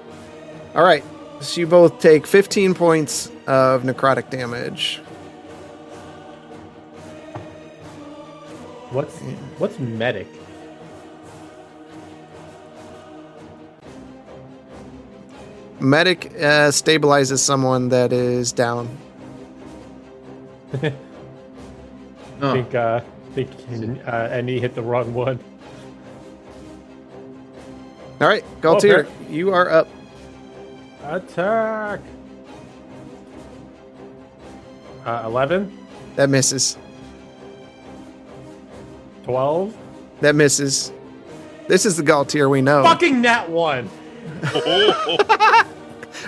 [0.75, 1.03] All right.
[1.39, 4.97] So you both take 15 points of necrotic damage.
[8.91, 9.17] What's
[9.57, 10.27] what's medic?
[15.79, 18.89] Medic uh, stabilizes someone that is down.
[20.81, 20.93] I
[22.39, 23.01] Oh, think uh
[23.31, 23.51] I think
[24.07, 25.39] uh, Andy hit the wrong one.
[28.19, 29.11] All right, Galtier, Okay.
[29.29, 29.87] you are up.
[31.03, 31.99] Attack.
[35.05, 35.77] Uh, 11,
[36.15, 36.77] That misses.
[39.23, 39.75] 12.
[40.21, 40.91] That misses.
[41.67, 42.83] This is the Galtier we know.
[42.83, 43.89] Fucking nat 1.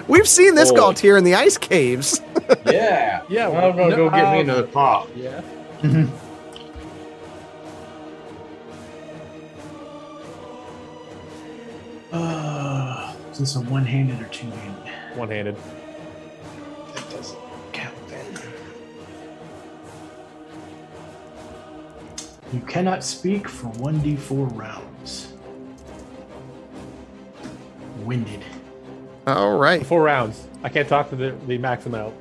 [0.08, 0.76] We've seen this Oh.
[0.76, 2.22] Galtier in the ice caves.
[2.66, 3.22] Yeah.
[3.30, 5.08] Yeah, I'm gonna no, go get me another pop.
[5.16, 5.42] Yeah.
[13.40, 14.94] this a one-handed or two-handed?
[15.16, 15.56] One handed.
[16.94, 17.40] That doesn't
[17.72, 18.26] count then.
[22.54, 25.34] You cannot speak for 1d4 rounds.
[28.00, 28.44] Winded.
[29.26, 29.86] All right.
[29.86, 30.48] Four rounds.
[30.64, 32.14] I can't talk to the, the max amount.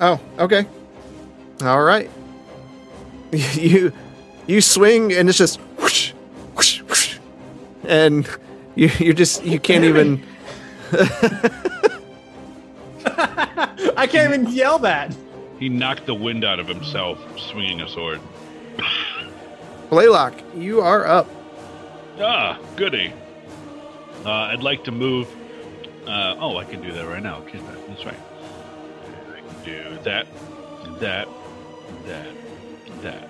[0.00, 0.66] Oh, okay.
[1.62, 2.10] All right.
[3.30, 3.92] You
[4.46, 6.12] you swing and it's just whoosh,
[6.54, 7.18] whoosh, whoosh.
[7.86, 8.26] and
[8.78, 10.22] you you just you can't even
[13.96, 15.14] I can't even yell that.
[15.58, 18.20] He knocked the wind out of himself swinging a sword.
[19.90, 21.28] Blaylock, you are up.
[22.20, 23.12] Ah, goody.
[24.24, 25.28] Uh, I'd like to move.
[26.06, 27.38] Uh, oh, I can do that right now.
[27.38, 28.14] Okay, that- that's right.
[29.36, 30.26] I can do that,
[31.00, 31.28] that,
[32.06, 32.28] that,
[33.02, 33.28] that.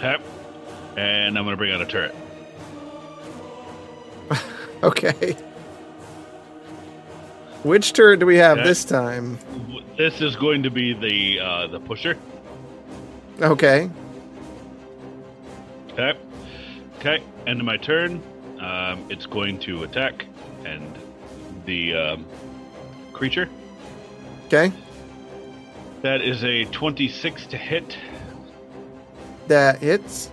[0.00, 0.22] Hep.
[0.96, 2.14] And I'm going to bring out a turret.
[4.82, 5.34] Okay.
[7.62, 9.38] Which turret do we have this time?
[9.96, 12.16] This is going to be the uh, the pusher.
[13.40, 13.90] Okay.
[15.92, 16.16] Okay.
[16.98, 17.22] Okay.
[17.46, 18.22] End of my turn.
[18.60, 20.26] Um, it's going to attack
[20.64, 20.96] and
[21.64, 22.26] the um,
[23.12, 23.48] creature.
[24.46, 24.70] Okay.
[26.02, 27.96] That is a 26 to hit.
[29.48, 30.30] That hits.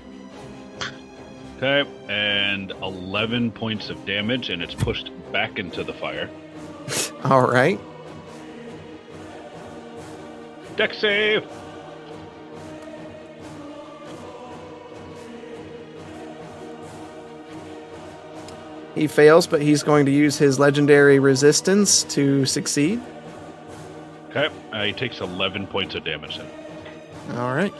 [1.63, 6.29] Okay, and 11 points of damage, and it's pushed back into the fire.
[7.23, 7.79] All right.
[10.75, 11.45] Dex save!
[18.93, 23.01] He fails, but he's going to use his legendary resistance to succeed.
[24.31, 27.37] Okay, uh, he takes 11 points of damage then.
[27.37, 27.73] All right.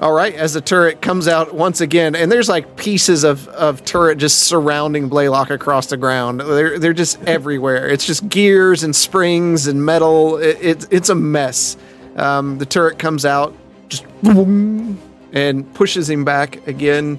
[0.00, 3.84] All right, as the turret comes out once again, and there's like pieces of, of
[3.84, 6.40] turret just surrounding Blaylock across the ground.
[6.40, 7.88] They're they're just everywhere.
[7.88, 10.36] It's just gears and springs and metal.
[10.38, 11.76] It, it, it's a mess.
[12.16, 13.54] Um, the turret comes out,
[13.88, 15.00] just boom,
[15.32, 17.18] and pushes him back again.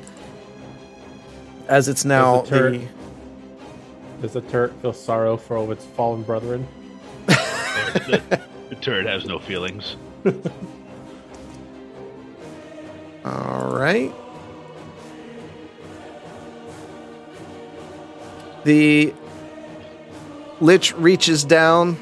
[1.67, 5.71] As it's now Does the turret- the Does the turret feel sorrow for all of
[5.71, 6.67] its fallen brethren?
[7.25, 9.95] the, the turret has no feelings.
[13.25, 14.13] All right.
[18.63, 19.13] The
[20.61, 21.97] lich reaches down.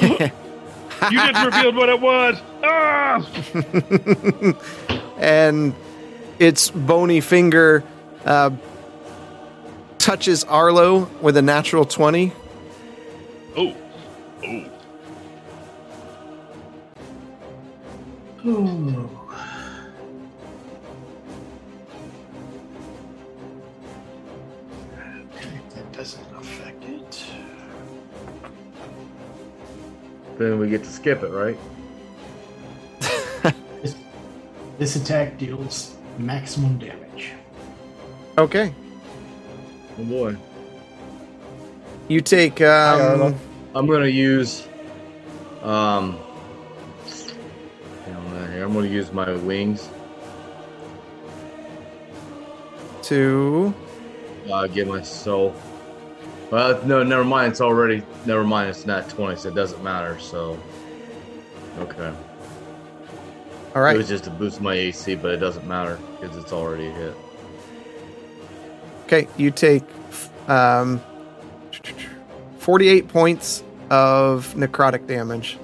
[0.00, 0.30] You
[1.10, 2.36] just revealed what it was!
[2.62, 3.24] Ah!
[5.18, 5.74] and
[6.38, 7.84] its bony finger
[8.24, 8.50] uh,
[9.98, 12.32] touches Arlo with a natural 20.
[13.56, 13.76] Oh,
[14.44, 14.64] oh.
[18.44, 19.17] Ooh.
[30.38, 31.58] Then we get to skip it, right?
[33.82, 33.94] This,
[34.78, 37.32] this attack deals maximum damage.
[38.36, 38.74] Okay.
[39.98, 40.36] Oh boy.
[42.08, 42.60] You take.
[42.60, 43.36] Um,
[43.74, 44.66] I'm gonna use
[45.62, 46.18] um
[48.04, 48.64] hang on here.
[48.64, 49.88] I'm gonna use my wings.
[53.08, 53.72] to.
[54.50, 55.54] Uh get my soul.
[56.50, 60.18] Well no, never mind, it's already never mind, it's not twenty, so it doesn't matter,
[60.18, 60.58] so
[61.80, 62.12] Okay.
[63.74, 63.94] All right.
[63.94, 66.90] It was just to boost my AC, but it doesn't matter because it's already a
[66.90, 67.14] hit.
[69.04, 69.28] Okay.
[69.36, 69.84] You take
[70.48, 71.00] um,
[72.58, 75.58] 48 points of necrotic damage.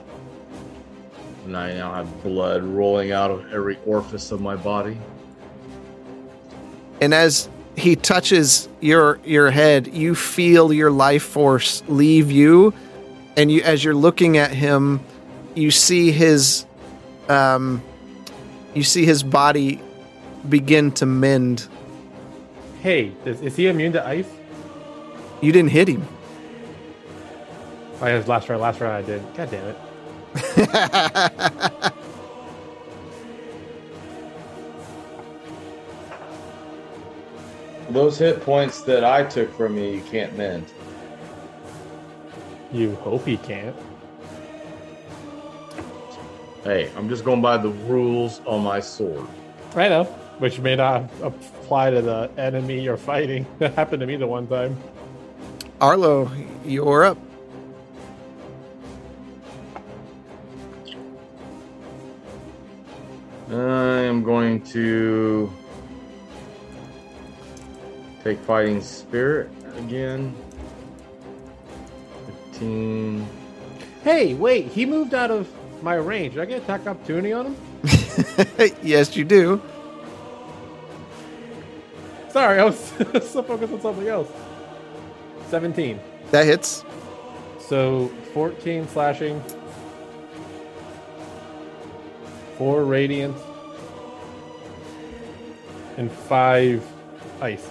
[1.45, 4.97] And I now have blood rolling out of every orifice of my body.
[7.01, 12.73] and as he touches your your head you feel your life force leave you
[13.37, 15.01] and you as you're looking at him
[15.55, 16.67] you see his
[17.29, 17.83] um
[18.75, 19.81] you see his body
[20.49, 21.67] begin to mend
[22.83, 24.29] Hey, is, is he immune to ice?
[25.41, 26.07] you didn't hit him
[28.03, 28.61] Oh, yeah, last round.
[28.61, 29.23] Last round I did.
[29.35, 29.75] God damn
[30.37, 31.93] it.
[37.95, 40.67] Those hit points that I took from you, you can't mend.
[42.73, 43.77] You hope he can't.
[46.65, 49.25] Hey, I'm just going by the rules on my sword.
[49.77, 50.05] I know,
[50.41, 53.47] which may not apply to the enemy you're fighting.
[53.61, 54.77] That happened to me the one time.
[55.81, 56.29] Arlo,
[56.65, 57.19] you're up.
[63.51, 65.49] I am going to
[68.25, 70.35] take fighting spirit again.
[72.53, 73.27] 15.
[74.03, 75.47] Hey, wait, he moved out of
[75.83, 76.35] my range.
[76.35, 77.57] Did I get attack opportunity on him?
[78.83, 79.61] yes, you do.
[82.31, 82.79] Sorry, I was
[83.31, 84.29] so focused on something else.
[85.51, 86.01] 17.
[86.31, 86.83] That hits.
[87.61, 89.43] So 14 slashing,
[92.59, 93.37] 4 radiant,
[95.97, 96.87] and 5
[97.41, 97.69] ice.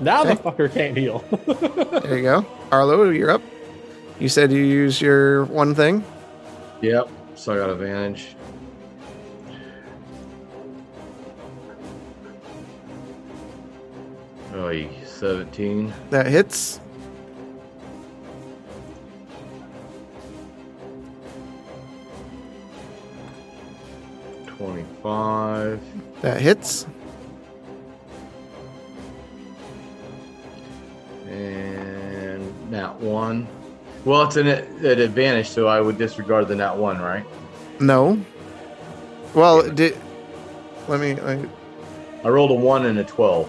[0.00, 1.24] Now the fucker can't heal.
[2.08, 2.46] There you go.
[2.72, 3.42] Arlo, you're up.
[4.18, 6.04] You said you use your one thing.
[6.80, 7.08] Yep.
[7.34, 8.34] So I got advantage.
[14.54, 14.72] Oh,
[15.04, 15.92] 17.
[16.10, 16.80] That hits.
[24.46, 25.80] Twenty-five.
[26.22, 26.86] That hits.
[31.28, 33.46] And nat one.
[34.04, 37.24] Well, it's an, an advantage, so I would disregard the nat one, right?
[37.80, 38.18] No.
[39.34, 39.96] Well, did
[40.88, 41.14] let me.
[41.14, 41.48] Let me
[42.24, 43.48] I rolled a one and a twelve.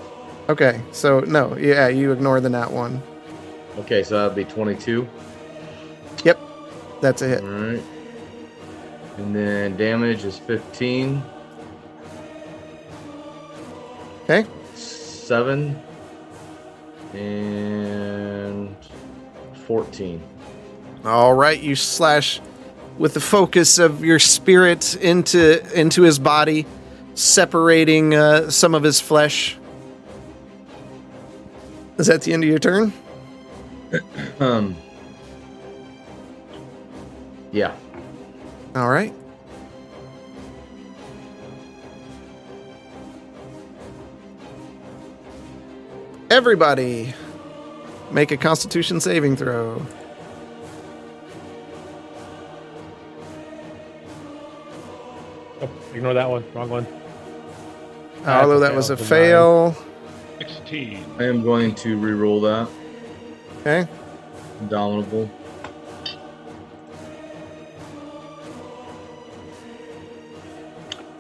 [0.50, 3.02] okay, so no, yeah, you ignore the nat one.
[3.80, 5.08] Okay, so that'd be twenty-two.
[6.24, 6.40] Yep,
[7.02, 7.42] that's a hit.
[7.42, 7.82] All right.
[9.18, 11.24] And then damage is fifteen.
[14.24, 14.46] Okay,
[14.76, 15.82] Seven.
[17.14, 18.76] And
[19.66, 20.22] fourteen.
[21.04, 21.60] all right.
[21.60, 22.40] You slash
[22.98, 26.66] with the focus of your spirit into into his body,
[27.16, 29.58] separating uh, some of his flesh.
[31.98, 32.94] Is that the end of your turn?
[34.40, 34.78] Um.
[37.52, 37.76] Yeah.
[38.76, 39.14] All right.
[46.30, 47.14] Everybody,
[48.12, 49.82] make a Constitution saving throw.
[55.62, 56.44] Oh, ignore that one.
[56.54, 56.88] Wrong one.
[58.26, 59.72] Uh, although That's a that was a fail.
[59.72, 59.86] fail.
[60.40, 61.04] 16.
[61.20, 62.70] I am going to re-roll that.
[63.62, 63.88] Okay.
[64.62, 65.30] Indomitable.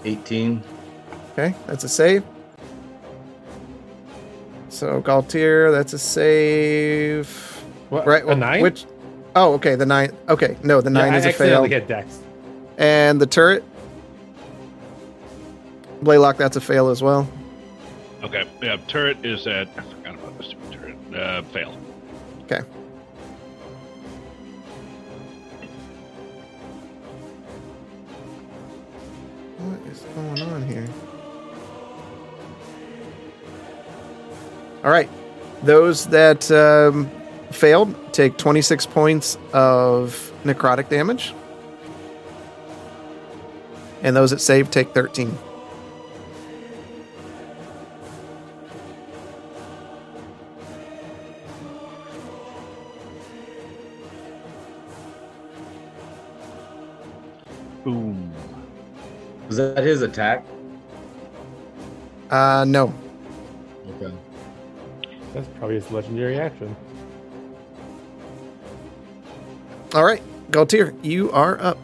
[0.05, 0.63] Eighteen.
[1.33, 2.23] Okay, that's a save.
[4.79, 7.27] So Galtier, that's a save.
[7.89, 8.05] What?
[8.05, 8.23] Right.
[8.23, 8.61] A well, nine?
[8.61, 8.85] Which?
[9.35, 9.75] Oh, okay.
[9.75, 10.15] The nine.
[10.29, 11.63] Okay, no, the Yeah, nine I is a fail.
[11.65, 12.19] accidentally hit Dex.
[12.77, 13.65] And the turret.
[16.01, 17.27] Blaylock, that's a fail as well.
[18.23, 19.67] Okay, yeah, turret is at.
[19.77, 21.13] I forgot about this stupid turret.
[21.13, 21.77] Uh, fail.
[22.43, 22.61] Okay.
[29.57, 30.87] What is going on here?
[34.83, 35.09] All right.
[35.63, 37.11] Those that um,
[37.51, 41.33] failed take 26 points of necrotic damage.
[44.01, 45.37] And those that save take 13.
[57.83, 58.33] Boom.
[59.47, 60.45] Was that his attack?
[62.29, 62.93] Uh, no.
[65.29, 65.39] Okay.
[65.39, 66.75] That's probably his legendary action.
[69.93, 70.21] All right.
[70.51, 71.77] Galtier, you are up.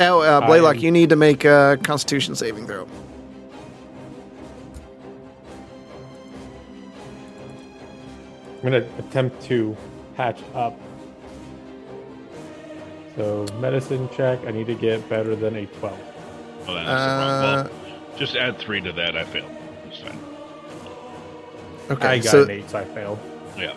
[0.00, 2.86] Oh, uh, Blaylock, I- you need to make a constitution saving throw.
[8.56, 9.76] I'm gonna attempt to
[10.16, 10.78] patch up.
[13.16, 14.38] So medicine check.
[14.46, 15.98] I need to get better than a twelve.
[16.68, 17.70] Oh, that's Uh, the wrong.
[18.10, 19.16] Well, just add three to that.
[19.16, 19.50] I failed.
[21.90, 22.08] It's fine.
[22.08, 22.08] Okay.
[22.08, 23.18] I got so, an eight, so I failed.
[23.56, 23.74] Yeah.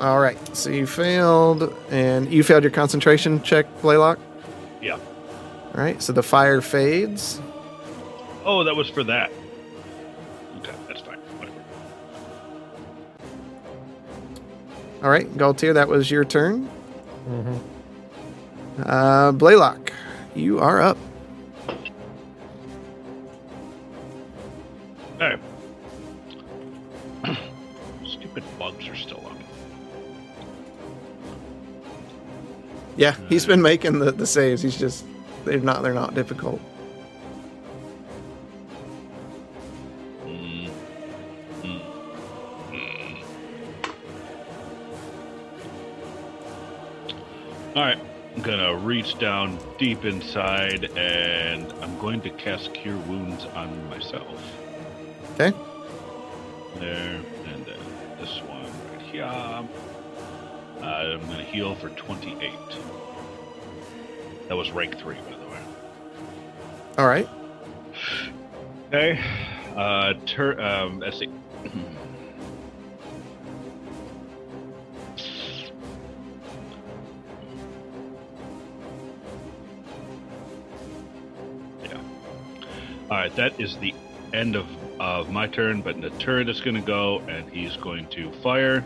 [0.00, 0.38] all right.
[0.56, 4.18] So you failed, and you failed your concentration check, Blaylock.
[4.80, 4.94] Yeah.
[4.94, 5.00] All
[5.74, 6.00] right.
[6.02, 7.40] So the fire fades.
[8.44, 9.30] Oh, that was for that.
[10.58, 11.18] Okay, that's fine.
[11.38, 11.56] Whatever.
[15.02, 16.68] All right, Galtier, that was your turn.
[17.28, 18.82] Mm-hmm.
[18.84, 19.92] Uh, Blaylock,
[20.34, 20.98] you are up.
[32.96, 34.62] Yeah, he's been making the, the saves.
[34.62, 35.04] He's just
[35.44, 36.60] they're not they're not difficult.
[47.74, 47.98] All right,
[48.36, 54.40] I'm gonna reach down deep inside, and I'm going to cast Cure Wounds on myself.
[55.34, 55.52] Okay.
[56.76, 57.76] There and then
[58.20, 59.24] this one right here.
[60.84, 62.52] Uh, I'm gonna heal for 28.
[64.48, 65.58] That was rank three, by the way.
[66.98, 67.26] All right.
[68.88, 69.18] Okay.
[69.74, 71.30] Uh, tur- um, let's see.
[81.82, 81.98] yeah.
[83.10, 83.94] All right, that is the
[84.34, 84.66] end of
[85.00, 85.80] of my turn.
[85.80, 88.84] But the turret is going to go, and he's going to fire.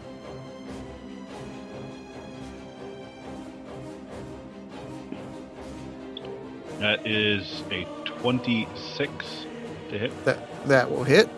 [6.89, 9.47] That is a twenty-six
[9.91, 10.25] to hit.
[10.25, 10.39] That
[10.69, 11.29] that will hit.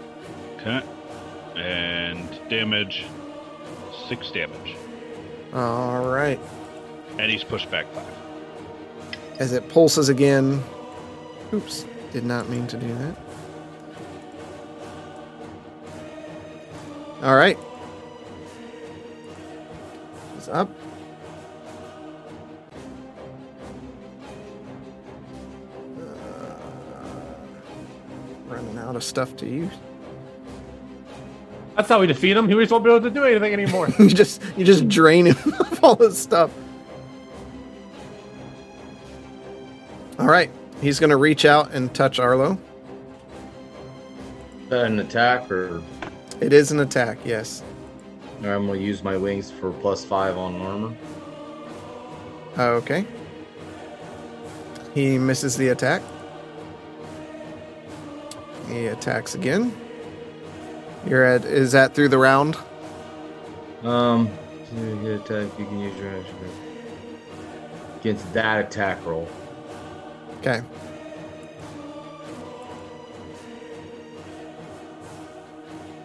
[0.59, 0.81] Okay.
[1.57, 3.05] And damage,
[4.09, 4.77] six damage.
[5.53, 6.39] All right.
[7.19, 8.15] And he's pushed back five.
[9.41, 10.63] As it pulses again.
[11.53, 11.85] Oops.
[12.13, 13.17] Did not mean to do that.
[17.25, 17.59] All right.
[29.01, 29.73] Of stuff to use.
[31.75, 32.47] That's how we defeat him.
[32.49, 33.89] He just won't be able to do anything anymore.
[33.99, 36.51] you just you just drain him of all his stuff.
[40.19, 40.51] All right,
[40.83, 42.59] he's gonna reach out and touch Arlo.
[44.67, 45.83] Is an attack, or
[46.43, 47.63] It is an attack, yes.
[48.45, 50.95] or I'm gonna use my wings for plus five on armor.
[52.59, 53.07] Okay.
[54.95, 56.03] He misses the attack.
[58.71, 59.77] He attacks again.
[61.07, 62.57] You're at is that through the round?
[63.83, 64.31] Um,
[64.69, 66.37] to get attack, you can use your action
[68.01, 69.29] against that attack roll.
[70.39, 70.63] Okay.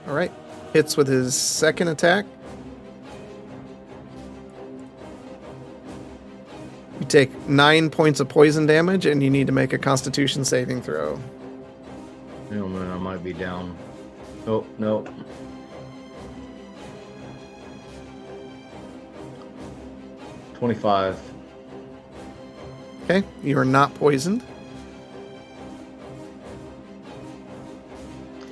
[0.08, 0.32] All right.
[0.74, 2.26] Hits with his second attack.
[7.00, 10.82] You take nine points of poison damage, and you need to make a Constitution saving
[10.82, 11.20] throw.
[13.16, 13.78] Might be down.
[14.46, 15.06] Oh no.
[20.56, 21.18] Twenty-five.
[23.06, 24.44] Okay, you are not poisoned.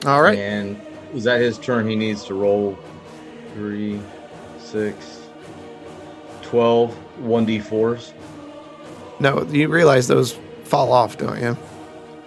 [0.06, 0.38] All right.
[0.38, 0.80] And
[1.12, 1.86] was that his turn?
[1.86, 2.80] He needs to roll
[3.56, 4.00] three,
[4.60, 5.24] six,
[6.44, 8.14] 12, 1d4s.
[9.20, 11.58] No, you realize those fall off, don't you?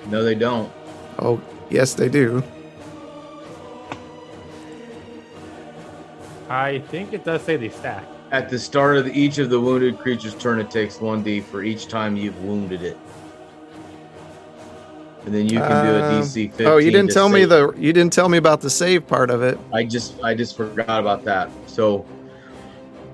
[0.08, 0.70] No, they don't.
[1.18, 1.40] Oh,
[1.70, 2.42] yes, they do.
[6.48, 8.04] I think it does say they stack.
[8.30, 11.88] At the start of each of the wounded creature's turn, it takes 1d for each
[11.88, 12.96] time you've wounded it.
[15.24, 16.66] And then you can do a Um, DC 15.
[16.68, 17.48] Oh, you didn't to tell me save.
[17.48, 19.58] the you didn't tell me about the save part of it.
[19.72, 21.50] I just I just forgot about that.
[21.66, 22.06] So,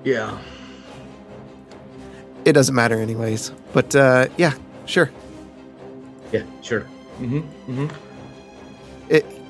[0.05, 0.39] yeah.
[2.45, 3.53] It doesn't matter anyways.
[3.73, 4.53] But uh, yeah,
[4.85, 5.11] sure.
[6.33, 6.87] Yeah, sure.
[7.19, 7.39] Mm-hmm.
[7.81, 8.12] Mm-hmm.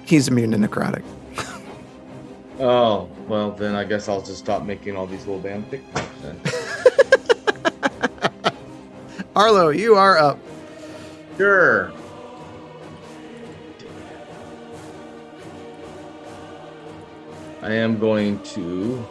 [0.05, 1.03] He's immune to necrotic.
[2.61, 6.41] Oh, well, then I guess I'll just stop making all these little damn TikToks then.
[9.35, 10.39] Arlo, you are up.
[11.37, 11.93] Sure.
[17.63, 19.05] I am going to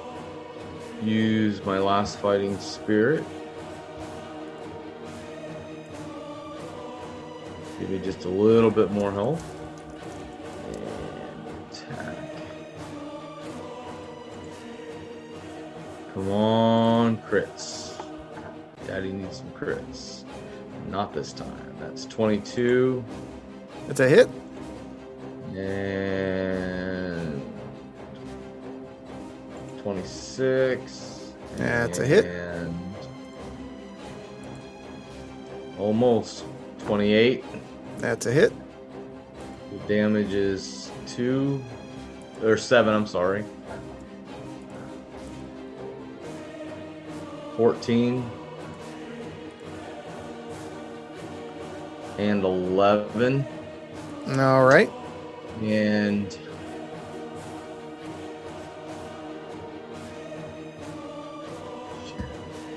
[1.01, 3.25] use my last fighting spirit.
[7.79, 9.50] Give me just a little bit more health.
[16.13, 17.97] Come on, crits.
[18.87, 20.23] Daddy needs some crits.
[20.89, 21.75] Not this time.
[21.79, 23.03] That's 22
[23.87, 24.29] That's a hit.
[25.55, 27.41] and
[29.83, 31.33] 26.
[31.57, 32.25] That's a hit.
[32.25, 32.77] And
[35.77, 36.43] almost
[36.85, 37.43] 28.
[37.99, 38.51] That's a hit.
[39.71, 41.61] The damage is two
[42.43, 42.93] or seven.
[42.93, 43.45] I'm sorry.
[47.61, 48.27] 14
[52.17, 53.45] and 11
[54.29, 54.89] All right.
[55.61, 56.35] and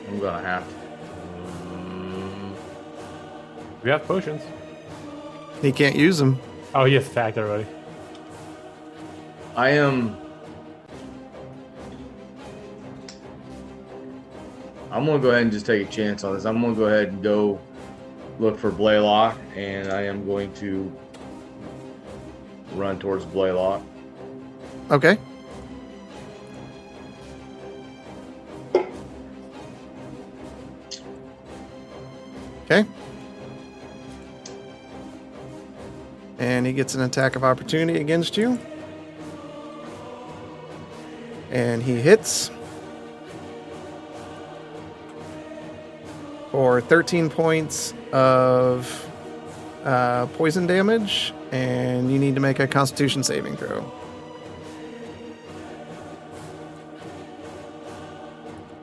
[0.07, 0.75] I'm gonna have to.
[3.83, 4.43] We have potions.
[5.63, 6.39] He can't use them.
[6.75, 7.67] Oh, he has attacked already.
[9.57, 10.24] I am.
[14.95, 16.45] I'm gonna go ahead and just take a chance on this.
[16.45, 17.61] I'm gonna go ahead and go
[18.39, 20.91] look for Blaylock, and I am going to
[22.75, 23.83] run towards Blaylock.
[24.93, 25.19] Okay.
[32.67, 32.87] Okay.
[36.39, 38.61] And he gets an attack of opportunity against you.
[41.51, 42.53] And he hits
[46.55, 49.11] for 13 points of
[49.83, 51.35] uh, poison damage.
[51.51, 53.93] And you need to make a constitution saving throw.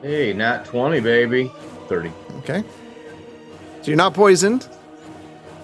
[0.02, 1.50] Hey, not 20, baby.
[1.88, 2.12] 30.
[2.40, 2.62] Okay.
[3.80, 4.68] So you're not poisoned,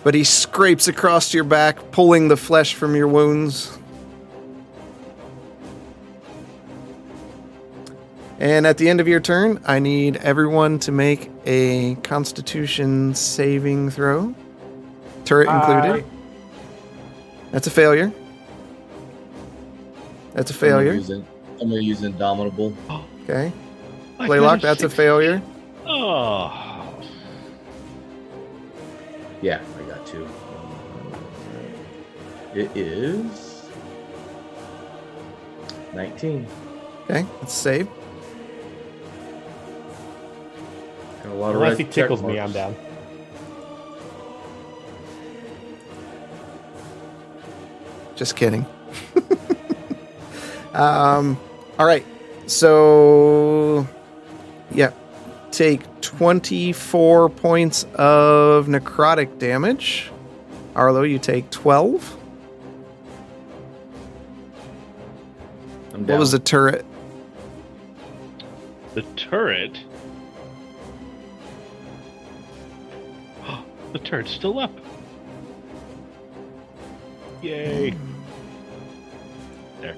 [0.02, 3.77] but he scrapes across your back, pulling the flesh from your wounds.
[8.40, 13.90] And at the end of your turn, I need everyone to make a constitution saving
[13.90, 14.34] throw.
[15.24, 16.04] Turret included.
[17.50, 18.12] That's a failure.
[20.34, 20.92] That's a I'm gonna failure.
[20.94, 22.72] use I'm going to use Indomitable.
[23.24, 23.52] Okay.
[24.20, 25.42] I got that's a failure.
[25.86, 27.02] Oh,
[29.42, 30.28] Yeah, I got two.
[32.54, 33.62] It is
[35.94, 36.46] 19.
[37.04, 37.88] Okay, that's a save.
[41.30, 42.76] A lot Unless red he tickles me, I'm down.
[48.16, 48.66] Just kidding.
[50.74, 51.38] um,
[51.78, 52.04] all right.
[52.46, 53.86] So,
[54.72, 54.92] yeah.
[55.52, 60.10] Take 24 points of necrotic damage.
[60.74, 62.16] Arlo, you take 12.
[65.94, 66.84] I'm What was the turret?
[68.98, 69.78] the turret.
[73.92, 74.72] The turret's still up.
[77.42, 77.94] Yay.
[79.80, 79.96] There.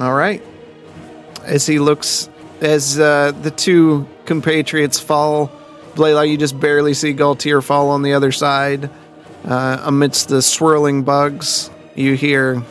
[0.00, 0.42] All right.
[1.44, 2.28] As he looks,
[2.60, 5.52] as uh, the two compatriots fall,
[5.94, 8.88] Blaylock, you just barely see Galtier fall on the other side.
[9.44, 12.62] Uh, amidst the swirling bugs, you hear,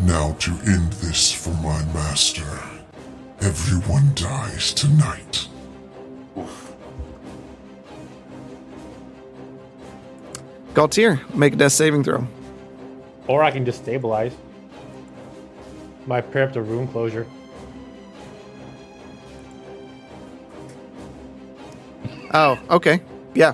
[0.00, 2.44] Now to end this for my master,
[3.40, 5.48] everyone dies tonight.
[10.74, 12.26] Galtier, make a death saving throw.
[13.28, 14.34] Or I can just stabilize.
[16.06, 17.26] My preemptive room closure.
[22.34, 23.00] Oh, okay.
[23.34, 23.52] Yeah.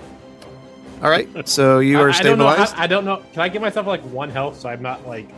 [1.03, 1.49] All right.
[1.49, 2.51] So you I- are I, don't know.
[2.51, 2.75] stabilized.
[2.77, 3.23] I, I don't know.
[3.33, 5.29] Can I give myself like one health so I'm not like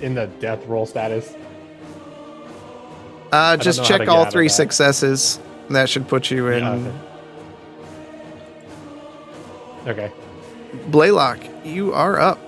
[0.00, 1.34] in the death roll status?
[3.30, 4.52] Uh, just know how to check all three that.
[4.54, 5.40] successes.
[5.70, 6.62] That should put you in.
[6.62, 6.92] Yeah,
[9.84, 10.02] okay.
[10.06, 10.12] Okay.
[10.88, 12.38] Blaylock, you are up.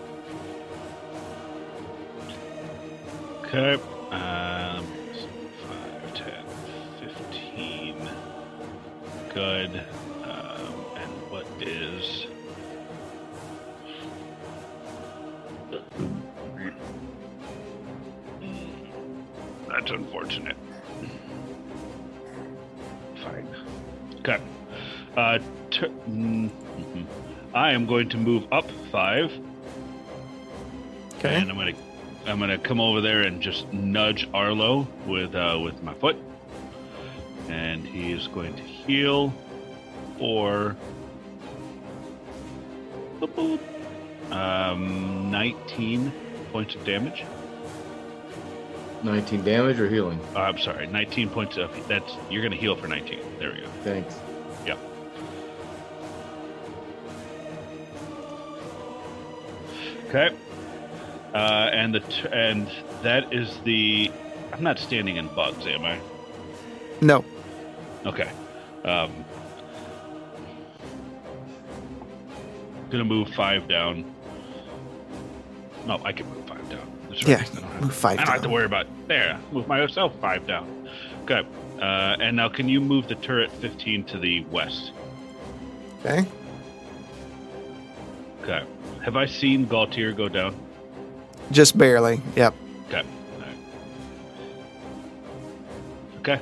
[3.45, 3.75] Okay.
[4.11, 6.45] Um, 5, 10,
[7.01, 8.09] 15.
[9.33, 9.83] Good.
[19.75, 20.57] That's unfortunate.
[23.25, 23.49] Fine.
[24.21, 24.39] Okay.
[25.17, 25.39] Uh,
[26.09, 27.07] mm, mhm.
[27.53, 29.33] I am going to move up five.
[31.19, 31.35] Okay.
[31.35, 31.75] And I'm gonna
[32.27, 36.17] I'm gonna come over there and just nudge Arlo with uh, with my foot,
[37.49, 39.35] and he is going to heal
[40.19, 40.77] for
[44.31, 46.13] um 19
[46.53, 47.25] points of damage.
[49.05, 50.19] 19 damage or healing?
[50.35, 53.21] Uh, I'm sorry, 19 points of that's you're gonna heal for 19.
[53.39, 53.67] There we go.
[53.83, 54.15] Thanks.
[54.67, 54.79] Yep.
[60.09, 60.35] Okay.
[61.35, 62.71] Uh, and the t- and
[63.03, 64.11] that is the.
[64.53, 65.99] I'm not standing in bugs, am I?
[67.01, 67.25] No.
[68.07, 68.31] Okay.
[68.85, 69.25] Um,
[72.91, 74.05] gonna move five down.
[75.87, 76.44] No, I can move five down.
[77.15, 77.39] That's right.
[77.39, 78.87] Yeah, I don't have, move five I don't have to worry about.
[79.09, 80.89] There, move myself five down.
[81.23, 81.47] Okay.
[81.79, 84.93] Uh, and now, can you move the turret 15 to the west?
[86.01, 86.27] Okay.
[88.43, 88.65] Okay.
[89.03, 90.55] Have I seen Galtier go down?
[91.51, 92.21] Just barely.
[92.37, 92.55] Yep.
[92.89, 93.03] Okay.
[96.19, 96.41] Okay.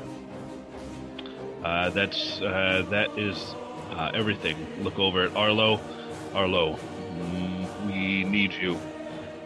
[1.64, 3.54] Uh, that's uh, that is
[3.92, 4.56] uh, everything.
[4.82, 5.80] Look over at Arlo.
[6.34, 6.78] Arlo,
[7.18, 8.78] mm, we need you.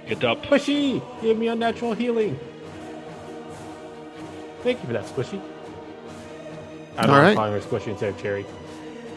[0.07, 0.43] Get up.
[0.45, 2.39] Squishy, give me unnatural healing.
[4.63, 5.41] Thank you for that, Squishy.
[6.97, 7.37] I don't All know right.
[7.37, 8.45] calling her Squishy instead of Cherry.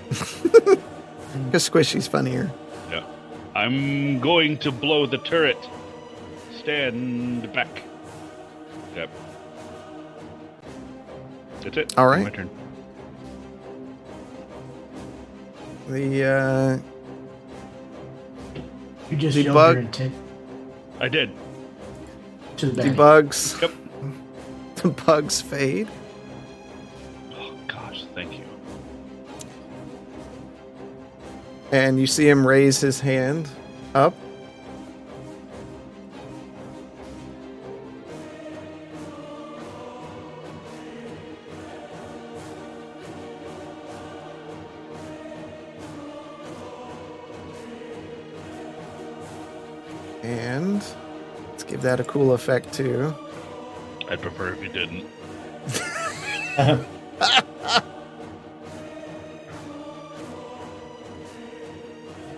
[1.46, 2.52] Because Squishy's funnier.
[2.90, 3.04] Yeah.
[3.56, 5.60] I'm going to blow the turret.
[6.58, 7.84] Stand back.
[8.96, 9.10] Yep.
[11.62, 11.98] That's it.
[12.00, 12.24] All right.
[12.24, 12.50] My turn.
[15.88, 16.80] The uh,
[19.12, 20.14] You just The yelled bug- your intent
[21.00, 21.32] I did.
[22.58, 23.72] to the the bugs, Yep.
[24.76, 25.88] the bugs fade,
[27.34, 28.44] Oh gosh, thank you.
[31.72, 33.48] and you see him raise his hand
[33.94, 34.14] up.
[50.30, 50.84] And
[51.50, 53.16] let's give that a cool effect too.
[54.08, 55.06] I'd prefer if you didn't.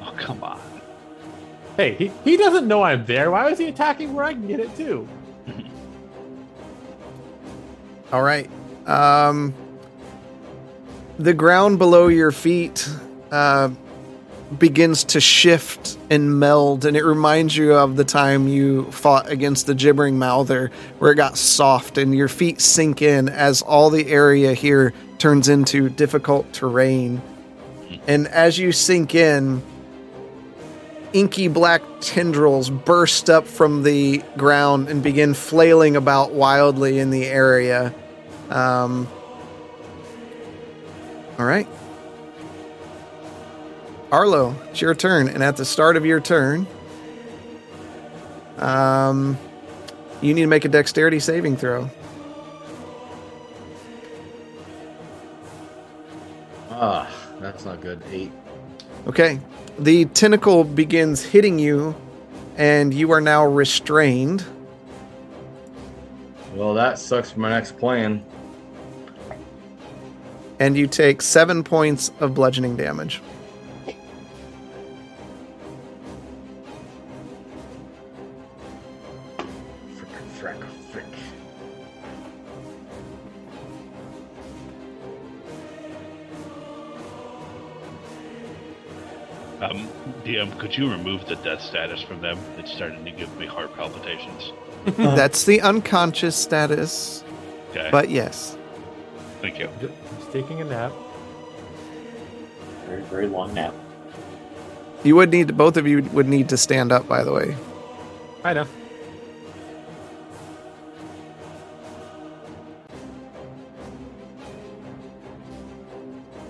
[0.04, 0.60] Oh come on.
[1.78, 3.30] Hey, he, he doesn't know I'm there.
[3.32, 5.08] Why was he attacking where I can get it too?
[8.12, 8.50] All right.
[8.88, 9.54] Um,
[11.20, 12.88] the ground below your feet
[13.32, 13.70] uh,
[14.58, 19.66] begins to shift and meld, and it reminds you of the time you fought against
[19.66, 24.08] the gibbering mouther, where it got soft and your feet sink in as all the
[24.08, 27.22] area here turns into difficult terrain.
[28.08, 29.62] And as you sink in,
[31.14, 37.26] inky black tendrils burst up from the ground and begin flailing about wildly in the
[37.26, 37.94] area.
[38.50, 39.08] Um,
[41.38, 41.68] all right.
[44.12, 45.28] Arlo, it's your turn.
[45.30, 46.68] And at the start of your turn,
[48.58, 49.38] um,
[50.22, 51.90] you need to make a dexterity saving throw.
[56.72, 57.10] Ah,
[57.40, 58.02] that's not good.
[58.12, 58.32] Eight.
[59.08, 59.40] Okay.
[59.80, 61.96] The tentacle begins hitting you,
[62.58, 64.44] and you are now restrained.
[66.54, 68.24] Well, that sucks for my next plan.
[70.60, 73.20] and you take seven points of bludgeoning damage.
[90.32, 92.38] DM, um, could you remove the death status from them?
[92.58, 94.54] It's starting to give me heart palpitations.
[94.98, 97.24] That's the unconscious status,
[97.72, 97.90] Okay.
[97.92, 98.58] but yes.
[99.42, 99.70] Thank you.
[99.82, 100.92] Just taking a nap.
[102.88, 103.74] Very, very long nap.
[105.04, 107.56] You would need both of you would need to stand up by the way.
[108.44, 108.68] I know.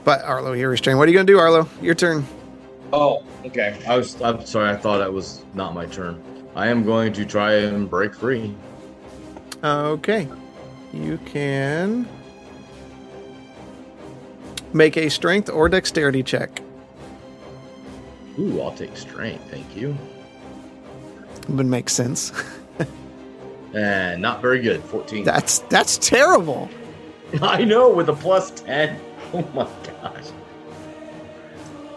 [0.04, 1.00] But Arlo, you're restrained.
[1.00, 1.70] What are you gonna do, Arlo?
[1.82, 2.26] Your turn.
[2.94, 3.78] Oh, okay.
[3.88, 4.22] I was.
[4.22, 4.70] I'm sorry.
[4.70, 6.22] I thought that was not my turn.
[6.56, 8.54] I am going to try and break free.
[9.64, 10.28] Okay.
[10.94, 12.08] You can
[14.74, 16.62] make a strength or dexterity check.
[18.40, 19.50] Ooh, I'll take strength.
[19.50, 19.98] Thank you.
[21.50, 22.32] Would make sense.
[22.80, 24.82] And eh, not very good.
[24.84, 25.24] Fourteen.
[25.24, 26.70] That's that's terrible.
[27.42, 29.00] I know with a plus ten.
[29.34, 29.66] Oh my
[30.02, 30.26] gosh.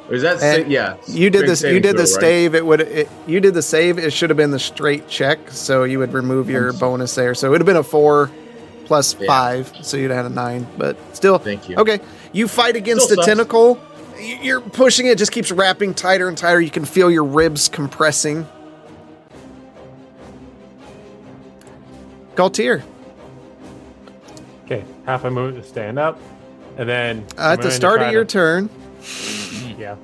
[0.08, 0.96] Or is that sa- And yeah?
[1.06, 1.62] You did this.
[1.62, 2.20] You saving did the throw, right?
[2.20, 2.54] stave.
[2.54, 2.80] It would.
[2.82, 3.98] It, you did the save.
[3.98, 5.50] It should have been the straight check.
[5.50, 7.34] So you would remove your I'm bonus there.
[7.34, 8.30] So it would have been a four
[8.84, 9.26] plus Yeah.
[9.26, 9.72] five.
[9.82, 10.66] So you'd have had a nine.
[10.76, 11.76] But still, Thank you.
[11.76, 12.00] okay.
[12.32, 13.26] You fight against Still the sucks.
[13.26, 13.80] tentacle.
[14.20, 15.10] You're pushing it.
[15.12, 16.60] it Just keeps wrapping tighter and tighter.
[16.60, 18.46] You can feel your ribs compressing.
[22.36, 22.82] Galtier,
[24.64, 26.18] Okay, half a move to stand up,
[26.76, 28.68] and then uh, at the start of your to- turn,
[29.78, 29.96] yeah,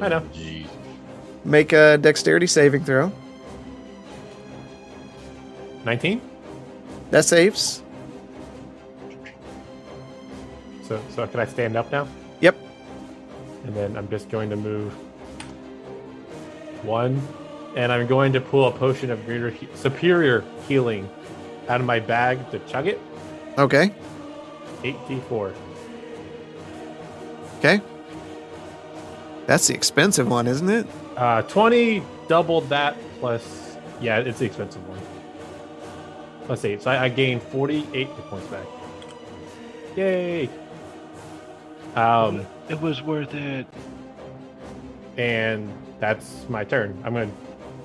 [0.00, 0.22] Oh, I know.
[0.24, 0.66] Oh, jeez.
[1.44, 3.12] make a dexterity saving throw.
[5.84, 6.20] nineteen.
[7.10, 7.82] That saves.
[10.84, 12.06] So, so can I stand up now?
[12.40, 12.56] Yep.
[13.64, 14.92] And then I'm just going to move
[16.82, 17.20] one,
[17.76, 21.08] and I'm going to pull a potion of greater he- superior healing
[21.68, 22.98] out of my bag to chug it.
[23.58, 23.92] Okay.
[24.84, 25.52] Eight d four.
[27.58, 27.80] Okay.
[29.48, 30.86] That's the expensive one, isn't it?
[31.16, 33.76] Uh, twenty doubled that plus.
[34.00, 35.00] Yeah, it's the expensive one.
[36.46, 38.66] Plus eight, so I, I gained forty-eight hit points back.
[39.96, 40.48] Yay!
[41.96, 43.66] Um, It was worth it.
[45.16, 46.96] and that's my turn.
[47.04, 47.30] I'm gonna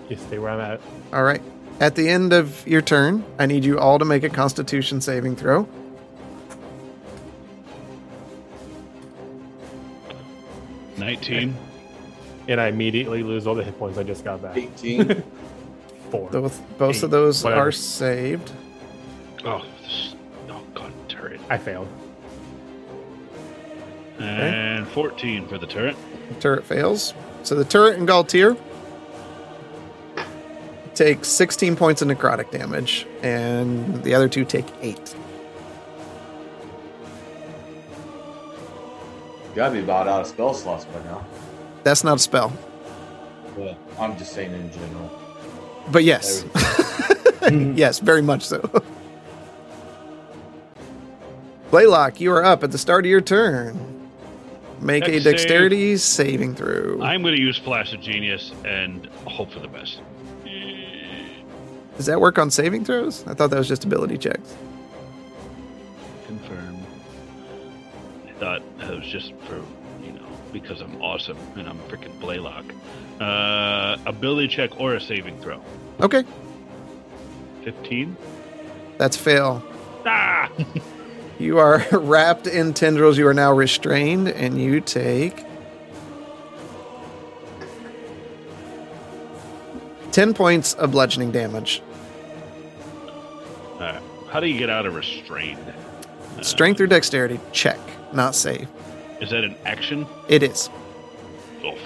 [0.10, 0.82] just stay where I'm at.
[1.14, 1.42] All right.
[1.80, 5.36] At the end of your turn, I need you all to make a Constitution saving
[5.38, 5.68] throw.
[11.06, 11.56] Nineteen.
[12.48, 14.58] And I immediately lose all the hit points I just got back.
[14.58, 15.24] 18.
[16.12, 16.30] Four.
[16.30, 17.70] Both both Eight, of those whatever.
[17.70, 18.52] are saved.
[19.46, 20.16] Oh, this
[20.48, 21.42] doggone turret.
[21.50, 21.88] I failed.
[24.20, 25.96] And fourteen for the turret.
[26.40, 27.14] Turret fails.
[27.44, 28.58] So the turret and Galtier
[30.94, 35.16] take 16 points of necrotic damage, and the other two take eight.
[39.56, 41.26] Gotta be about out of spell slots by now.
[41.84, 42.52] That's not a spell,
[43.58, 45.12] Well, I'm just saying in general.
[45.92, 47.78] but yes, mm-hmm.
[47.78, 48.62] yes, very much so.
[51.72, 54.10] Blaylock, you are up at the start of your turn.
[54.80, 55.34] Make a Dex save.
[55.34, 57.02] dexterity saving throw.
[57.02, 60.02] I'm going to use Flash of Genius and hope for the best.
[61.98, 63.24] Does that work on saving throws?
[63.28, 64.56] I thought that was just ability checks.
[68.44, 69.56] Thought that was just for,
[70.04, 72.66] you know, because I'm awesome and I'm freaking Blaylock.
[73.22, 75.62] Uh, ability check or a saving throw.
[76.02, 76.24] Okay,
[77.64, 78.18] 15.
[78.98, 79.64] that's fail.
[80.06, 80.52] Ah!
[81.40, 83.18] You are wrapped in tendrils.
[83.18, 85.44] You are now restrained, and you take
[90.12, 91.82] 10 points of bludgeoning damage.
[94.34, 95.74] How do you get out of restrained?
[96.42, 97.40] Strength or dexterity?
[97.52, 97.80] Check,
[98.16, 98.68] not save.
[99.22, 100.06] Is that an action?
[100.28, 100.70] It is.
[101.66, 101.80] Oof.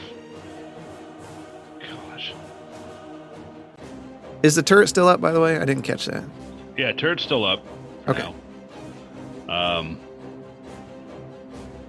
[1.79, 2.33] Gosh.
[4.43, 5.57] Is the turret still up, by the way?
[5.57, 6.23] I didn't catch that.
[6.77, 7.63] Yeah, turret's still up.
[8.07, 8.33] Okay.
[9.47, 9.77] now.
[9.79, 9.99] Um.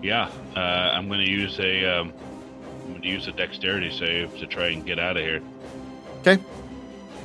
[0.02, 1.84] Yeah, uh, I'm going to use a.
[1.84, 2.12] Um,
[2.84, 5.42] I'm going to use a dexterity save to try and get out of here.
[6.20, 6.38] Okay.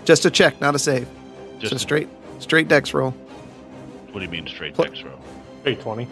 [0.05, 1.07] Just a check, not a save.
[1.59, 2.09] Just so straight,
[2.39, 3.11] straight dex roll.
[4.11, 5.19] What do you mean straight Pl- dex roll?
[5.65, 6.07] Eight twenty.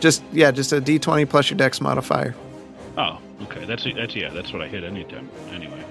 [0.00, 2.34] Just yeah, just a d20 plus your dex modifier.
[2.96, 3.64] Oh, okay.
[3.64, 4.30] That's that's yeah.
[4.30, 5.28] That's what I hit anytime.
[5.52, 5.84] Anyway.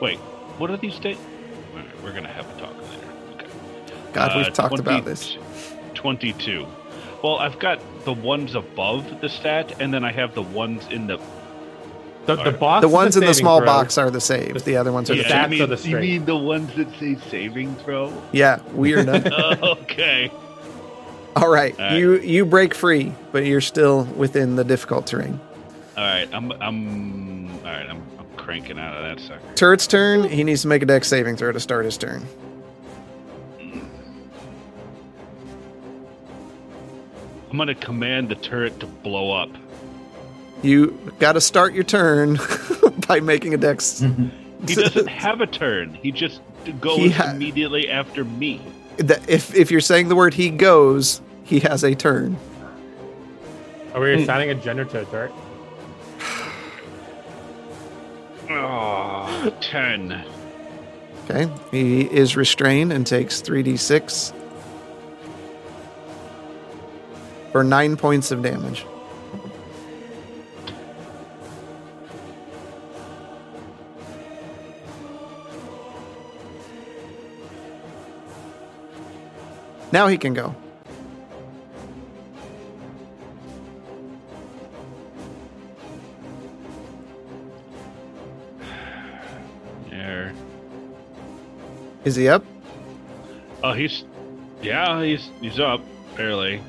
[0.00, 0.18] Wait,
[0.58, 1.20] what are these dates?
[1.72, 3.04] All right, we're gonna have a talk later.
[3.34, 3.46] Okay.
[4.12, 5.36] God, we've Uh, talked about this.
[5.94, 6.66] Twenty-two.
[7.22, 11.06] Well, I've got the ones above the stat, and then I have the ones in
[11.08, 11.18] the.
[12.26, 12.82] The, the box.
[12.82, 13.66] The is ones in the small throw.
[13.66, 14.62] box are the save.
[14.64, 15.28] The other ones are the Yeah.
[15.28, 15.50] check.
[15.50, 18.12] stats you are mean, the you mean the ones that say saving throw?
[18.32, 19.08] Yeah, weird.
[19.08, 20.30] okay.
[21.42, 21.96] All right, All right.
[21.98, 25.38] you you break free, but you're still within the difficult terrain.
[25.96, 26.28] All right.
[26.32, 26.52] I'm.
[26.52, 27.48] I'm.
[27.58, 27.86] All right.
[27.88, 28.02] I'm.
[28.18, 29.54] I'm cranking out of that sucker.
[29.54, 30.24] Turret's turn.
[30.24, 32.26] He needs to make a dex saving throw to start his turn.
[37.50, 39.50] I'm gonna command the turret to blow up.
[40.62, 42.38] You got to start your turn
[43.08, 44.04] by making a dex.
[44.66, 45.94] He doesn't have a turn.
[45.94, 46.40] He just
[46.80, 48.60] goes He ha- immediately after me.
[48.96, 52.36] That- if if you're saying the word he goes, he has a turn.
[53.94, 54.22] Are we hmm.
[54.22, 55.32] assigning a gender to a turret?
[58.50, 60.24] Oh, 10.
[61.24, 64.32] Okay, he is restrained and takes three d six
[67.52, 68.86] for nine points of damage.
[79.92, 80.54] Now he can go.
[92.04, 92.44] Is he up?
[93.62, 94.04] Oh, he's.
[94.62, 95.80] Yeah, he's he's up
[96.16, 96.60] barely.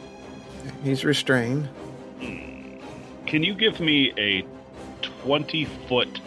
[0.84, 1.70] He's restrained.
[2.20, 4.46] Can you give me a
[5.02, 6.20] twenty foot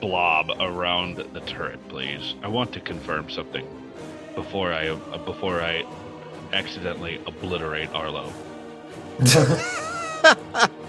[0.00, 2.34] blob around the turret, please?
[2.42, 3.66] I want to confirm something
[4.34, 5.84] before I uh, before I
[6.52, 8.32] accidentally obliterate Arlo.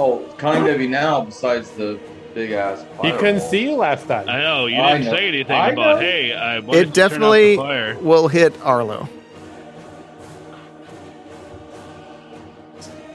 [0.00, 1.22] Oh, kind of you now.
[1.22, 1.98] Besides the
[2.34, 2.84] big ass.
[3.02, 4.28] He couldn't see you last time.
[4.28, 5.16] I know you I didn't know.
[5.16, 6.00] say anything I about know.
[6.00, 6.32] hey.
[6.32, 7.98] I wanted It to turn off definitely the fire.
[7.98, 9.08] will hit Arlo.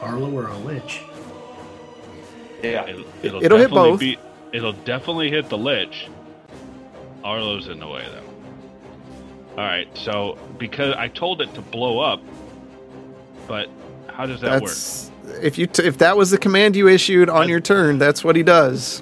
[0.02, 1.02] Arlo or a lich.
[2.62, 2.86] Yeah.
[2.88, 4.00] It'll, it'll, It'll hit both.
[4.00, 4.18] Be,
[4.52, 6.08] it'll definitely hit the lich.
[7.24, 8.20] Arlo's in the way though.
[9.62, 12.22] All right, so because I told it to blow up,
[13.48, 13.70] but
[14.08, 14.72] how does that work?
[15.24, 18.24] That's if you t- if that was the command you issued on your turn, that's
[18.24, 19.02] what he does.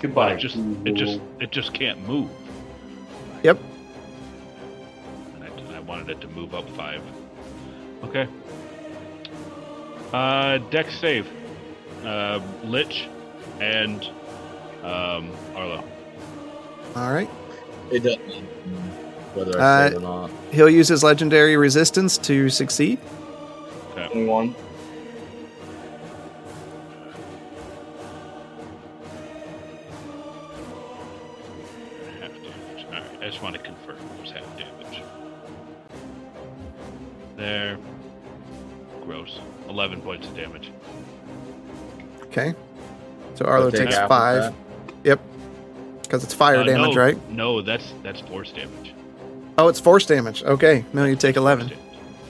[0.00, 0.34] Goodbye.
[0.34, 2.30] It just it just it just can't move.
[3.42, 3.58] Yep.
[5.74, 7.02] I wanted it to move up five.
[8.04, 8.26] Okay.
[10.12, 11.28] Uh, Dex save.
[12.04, 13.08] Uh, Lich
[13.60, 14.04] and
[14.82, 15.84] um, Arlo.
[16.94, 17.28] All right.
[17.90, 18.95] It doesn't matter
[19.36, 20.30] whether I say or not.
[20.52, 22.98] He'll use his legendary resistance to succeed.
[23.92, 24.08] Okay.
[24.12, 24.54] 21.
[32.20, 32.86] Half damage.
[32.86, 33.02] All right.
[33.22, 35.02] I just want to confirm it was half damage.
[37.36, 37.78] There.
[39.04, 39.38] Gross.
[39.68, 40.70] Eleven points of damage.
[42.24, 42.54] Okay.
[43.34, 44.54] So Arlo takes five.
[45.04, 45.20] Yep.
[46.02, 47.30] Because it's fire Uh, damage, no, right?
[47.30, 48.94] No, that's that's force damage.
[49.58, 50.42] Oh, it's force damage.
[50.42, 50.84] Okay.
[50.92, 51.72] No, you take 11.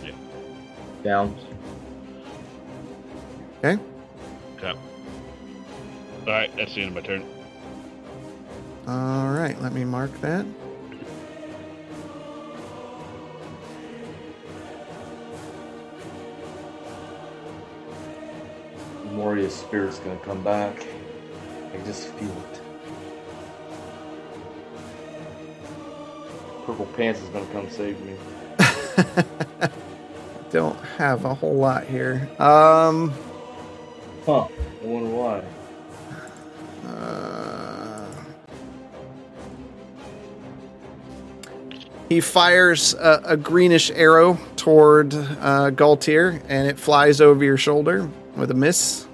[0.04, 0.12] Yeah.
[1.02, 1.36] Down.
[3.58, 3.82] Okay.
[4.56, 4.70] Okay.
[4.70, 6.54] All right.
[6.56, 7.24] That's the end of my turn.
[8.86, 9.60] All right.
[9.60, 10.46] Let me mark that.
[19.12, 20.86] Moria's spirit's gonna come back.
[21.72, 22.65] I just feel it.
[26.66, 28.16] Purple Pants is gonna come save me.
[30.50, 32.28] Don't have a whole lot here.
[32.40, 33.12] Um.
[34.24, 34.48] Huh.
[34.48, 35.44] I wonder why.
[36.88, 38.08] Uh,
[42.08, 48.10] he fires a, a greenish arrow toward uh, Galtier, and it flies over your shoulder
[48.34, 49.06] with a miss.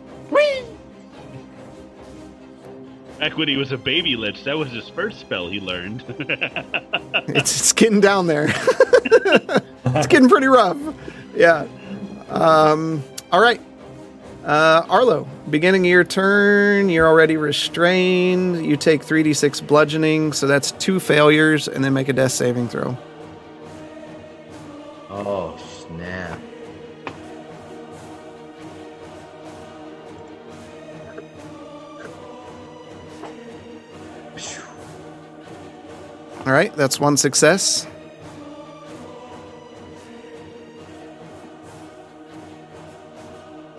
[3.23, 6.03] Back when he was a baby lich, that was his first spell he learned.
[7.29, 8.47] It's, it's getting down there.
[9.85, 10.77] it's getting pretty rough.
[11.37, 11.67] Yeah.
[12.29, 13.61] Um, all right.
[14.45, 18.67] Uh, Arlo, beginning of your turn, you're already restrained.
[18.67, 22.99] You take 3d6 bludgeoning, so that's two failures, and then make a death saving throw.
[25.11, 26.41] Oh, snap.
[36.53, 37.87] All right, that's one success.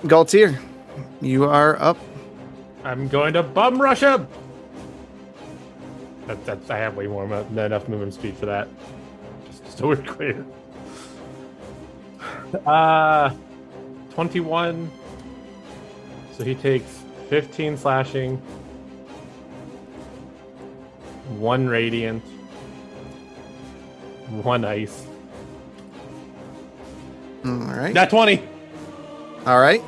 [0.06, 0.60] Galtier,
[1.22, 2.00] you are up.
[2.84, 4.28] I'm going to bum rush him.
[6.26, 8.68] That, that's I have way more mo- not enough movement speed for that.
[9.46, 10.44] Just so we're clear.
[12.66, 13.36] Uh,
[14.16, 14.90] twenty-one.
[16.32, 18.38] So he takes fifteen slashing,
[21.38, 22.24] one radiant,
[24.42, 25.06] one ice.
[27.46, 27.94] All right.
[27.94, 28.42] Not twenty.
[29.46, 29.82] All right.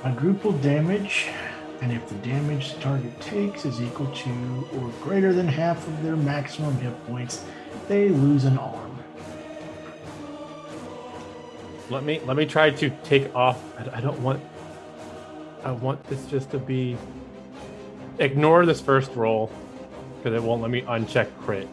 [0.00, 1.28] Quadruple damage,
[1.82, 6.02] and if the damage the target takes is equal to or greater than half of
[6.02, 7.44] their maximum hit points,
[7.88, 8.98] they lose an arm.
[11.90, 13.62] Let me let me try to take off.
[13.78, 14.40] I, I don't want.
[15.66, 16.96] I want this just to be.
[18.20, 19.50] Ignore this first roll,
[20.16, 21.68] because it won't let me uncheck crit.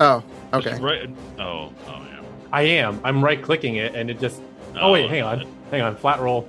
[0.00, 0.24] Oh,
[0.54, 0.80] okay.
[0.80, 1.10] Right.
[1.38, 1.70] Oh.
[1.86, 2.22] Oh yeah.
[2.50, 3.00] I am.
[3.04, 4.40] I'm right clicking it, and it just.
[4.74, 5.96] Oh wait, Oh, hang on, hang on.
[5.96, 6.48] Flat roll.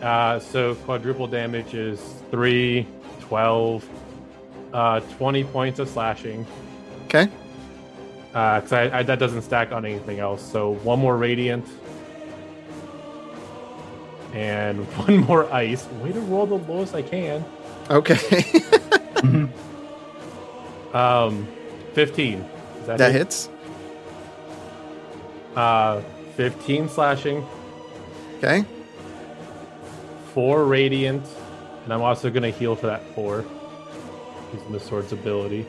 [0.00, 2.00] Uh, so quadruple damage is
[2.30, 2.86] 3,
[3.20, 3.86] 12,
[4.72, 6.46] uh, 20 points of slashing.
[7.04, 7.28] Okay.
[8.28, 10.42] Because I, I, that doesn't stack on anything else.
[10.42, 11.66] So one more radiant.
[14.32, 15.86] And one more ice.
[16.02, 17.44] Way to roll the lowest I can.
[17.90, 18.44] Okay.
[20.92, 21.46] Um,
[21.94, 22.38] 15.
[22.80, 23.18] Is that, that it?
[23.18, 23.48] hits.
[25.56, 26.00] Uh,
[26.36, 27.46] 15 slashing,
[28.38, 28.64] Okay.
[30.32, 31.26] 4 radiant,
[31.84, 33.44] and I'm also going to heal for that 4.
[34.54, 35.66] Using the sword's ability.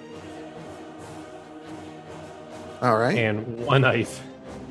[2.81, 3.17] All right.
[3.17, 4.21] And 1 ice.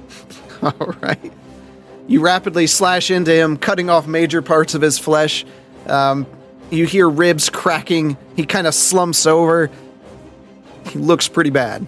[0.63, 1.33] All right.
[2.11, 5.47] You rapidly slash into him, cutting off major parts of his flesh.
[5.87, 6.27] Um,
[6.69, 8.17] you hear ribs cracking.
[8.35, 9.71] He kind of slumps over.
[10.89, 11.87] He looks pretty bad.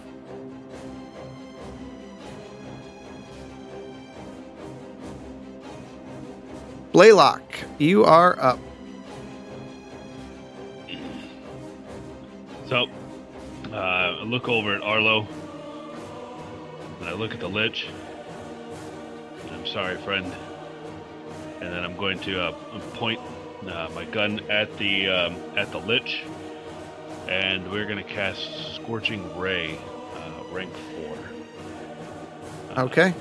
[6.93, 7.43] Blaylock,
[7.79, 8.61] you are up.
[12.69, 12.87] So,
[13.73, 15.27] uh, I look over at Arlo,
[17.01, 17.89] and I look at the Lich.
[19.63, 20.27] I'm sorry, friend.
[21.61, 22.53] And then I'm going to uh,
[22.95, 23.21] point
[23.65, 26.25] uh, my gun at the um, at the Lich,
[27.29, 29.79] and we're going to cast Scorching Ray,
[30.17, 31.17] uh, rank four.
[32.77, 33.15] Uh, Okay.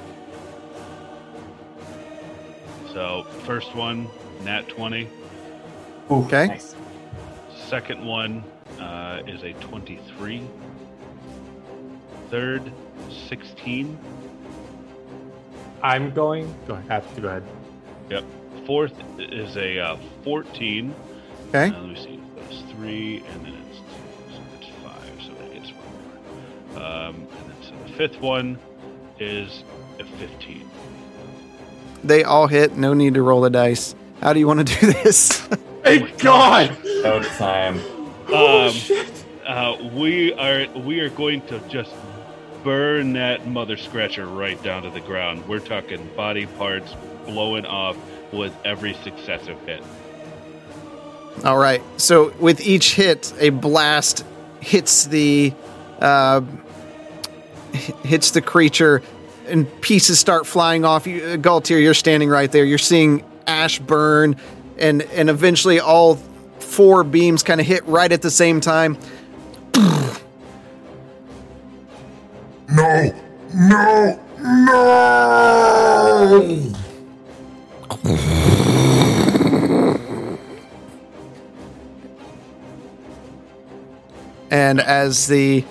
[2.91, 4.09] So first one
[4.43, 5.07] nat 20.
[6.09, 6.47] Okay.
[6.47, 6.75] Nice.
[7.67, 8.43] Second one
[8.79, 10.41] uh, is a 23.
[12.31, 12.71] Third,
[13.29, 13.99] 16.
[15.83, 16.53] I'm going.
[16.67, 16.89] Go ahead.
[16.89, 17.43] Have to go ahead.
[18.09, 18.23] Yep.
[18.65, 20.93] Fourth is a uh, 14.
[21.49, 21.67] Okay.
[21.67, 22.19] Uh, let me see.
[22.35, 23.77] That's three, and then it's,
[24.35, 26.83] so it's five, so that gets one more.
[26.83, 28.59] Um, and then so the fifth one
[29.19, 29.63] is
[29.99, 30.69] a 15.
[32.03, 32.77] They all hit.
[32.77, 33.95] No need to roll the dice.
[34.21, 35.39] How do you want to do this?
[35.83, 36.77] Thank God.
[36.83, 37.79] No time.
[38.33, 38.73] Um,
[39.45, 41.91] uh, we are we are going to just
[42.63, 45.47] burn that mother scratcher right down to the ground.
[45.47, 46.93] We're talking body parts
[47.25, 47.97] blowing off
[48.31, 49.83] with every successive hit.
[51.43, 51.81] All right.
[51.97, 54.25] So with each hit, a blast
[54.59, 55.53] hits the
[55.99, 56.41] uh,
[58.03, 59.01] hits the creature,
[59.47, 61.07] and pieces start flying off.
[61.07, 62.65] You, uh, Galtier, you're standing right there.
[62.65, 64.35] You're seeing ash burn,
[64.77, 66.15] and and eventually all
[66.59, 68.97] four beams kind of hit right at the same time.
[72.73, 73.13] No!
[73.53, 74.19] No!
[74.39, 74.91] No!
[84.49, 85.63] and as the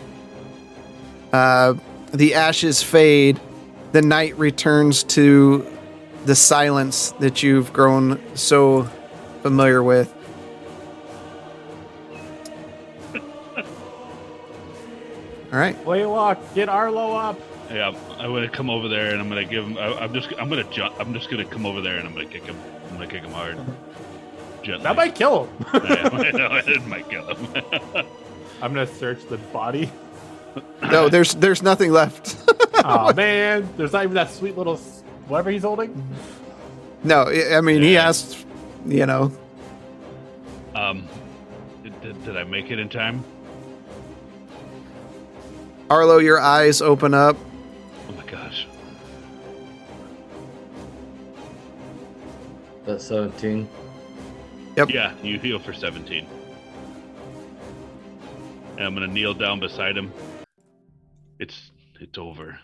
[1.33, 1.75] uh,
[2.13, 3.41] the ashes fade,
[3.93, 5.67] the night returns to
[6.25, 8.83] the silence that you've grown so
[9.43, 10.13] familiar with.
[15.53, 17.39] All right, Blaylock, get Arlo up.
[17.71, 19.79] Yeah, I'm gonna come over there and I'm gonna give him.
[19.79, 20.95] I, I'm just I'm gonna jump.
[20.99, 22.57] I'm just gonna come over there and I'm gonna kick him.
[22.89, 23.59] I'm gonna kick him hard.
[24.63, 24.83] Gently.
[24.83, 25.67] That might kill him.
[25.73, 27.65] I know, it might kill him.
[28.63, 29.91] I'm gonna search the body.
[30.83, 32.37] no, there's there's nothing left.
[32.83, 34.79] Oh man, there's not even that sweet little
[35.29, 36.03] whatever he's holding.
[37.05, 38.47] no, I I mean he asked,
[38.87, 39.31] you know,
[40.75, 41.07] um,
[41.83, 43.23] did, did, did I make it in time?
[45.91, 47.37] Arlo, your eyes open up.
[48.09, 48.69] Oh my gosh.
[52.87, 53.69] That's 17.
[54.77, 54.91] Yep.
[54.91, 56.29] Yeah, you heal for 17.
[58.77, 60.13] And I'm gonna kneel down beside him.
[61.41, 62.57] It's it's over.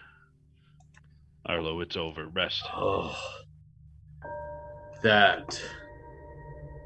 [1.46, 2.28] Arlo, it's over.
[2.28, 2.62] Rest.
[2.74, 3.14] Oh,
[5.02, 5.60] that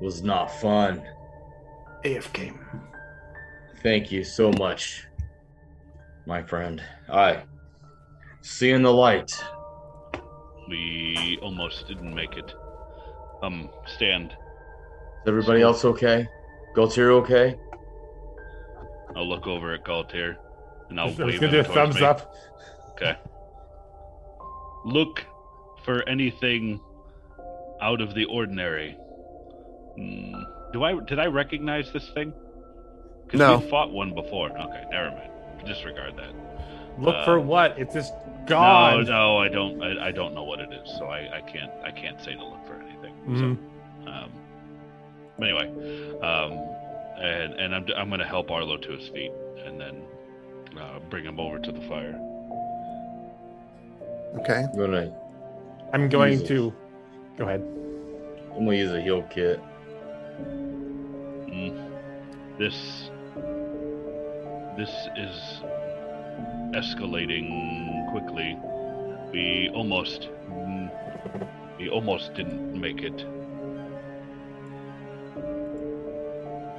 [0.01, 1.02] was not fun.
[2.05, 2.59] AFK.
[3.83, 5.07] Thank you so much,
[6.26, 6.82] my friend.
[7.10, 7.42] I
[8.42, 9.32] see in the light.
[10.68, 12.55] We almost didn't make it.
[13.42, 14.32] Um, stand.
[14.32, 16.28] Is everybody else okay?
[16.76, 17.57] Galtier okay?
[19.16, 20.36] I'll look over at Galtier
[20.89, 22.02] and I'll I was wave gonna do a thumbs me.
[22.02, 22.32] up.
[22.92, 23.16] Okay.
[24.84, 25.24] Look
[25.84, 26.81] for anything
[27.82, 28.97] out of the ordinary.
[29.97, 30.34] Hmm.
[30.73, 32.32] Do I did I recognize this thing?
[33.24, 33.58] Because No.
[33.58, 34.50] we fought one before.
[34.50, 35.31] Okay, never mind.
[35.66, 36.32] Disregard that.
[36.98, 37.78] Look Uh, for what?
[37.78, 38.12] It's just
[38.47, 39.05] gone.
[39.05, 39.82] No, no, I don't.
[39.82, 41.70] I, I don't know what it is, so I, I can't.
[41.84, 43.14] I can't say to look for anything.
[43.26, 43.56] Mhm.
[44.05, 44.30] So, um,
[45.39, 46.52] but anyway, um,
[47.22, 49.32] and and I'm I'm gonna help Arlo to his feet,
[49.64, 50.02] and then
[50.78, 52.18] uh, bring him over to the fire.
[54.40, 54.64] Okay.
[54.72, 55.12] I'm gonna
[55.92, 56.48] I'm going Jesus.
[56.48, 56.72] to.
[57.39, 57.62] Go ahead.
[58.56, 59.60] I'm gonna use a heal kit.
[61.47, 61.90] Mm.
[62.58, 63.10] This
[64.81, 65.60] this is
[66.75, 68.57] escalating quickly.
[69.31, 70.91] We almost mm,
[71.78, 73.18] we almost didn't make it.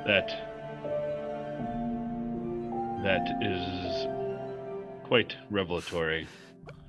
[0.08, 0.28] That
[3.04, 4.08] that is
[5.08, 6.28] quite revelatory.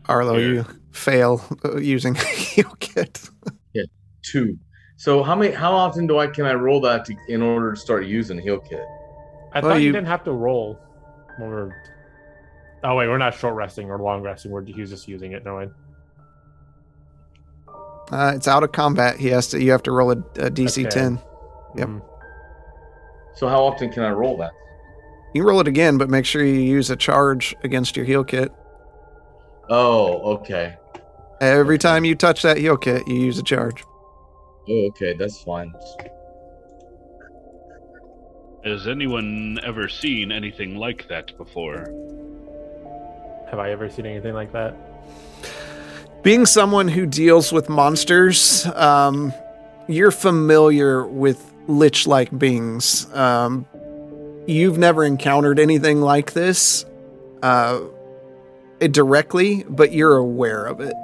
[0.09, 0.55] Arlo, Here.
[0.55, 2.15] you fail uh, using
[2.55, 3.29] heal kit.
[3.75, 3.83] Yeah,
[4.23, 4.57] Two.
[4.97, 5.53] So how many?
[5.53, 8.61] How often do I can I roll that to, in order to start using heal
[8.61, 8.81] kit?
[9.53, 9.89] I Well, thought you...
[9.89, 10.79] you- didn't have to roll.
[11.39, 11.71] When we're...
[12.85, 14.51] Oh wait, we're not short resting or long resting.
[14.51, 15.45] We're he's just using it.
[15.45, 15.69] No way.
[18.11, 19.17] Uh, it's out of combat.
[19.17, 19.63] He has to.
[19.63, 20.91] You have to roll a, a DC Okay.
[20.91, 21.21] 10.
[21.77, 21.89] Yep.
[21.89, 22.03] Mhm.
[23.35, 24.51] So how often can I roll that?
[25.35, 28.53] You roll it again, but make sure you use a charge against your heal kit.
[29.71, 30.77] Oh, okay.
[31.41, 33.83] Every time you touch that heal kit, you use a charge.
[34.69, 35.15] Oh, okay.
[35.15, 35.73] That's fine.
[38.65, 41.93] Has anyone ever seen anything like that before?
[43.51, 44.77] Have I ever seen anything like that?
[46.23, 49.33] Being someone who deals with monsters, um,
[49.89, 53.13] you're familiar with lich like beings.
[53.13, 53.67] Um,
[54.47, 56.85] you've never encountered anything like this
[57.43, 57.81] uh,
[58.79, 60.95] directly, but you're aware of it.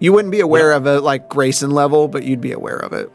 [0.00, 3.08] You wouldn't be aware of it like Grayson level, but you'd be aware of it.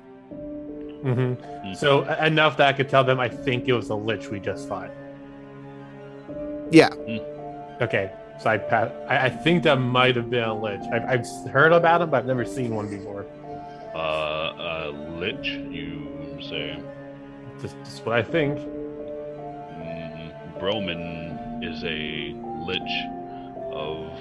[1.70, 4.40] Hmm So enough that I could tell them I think it was a lich we
[4.40, 4.92] just fought.
[6.72, 6.90] Yeah.
[7.82, 10.82] Okay, so I pa- I, I think that might have been a lich.
[10.92, 13.26] I've, I've heard about them, but I've never seen one before.
[13.96, 16.82] Uh, uh, lich, you say?
[17.62, 18.58] Just, just what I think.
[18.60, 22.34] Mm, Broman is a
[22.68, 23.06] lich
[23.74, 24.12] of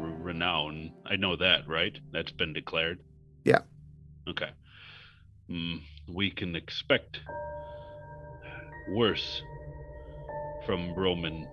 [0.00, 0.92] r- renown.
[1.04, 1.98] I know that, right?
[2.12, 3.00] That's been declared.
[3.44, 3.60] Yeah.
[4.28, 4.50] Okay.
[5.50, 5.80] Mm,
[6.12, 7.20] we can expect
[8.88, 9.42] worse
[10.64, 11.46] from Roman.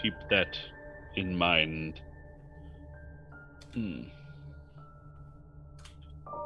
[0.00, 0.58] Keep that
[1.16, 2.00] in mind.
[3.74, 4.02] Hmm.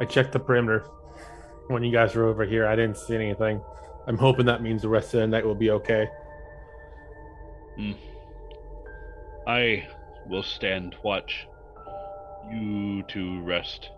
[0.00, 0.84] I checked the perimeter
[1.68, 2.66] when you guys were over here.
[2.66, 3.60] I didn't see anything.
[4.06, 6.08] I'm hoping that means the rest of the night will be okay.
[9.46, 9.88] I
[10.28, 11.46] will stand watch.
[12.50, 13.90] You to rest.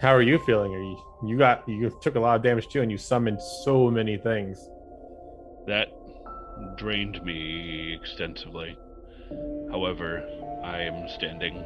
[0.00, 0.74] How are you feeling?
[0.74, 3.90] Are you you got you took a lot of damage too, and you summoned so
[3.90, 4.68] many things.
[5.66, 5.88] That
[6.76, 8.78] drained me extensively.
[9.70, 10.26] However,
[10.64, 11.64] I am standing.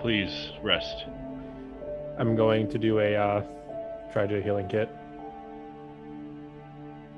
[0.00, 1.04] Please rest.
[2.18, 3.42] I'm going to do a uh,
[4.12, 4.88] try to a healing kit.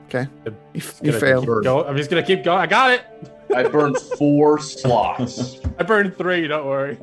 [0.06, 0.28] Okay.
[0.42, 0.56] Good.
[0.74, 1.46] You, Just failed.
[1.46, 2.58] go- I'm just gonna keep going.
[2.58, 3.04] I got it.
[3.54, 5.60] I burned four slots.
[5.78, 6.48] I burned three.
[6.48, 6.98] Don't worry.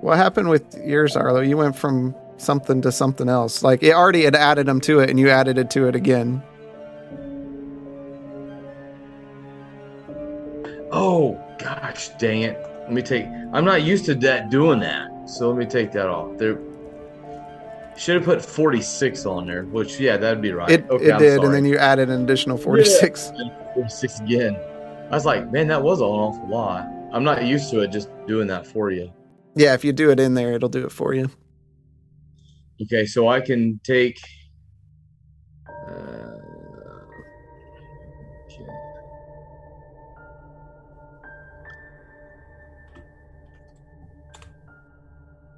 [0.00, 1.40] What happened with yours, Arlo?
[1.40, 3.62] You went from something to something else.
[3.62, 6.42] Like it already had added them to it, and you added it to it again.
[10.90, 12.58] Oh gosh, dang it!
[12.82, 13.26] Let me take.
[13.52, 16.38] I'm not used to that doing that, so let me take that off.
[16.38, 16.58] There
[17.96, 20.70] should have put 46 on there, which yeah, that'd be right.
[20.70, 23.30] It okay, it did, and then you added an additional forty six.
[23.74, 24.56] 46 again.
[25.10, 26.88] I was like, man, that was an awful lot.
[27.12, 29.12] I'm not used to it just doing that for you.
[29.56, 31.30] Yeah, if you do it in there, it'll do it for you.
[32.82, 34.18] Okay, so I can take.
[35.68, 36.36] Uh,
[38.46, 38.66] okay.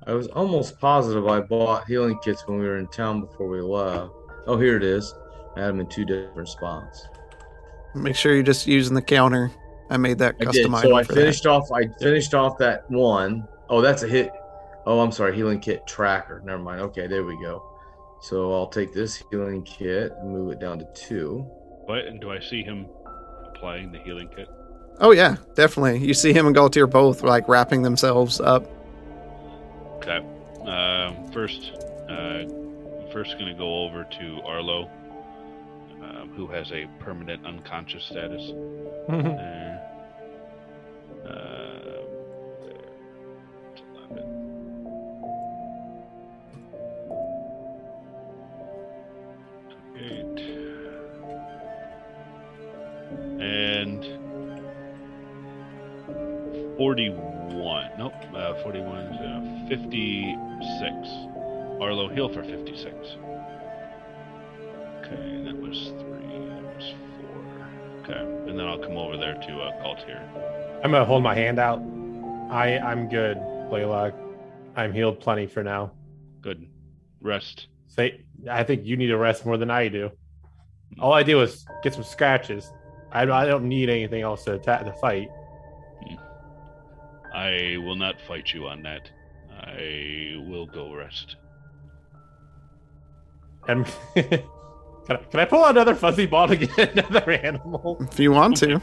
[0.07, 3.61] I was almost positive I bought healing kits when we were in town before we
[3.61, 4.13] left.
[4.47, 5.15] Oh, here it is.
[5.57, 7.07] I had them in two different spots.
[7.95, 9.53] Make sure you're just using the counter.
[9.91, 10.81] I made that I custom did.
[10.81, 11.71] So I finished off.
[11.71, 13.47] I finished off that one.
[13.73, 14.31] Oh, that's a hit.
[14.85, 15.35] Oh, I'm sorry.
[15.35, 16.43] Healing kit tracker.
[16.45, 16.83] Never mind.
[16.83, 17.67] Okay, there we go.
[18.21, 21.39] So I'll take this healing kit and move it down to two.
[21.87, 22.01] What?
[22.01, 22.87] And do I see him
[23.47, 24.51] applying the healing kit?
[25.01, 26.07] Oh yeah, definitely.
[26.07, 28.71] You see him and Galtier both like wrapping themselves up.
[29.97, 30.19] Okay.
[30.67, 31.73] Um, first,
[32.11, 32.45] uh,
[33.11, 34.91] first gonna go over to Arlo,
[36.03, 38.53] um, who has a permanent unconscious status.
[39.09, 39.81] There.
[41.25, 41.62] Um,
[44.17, 44.33] 11.
[49.99, 50.39] Eight.
[53.41, 54.05] And
[56.79, 57.91] 41.
[57.99, 58.15] Nope.
[58.35, 60.93] Uh, 41 is uh, 56.
[61.81, 62.95] Arlo heal for 56.
[64.99, 66.39] Okay, that was three.
[66.49, 67.37] That was four.
[68.03, 70.21] Okay, and then I'll come over there to uh, Galtier.
[70.85, 71.81] I'm gonna hold my hand out.
[72.51, 73.39] I I'm good,
[73.73, 74.13] Blaylock.
[74.77, 75.93] I'm healed plenty for now.
[76.43, 76.69] Good.
[77.23, 77.69] Rest.
[77.89, 78.21] Say,
[78.51, 80.11] I think you need to rest more than I do.
[81.01, 82.71] All I do is get some scratches.
[83.13, 85.31] I, I don't need anything else to attack the fight.
[87.35, 89.11] I will not fight you on that.
[89.59, 91.37] I will go rest.
[93.69, 94.43] And can
[95.09, 97.97] I, can I pull out another fuzzy ball to get another animal?
[98.01, 98.75] If you want to.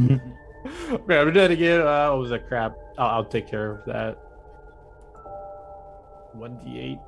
[0.00, 1.82] okay, I'm gonna get.
[1.82, 2.74] Uh, what was that crap?
[2.98, 4.18] I'll, I'll take care of that.
[6.34, 6.98] One d eight.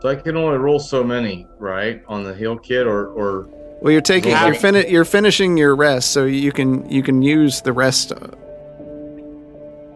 [0.00, 3.46] So I can only roll so many, right, on the heal kit, or or
[3.80, 7.62] Well, you're taking you're fin- you're finishing your rest, so you can you can use
[7.62, 8.12] the rest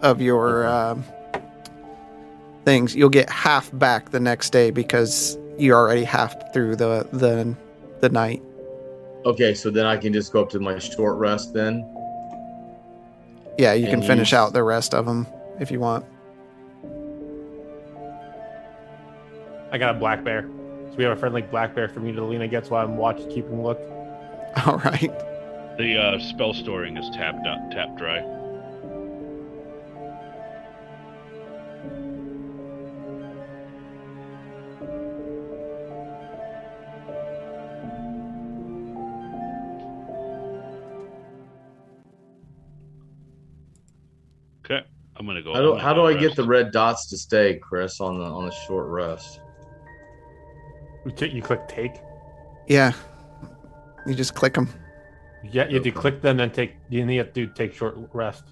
[0.02, 0.96] of your uh,
[2.64, 2.94] things.
[2.94, 7.56] You'll get half back the next day because you're already half through the the
[8.00, 8.42] the night.
[9.26, 11.84] Okay, so then I can just go up to my short rest then.
[13.58, 15.26] Yeah, you can finish use- out the rest of them
[15.60, 16.04] if you want.
[19.72, 20.42] I got a black bear.
[20.90, 23.28] So we have a friendly black bear for me to lean against while I'm watching,
[23.28, 23.78] keeping look.
[24.66, 25.10] All right.
[25.76, 28.20] The uh, spell storing is tapped up, tapped dry.
[45.18, 45.54] I'm gonna go.
[45.54, 48.18] How do, I'm how do go I get the red dots to stay, Chris, on
[48.18, 49.40] the on the short rest?
[51.04, 51.92] You ta- You click take.
[52.66, 52.92] Yeah.
[54.06, 54.68] You just click them.
[55.42, 56.76] Yeah, you have to click them, then take.
[56.88, 58.44] You need to take short rest,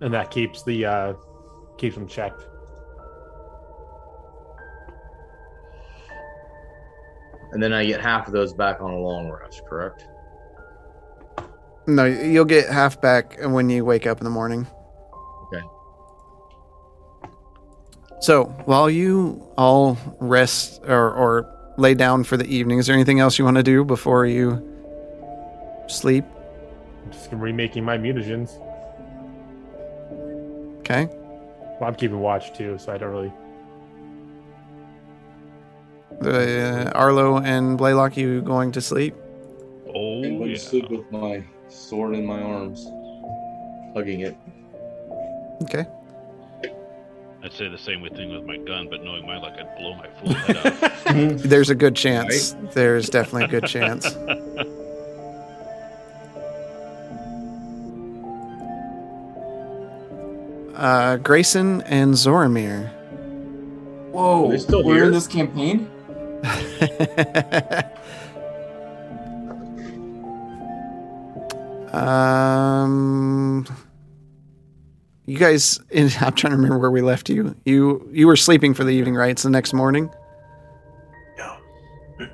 [0.00, 1.12] and that keeps the uh
[1.78, 2.46] keeps them checked.
[7.52, 10.08] And then I get half of those back on a long rest, correct?
[11.86, 14.66] No, you'll get half back when you wake up in the morning.
[15.46, 15.62] Okay.
[18.20, 23.20] So while you all rest or, or lay down for the evening, is there anything
[23.20, 24.62] else you want to do before you
[25.88, 26.24] sleep?
[27.04, 28.58] I'm just remaking my mutagens.
[30.80, 31.06] Okay.
[31.80, 33.32] Well, I'm keeping watch too, so I don't really.
[36.20, 39.14] The uh, Arlo and Blaylock, you going to sleep?
[39.94, 40.56] Oh I'm going yeah.
[40.56, 42.86] to sleep with my sword in my arms,
[43.94, 44.36] hugging it.
[45.64, 45.86] Okay.
[47.42, 50.08] I'd say the same thing with my gun, but knowing my luck, I'd blow my
[50.08, 51.04] full head off.
[51.42, 52.56] There's a good chance.
[52.72, 54.16] There's definitely a good chance.
[60.74, 62.90] Uh, Grayson and Zoramir.
[64.10, 65.04] Whoa, Are they still we're here?
[65.04, 65.88] in this campaign?
[71.94, 73.66] um,
[75.26, 77.54] you guys, I'm trying to remember where we left you.
[77.64, 79.30] You you were sleeping for the evening, right?
[79.30, 80.10] It's the next morning.
[81.38, 81.56] No.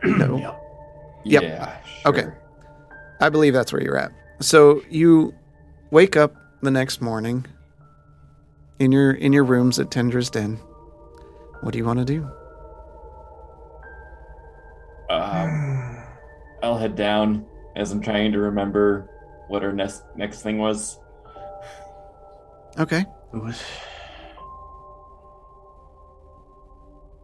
[0.05, 0.39] No.
[0.39, 0.63] Yep.
[1.25, 1.43] Yep.
[1.43, 1.77] Yeah.
[2.07, 2.27] Okay.
[3.21, 4.13] I believe that's where you're at.
[4.41, 5.35] So you
[5.91, 7.45] wake up the next morning
[8.79, 10.57] in your in your rooms at Tendra's Den.
[11.61, 12.27] What do you want to do?
[15.11, 15.99] Um,
[16.63, 17.45] I'll head down
[17.77, 19.10] as I'm trying to remember
[19.51, 21.01] what her next next thing was.
[22.79, 23.05] Okay.
[23.35, 23.61] It was.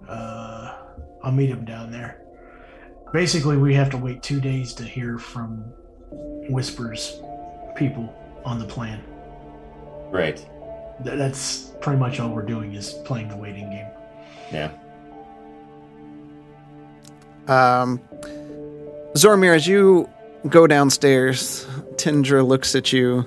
[0.08, 0.74] Uh,
[1.22, 2.20] I'll meet him down there.
[3.12, 5.72] Basically, we have to wait two days to hear from
[6.50, 7.20] Whispers
[7.76, 8.12] people
[8.44, 9.02] on the plan.
[10.10, 10.36] Right.
[11.04, 13.86] Th- That's pretty much all we're doing is playing the waiting game.
[14.52, 14.70] Yeah.
[17.46, 18.00] Um,
[19.14, 20.08] Zormir, as you
[20.50, 23.26] go downstairs, Tindra looks at you.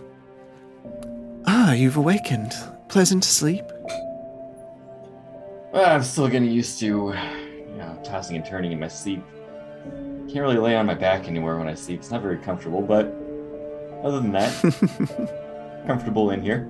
[1.45, 2.53] Ah, you've awakened.
[2.87, 3.63] Pleasant sleep.
[5.71, 9.23] Well, I'm still getting used to, you know, tossing and turning in my sleep.
[10.27, 11.99] Can't really lay on my back anywhere when I sleep.
[11.99, 13.05] It's not very comfortable, but
[14.03, 14.51] other than that,
[15.87, 16.67] comfortable in here.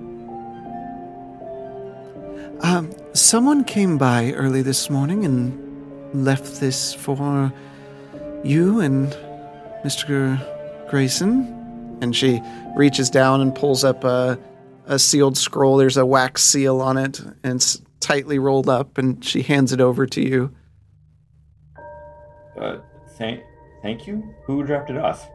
[2.62, 7.52] Um, someone came by early this morning and left this for
[8.44, 9.16] you and
[9.84, 10.38] Mr.
[10.90, 11.98] Grayson.
[12.00, 12.40] And she
[12.76, 14.38] reaches down and pulls up a,
[14.86, 15.76] a sealed scroll.
[15.76, 19.80] There's a wax seal on it, and it's tightly rolled up, and she hands it
[19.80, 20.54] over to you.
[22.58, 22.78] Uh,
[23.18, 23.42] thank,
[23.82, 24.34] thank you.
[24.46, 25.28] Who dropped it off?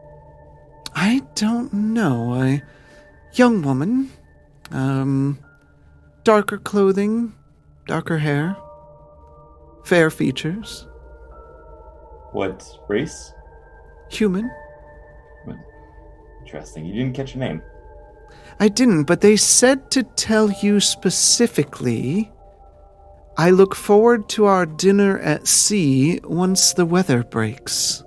[0.94, 2.34] I don't know.
[2.34, 2.62] A
[3.34, 4.10] young woman.
[4.72, 5.38] Um,
[6.24, 7.32] darker clothing,
[7.86, 8.56] darker hair,
[9.84, 10.88] fair features,
[12.32, 13.32] What race?
[14.08, 14.50] Human.
[16.46, 16.86] Interesting.
[16.86, 17.60] You didn't catch a name.
[18.60, 22.30] I didn't, but they said to tell you specifically.
[23.36, 28.04] I look forward to our dinner at sea once the weather breaks.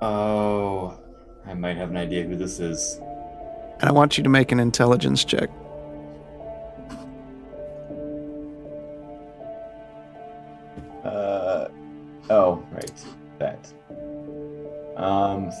[0.00, 0.98] Oh,
[1.46, 2.98] I might have an idea who this is.
[3.80, 5.50] And I want you to make an intelligence check.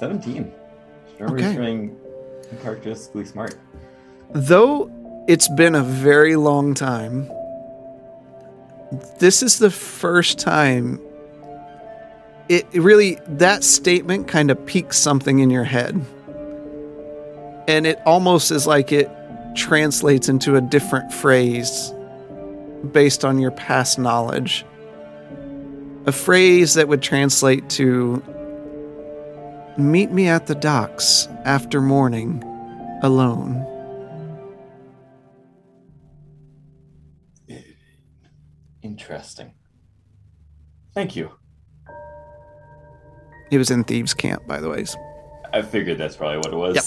[0.02, 0.52] 17.
[1.20, 1.56] Okay.
[1.56, 1.96] running
[3.24, 3.54] smart.
[4.30, 4.90] Though
[5.28, 7.30] it's been a very long time,
[9.20, 11.00] this is the first time
[12.48, 16.04] it, it really, that statement kind of piques something in your head.
[17.68, 19.08] And it almost is like it
[19.54, 21.94] translates into a different phrase
[22.90, 24.66] based on your past knowledge.
[26.06, 28.20] A phrase that would translate to
[29.78, 32.42] Meet me at the docks after morning
[33.02, 33.66] alone.
[38.82, 39.54] Interesting.
[40.94, 41.30] Thank you.
[43.50, 44.84] It was in Thieves' Cant, by the way.
[45.52, 46.74] I figured that's probably what it was.
[46.74, 46.84] Yep.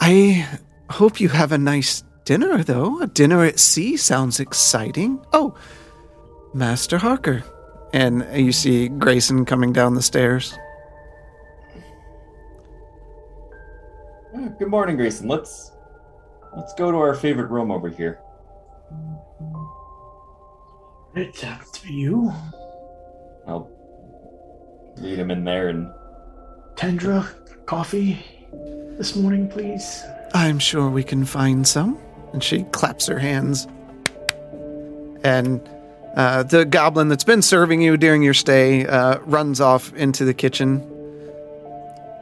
[0.00, 0.46] I
[0.90, 3.00] hope you have a nice dinner, though.
[3.00, 5.24] A dinner at sea sounds exciting.
[5.32, 5.54] Oh,
[6.52, 7.42] Master Harker.
[7.92, 10.56] And you see Grayson coming down the stairs.
[14.58, 15.28] Good morning, Grayson.
[15.28, 15.72] Let's
[16.56, 18.20] let's go to our favorite room over here.
[21.14, 22.32] It's up to you.
[23.46, 23.70] I'll
[24.96, 25.90] lead him in there and
[26.76, 27.26] Tendra,
[27.64, 28.18] coffee
[28.98, 30.02] this morning, please.
[30.34, 31.98] I'm sure we can find some.
[32.32, 33.66] And she claps her hands.
[35.24, 35.66] And
[36.16, 40.34] uh, the goblin that's been serving you during your stay uh, runs off into the
[40.34, 40.82] kitchen.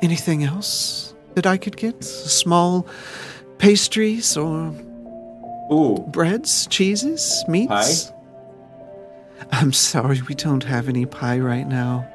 [0.02, 2.02] Anything else that I could get?
[2.02, 2.86] Small
[3.58, 4.74] pastries or
[5.72, 8.10] ooh, breads, cheeses, meats?
[8.10, 8.14] Pie?
[9.52, 12.08] I'm sorry, we don't have any pie right now.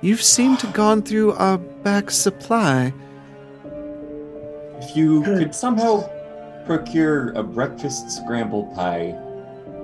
[0.00, 2.92] You've seemed to gone through our back supply.
[4.80, 6.08] if you could somehow
[6.64, 9.14] procure a breakfast scramble pie,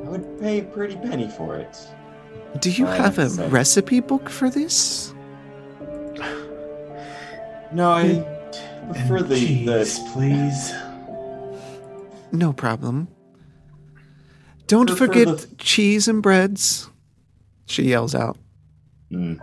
[0.06, 1.76] I would pay a pretty penny for it.
[2.60, 5.12] Do you Fine, have a so- recipe book for this?
[7.72, 9.66] No, I And prefer the, cheese,
[9.98, 10.72] the please.
[12.30, 13.08] No problem.
[14.68, 16.88] Don't Prefer forget the- cheese and breads.
[17.66, 18.38] She yells out.
[19.10, 19.34] Hmm.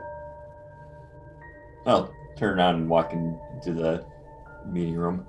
[1.85, 4.05] I'll turn around and walk into the
[4.65, 5.25] meeting room.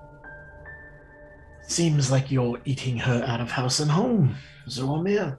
[1.67, 4.37] Seems like you're eating her out of house and home,
[4.69, 5.37] Zoromir.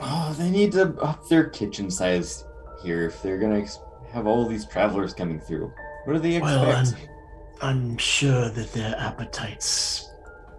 [0.00, 2.44] Oh, they need to up their kitchen size
[2.82, 3.78] here if they're gonna ex-
[4.12, 5.72] have all these travelers coming through.
[6.04, 6.86] What do they Well, I'm.
[7.62, 10.10] I'm sure that their appetites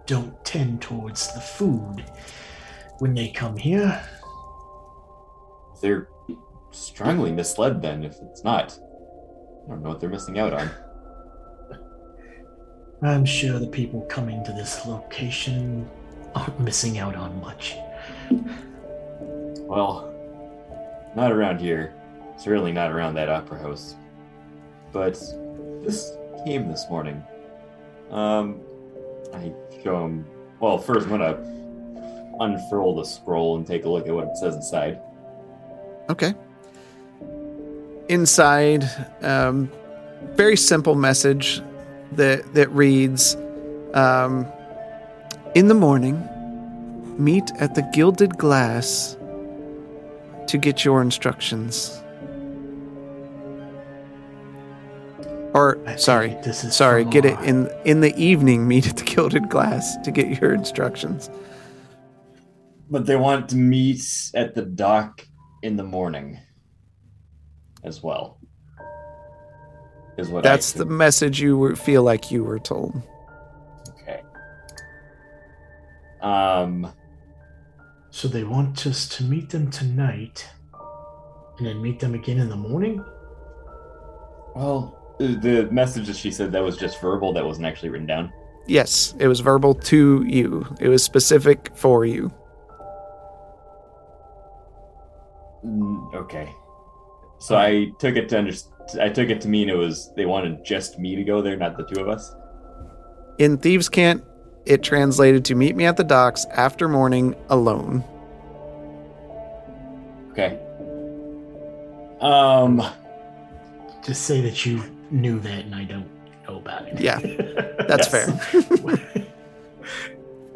[0.06, 2.04] don't tend towards the food
[2.98, 4.02] when they come here.
[5.82, 6.08] They're
[6.70, 8.78] strongly misled then if it's not.
[9.66, 10.70] I don't know what they're missing out on.
[13.02, 15.88] I'm sure the people coming to this location
[16.36, 17.76] aren't missing out on much.
[19.66, 20.12] Well,
[21.16, 21.94] not around here.
[22.36, 23.96] Certainly not around that opera house.
[24.92, 25.14] But
[25.82, 26.12] this
[26.44, 27.22] came this morning.
[28.10, 28.60] Um,
[29.34, 30.26] I show him.
[30.60, 34.54] Well, first I'm gonna unfurl the scroll and take a look at what it says
[34.54, 35.00] inside.
[36.10, 36.34] Okay.
[38.08, 38.84] Inside,
[39.22, 39.70] um,
[40.34, 41.60] very simple message
[42.12, 43.36] that that reads,
[43.94, 44.46] um,
[45.56, 46.28] "In the morning,
[47.16, 49.16] meet at the Gilded Glass
[50.48, 51.98] to get your instructions."
[55.54, 58.68] Or sorry, sorry, get it in in the evening.
[58.68, 61.30] Meet at the Gilded Glass to get your instructions.
[62.90, 64.02] But they want to meet
[64.34, 65.26] at the dock
[65.62, 66.38] in the morning
[67.82, 68.40] as well.
[70.18, 73.02] Is what That's the message you were, feel like you were told.
[76.26, 76.92] Um,
[78.10, 80.46] So they want us to meet them tonight
[81.58, 83.04] and then meet them again in the morning?
[84.54, 84.78] well,
[85.18, 87.32] the message that she said that was just verbal.
[87.34, 88.32] That wasn't actually written down.
[88.66, 90.66] Yes, it was verbal to you.
[90.80, 92.32] It was specific for you.
[95.64, 96.48] Mm, Okay.
[97.38, 98.72] So I took it to understand.
[99.00, 101.76] I took it to mean it was they wanted just me to go there, not
[101.76, 102.34] the two of us.
[103.38, 104.24] In Thieves' Cant,
[104.66, 108.04] it translated to meet me at the docks after morning alone.
[110.32, 110.58] Okay.
[112.20, 112.82] Um.
[114.04, 116.08] Just say that you knew that and I don't
[116.46, 117.00] know about it.
[117.00, 117.18] Yeah,
[117.88, 118.26] That's fair.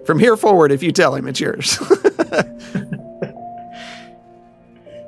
[0.04, 1.78] From here forward, if you tell him, it's yours.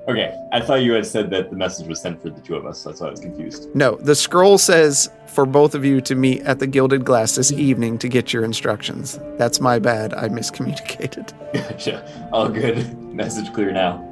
[0.09, 0.37] Okay.
[0.53, 2.83] I thought you had said that the message was sent for the two of us.
[2.83, 3.75] That's why I was confused.
[3.75, 7.53] no, the scroll says for both of you to meet at the Gilded Glass this
[7.53, 9.19] evening to get your instructions.
[9.39, 10.13] That's my bad.
[10.15, 11.33] I miscommunicated.
[11.55, 12.29] Gotcha.
[12.33, 12.99] All good.
[13.15, 14.09] Message clear now.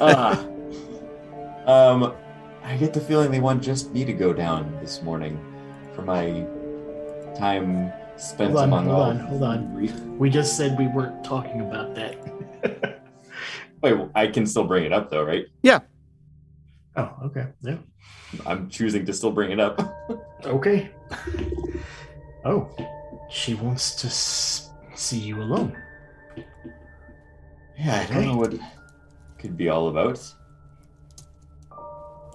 [0.00, 0.44] Ah.
[1.66, 2.12] um,
[2.64, 5.38] I get the feeling they want just me to go down this morning
[5.94, 6.44] for my
[7.38, 9.10] time spent Hold on, among hold all.
[9.10, 10.18] on, hold on.
[10.18, 12.95] We just said we weren't talking about that.
[13.94, 15.46] Wait, I can still bring it up though, right?
[15.62, 15.80] Yeah.
[16.96, 17.46] Oh, okay.
[17.62, 17.76] Yeah.
[18.44, 19.80] I'm choosing to still bring it up.
[20.44, 20.90] Okay.
[22.44, 22.70] Oh,
[23.30, 25.76] she wants to s- see you alone.
[27.76, 28.26] Yeah, I don't Okay.
[28.26, 28.60] know what it
[29.38, 30.22] could be all about.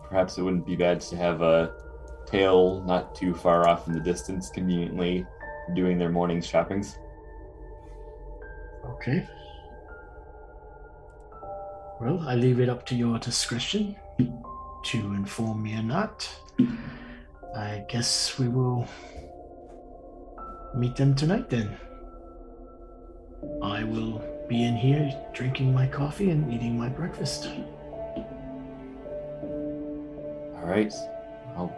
[0.09, 1.73] Perhaps it wouldn't be bad to have a
[2.25, 5.25] tail not too far off in the distance, conveniently
[5.73, 6.97] doing their morning shoppings.
[8.85, 9.25] Okay.
[12.01, 16.27] Well, I leave it up to your discretion to inform me or not.
[17.55, 18.87] I guess we will
[20.73, 21.77] meet them tonight then.
[23.61, 27.47] I will be in here drinking my coffee and eating my breakfast.
[30.55, 30.91] All right.
[31.55, 31.71] I'll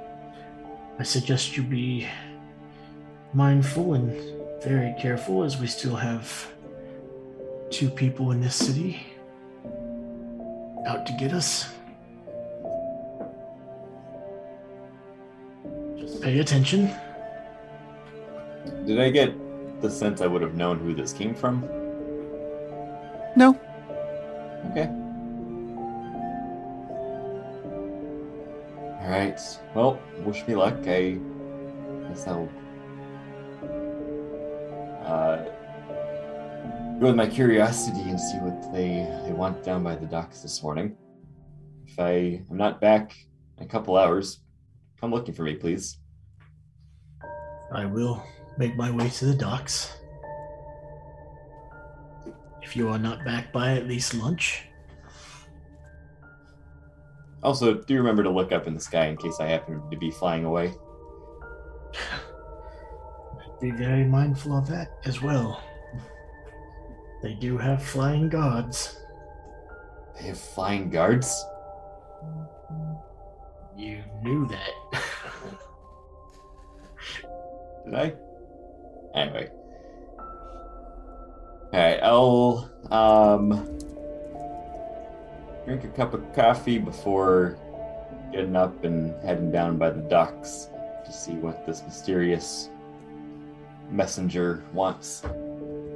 [0.99, 2.07] I suggest you be
[3.33, 4.13] mindful and
[4.63, 6.47] very careful as we still have
[7.69, 9.12] two people in this city
[10.85, 11.69] out to get us.
[15.97, 16.91] Just pay attention.
[18.85, 19.33] Did I get
[19.81, 21.61] the sense I would have known who this came from?
[23.35, 23.57] No.
[24.71, 24.87] Okay.
[29.01, 29.39] All right.
[29.73, 30.75] Well, wish me luck.
[30.87, 31.19] I
[32.07, 32.49] guess I'll
[35.05, 35.45] uh,
[37.03, 40.63] go with my curiosity and see what they they want down by the docks this
[40.63, 40.95] morning.
[41.85, 43.13] If I am not back
[43.57, 44.39] in a couple hours,
[45.01, 45.97] come looking for me, please.
[47.73, 48.23] I will
[48.57, 49.97] make my way to the docks.
[52.61, 54.69] If you are not back by at least lunch,
[57.43, 60.09] Also, do remember to look up in the sky in case I happen to be
[60.09, 60.73] flying away.
[63.59, 65.61] be very mindful of that as well.
[67.23, 68.97] They do have flying gods.
[70.15, 71.45] They have flying guards.
[73.77, 74.71] You knew that.
[77.85, 78.13] Did I?
[79.15, 79.49] Anyway.
[81.73, 83.79] Alright, I'll um
[85.65, 87.57] drink a cup of coffee before
[88.33, 90.67] getting up and heading down by the docks
[91.05, 92.69] to see what this mysterious
[93.89, 95.23] messenger wants.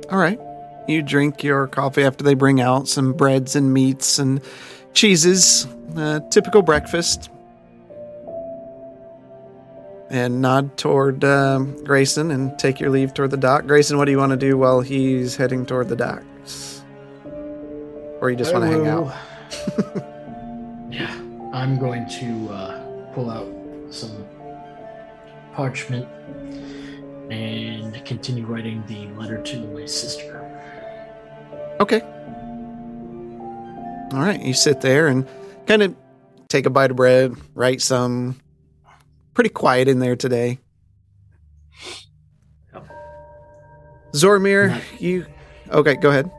[0.09, 0.39] All right.
[0.87, 4.41] You drink your coffee after they bring out some breads and meats and
[4.93, 7.29] cheeses, uh, typical breakfast.
[10.09, 13.65] And nod toward um Grayson and take your leave toward the dock.
[13.65, 16.81] Grayson, what do you want to do while he's heading toward the docks?
[18.21, 19.13] Or you just want to hang out?
[20.91, 21.13] yeah,
[21.53, 23.47] I'm going to uh, pull out
[23.93, 24.25] some
[25.53, 26.07] parchment
[27.29, 30.56] and continue writing the letter to my sister.
[31.79, 32.01] Okay.
[34.13, 34.41] All right.
[34.41, 35.27] You sit there and
[35.65, 35.95] kind of
[36.47, 38.39] take a bite of bread, write some.
[39.33, 40.59] Pretty quiet in there today.
[44.13, 45.25] Zormir, Not- you.
[45.69, 46.31] Okay, go ahead.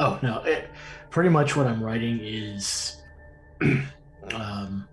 [0.00, 0.42] Oh no!
[0.42, 0.68] It,
[1.10, 2.96] pretty much what I'm writing is,
[3.62, 4.88] um,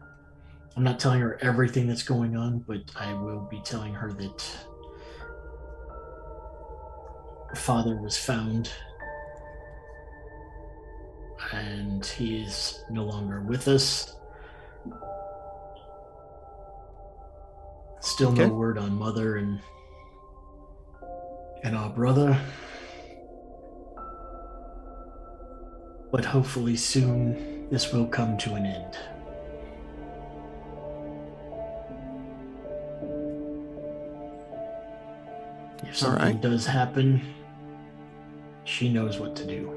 [0.75, 4.57] I'm not telling her everything that's going on, but I will be telling her that
[7.47, 8.69] her father was found,
[11.53, 14.15] and he is no longer with us.
[18.01, 18.47] Still Okay.
[18.47, 19.59] no word on mother and
[21.63, 22.39] and our brother.
[26.11, 28.97] but hopefully soon this will come to an end.
[35.83, 36.41] If something right.
[36.41, 37.21] does happen,
[38.63, 39.71] she knows what to do.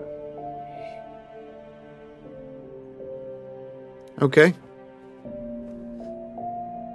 [4.20, 4.54] Okay.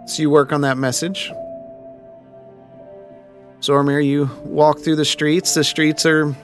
[0.06, 1.32] So you work on that message.
[3.60, 5.54] Zormir, you walk through the streets.
[5.54, 6.36] The streets are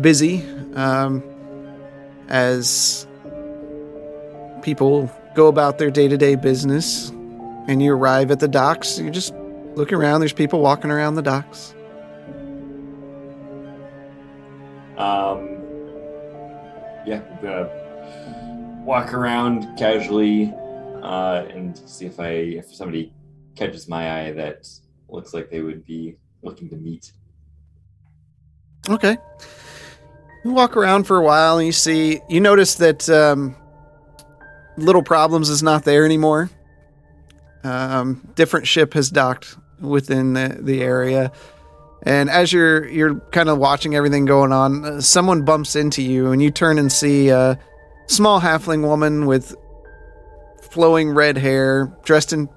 [0.00, 0.42] busy
[0.74, 1.22] um,
[2.28, 3.06] as
[4.62, 7.10] people go about their day to day business.
[7.66, 8.98] And you arrive at the docks.
[8.98, 9.34] You just
[9.74, 10.20] look around.
[10.20, 11.74] There's people walking around the docks.
[14.96, 15.48] Um,
[17.04, 17.83] yeah, gonna
[18.84, 20.52] walk around casually
[21.02, 23.12] uh, and see if I if somebody
[23.56, 24.68] catches my eye that
[25.08, 27.12] looks like they would be looking to meet.
[28.88, 29.16] Okay.
[30.44, 33.56] You walk around for a while and you see, you notice that um,
[34.76, 36.50] Little Problems is not there anymore.
[37.62, 41.32] Um, different ship has docked within the, the area.
[42.02, 46.32] And as you're you're kind of watching everything going on, uh, someone bumps into you
[46.32, 47.58] and you turn and see a
[48.06, 49.54] small halfling woman with
[50.62, 52.48] flowing red hair, dressed in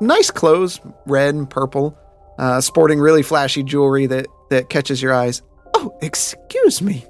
[0.00, 1.96] nice clothes, red and purple,
[2.38, 5.42] uh, sporting really flashy jewelry that, that catches your eyes.
[5.74, 7.04] Oh, excuse me.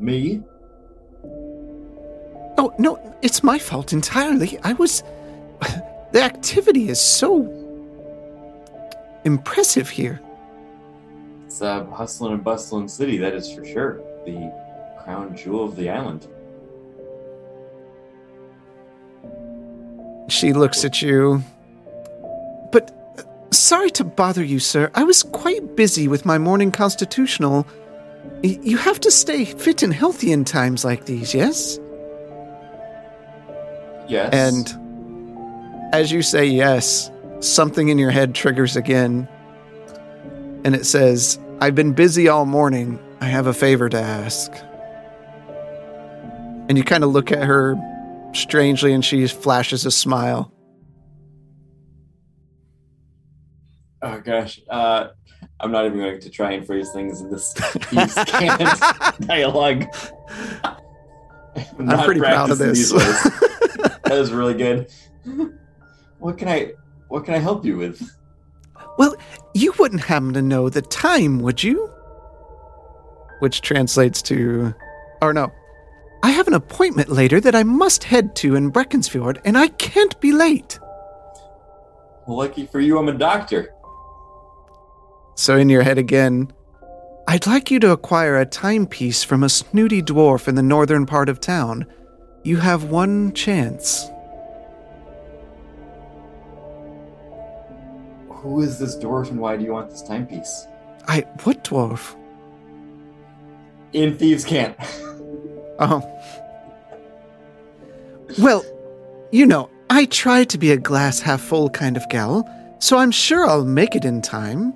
[0.00, 0.42] Me?
[2.58, 4.58] Oh, no, it's my fault entirely.
[4.62, 5.02] I was.
[6.12, 7.46] The activity is so.
[9.24, 10.20] impressive here.
[11.46, 14.00] It's a hustling and bustling city, that is for sure.
[14.24, 14.52] The
[15.02, 16.26] crown jewel of the island.
[20.28, 21.42] She looks at you.
[22.70, 22.98] But.
[23.50, 24.90] Sorry to bother you, sir.
[24.94, 27.66] I was quite busy with my morning constitutional.
[28.42, 31.78] Y- You have to stay fit and healthy in times like these, yes?
[34.08, 34.32] Yes.
[34.32, 37.10] And as you say yes,
[37.40, 39.28] something in your head triggers again.
[40.64, 42.98] And it says, I've been busy all morning.
[43.22, 44.52] I have a favor to ask.
[46.68, 47.76] And you kind of look at her
[48.34, 50.52] strangely, and she flashes a smile.
[54.02, 55.10] Oh gosh, uh,
[55.60, 57.52] I'm not even going to try and phrase things in this
[59.20, 59.84] dialogue.
[61.78, 62.90] I'm pretty proud of this.
[62.92, 64.90] that is really good.
[66.18, 66.72] What can I
[67.06, 68.02] what can I help you with?
[68.98, 69.14] well,
[69.54, 71.88] you wouldn't happen to know the time, would you?
[73.42, 74.72] Which translates to.
[75.20, 75.50] Or no.
[76.22, 80.18] I have an appointment later that I must head to in Breckensfjord, and I can't
[80.20, 80.78] be late.
[82.28, 83.74] Lucky for you, I'm a doctor.
[85.34, 86.52] So, in your head again,
[87.26, 91.28] I'd like you to acquire a timepiece from a snooty dwarf in the northern part
[91.28, 91.86] of town.
[92.44, 94.08] You have one chance.
[98.28, 100.68] Who is this dwarf and why do you want this timepiece?
[101.08, 101.22] I.
[101.42, 102.14] What dwarf?
[103.92, 104.76] In Thieves' Cant.
[105.78, 106.02] Oh.
[108.38, 108.64] Well,
[109.30, 112.48] you know, I try to be a glass half full kind of gal,
[112.78, 114.74] so I'm sure I'll make it in time.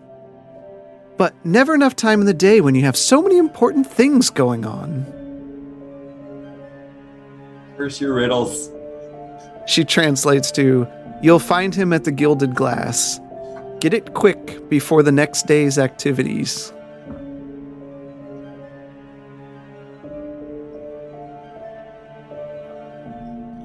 [1.16, 4.66] But never enough time in the day when you have so many important things going
[4.66, 5.06] on.
[7.76, 8.70] Curse your riddles.
[9.66, 10.86] She translates to
[11.22, 13.20] You'll find him at the Gilded Glass.
[13.80, 16.72] Get it quick before the next day's activities.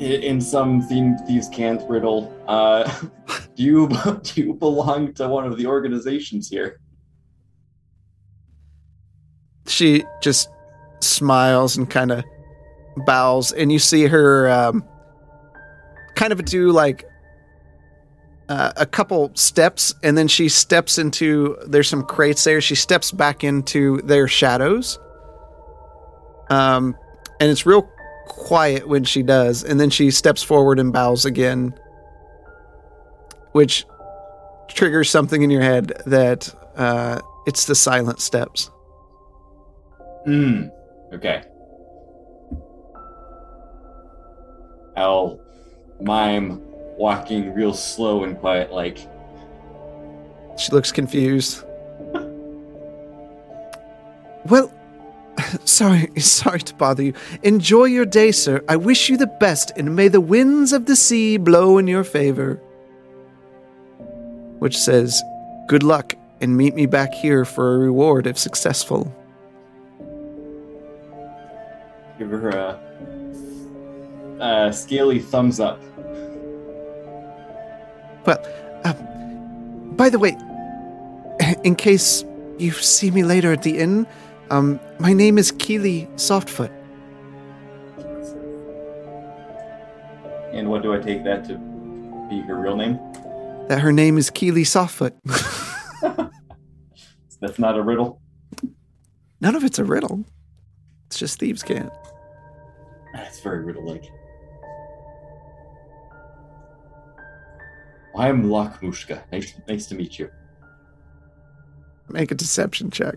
[0.01, 1.15] In some theme
[1.53, 2.91] can't riddle, uh,
[3.55, 3.87] do you
[4.23, 6.81] do you belong to one of the organizations here?
[9.71, 10.49] she just
[10.99, 12.23] smiles and kind of
[13.05, 14.83] bows and you see her um,
[16.15, 17.05] kind of do like
[18.49, 22.59] uh, a couple steps and then she steps into there's some crates there.
[22.59, 24.99] She steps back into their shadows.
[26.49, 26.97] Um
[27.39, 27.89] and it's real
[28.31, 31.73] quiet when she does and then she steps forward and bows again
[33.51, 33.85] which
[34.69, 38.71] triggers something in your head that uh it's the silent steps
[40.25, 40.67] Hmm.
[41.13, 41.43] Okay.
[44.95, 45.39] I'll
[45.99, 46.61] mime
[46.97, 48.99] walking real slow and quiet like
[50.57, 51.63] She looks confused.
[54.45, 54.71] well,
[55.65, 57.13] sorry, sorry to bother you.
[57.43, 58.63] Enjoy your day, sir.
[58.67, 62.03] I wish you the best, and may the winds of the sea blow in your
[62.03, 62.55] favor.
[64.59, 65.21] Which says,
[65.67, 69.15] Good luck, and meet me back here for a reward if successful.
[72.21, 72.79] give her a,
[74.39, 75.81] a scaly thumbs up.
[78.25, 78.37] Well,
[78.83, 78.93] uh,
[79.93, 80.37] by the way,
[81.63, 82.23] in case
[82.59, 84.05] you see me later at the inn,
[84.51, 86.69] um, my name is Keely Softfoot.
[90.53, 91.57] And what do I take that to
[92.29, 92.99] be her real name?
[93.67, 95.13] That her name is Keely Softfoot.
[97.41, 98.21] That's not a riddle.
[99.39, 100.23] None of it's a riddle.
[101.07, 101.91] It's just thieves' cant.
[103.11, 104.05] That's very riddle-like.
[108.15, 109.23] I'm Lakmushka.
[109.31, 110.29] Nice, nice to meet you.
[112.07, 113.15] Make a deception check.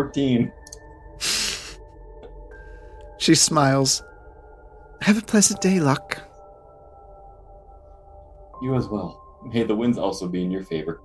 [0.00, 0.50] Fourteen.
[3.18, 4.02] She smiles.
[5.02, 6.18] Have a pleasant day, Luck.
[8.62, 9.22] You as well.
[9.52, 11.02] May the winds also be in your favor.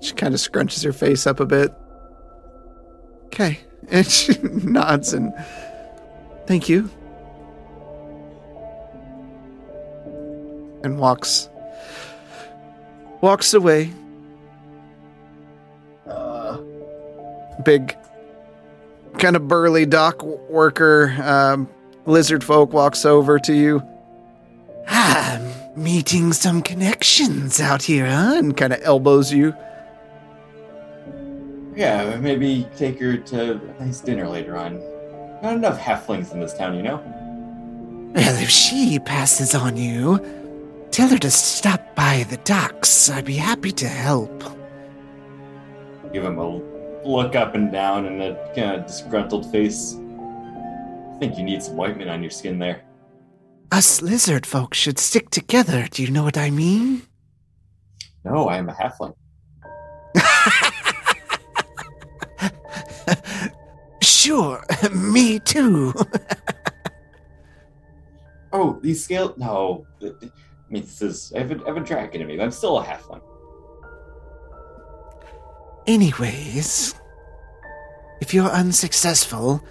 [0.00, 1.74] She kind of scrunches her face up a bit.
[3.26, 3.58] Okay.
[3.90, 5.34] And she nods and
[6.46, 6.88] thank you.
[10.84, 11.50] And walks
[13.20, 13.92] walks away.
[17.62, 17.96] Big
[19.18, 21.68] kind of burly dock worker um,
[22.06, 23.82] lizard folk walks over to you.
[24.88, 25.40] Ah,
[25.76, 28.34] meeting some connections out here, huh?
[28.36, 29.54] And kind of elbows you.
[31.76, 34.80] yeah, maybe take her to a nice dinner later on.
[35.42, 37.02] Not enough halflings in this town, you know?
[38.14, 40.24] Well, if she passes on you,
[40.90, 43.10] tell her to stop by the docks.
[43.10, 44.42] I'd be happy to help.
[46.12, 46.73] Give him a
[47.04, 49.94] look up and down and a kind of disgruntled face.
[49.94, 52.82] I think you need some ointment on your skin there.
[53.72, 55.86] Us lizard folks should stick together.
[55.90, 57.02] Do you know what I mean?
[58.24, 59.14] No, I am a halfling.
[64.02, 64.64] sure.
[64.92, 65.92] Me too.
[68.56, 69.34] Oh, these scale.
[69.36, 69.84] No.
[70.00, 70.12] I
[70.70, 71.32] mean, this is.
[71.34, 73.20] I have a, I have a dragon in me, but I'm still a halfling.
[75.86, 76.94] Anyways,
[78.20, 79.62] if you're unsuccessful,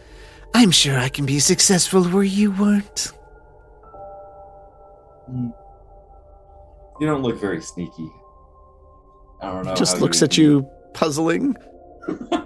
[0.53, 3.11] I'm sure I can be successful where you weren't.
[5.25, 5.49] Hmm.
[6.99, 8.09] You don't look very sneaky.
[9.41, 9.75] I don't know.
[9.75, 11.55] Just how looks at you, puzzling.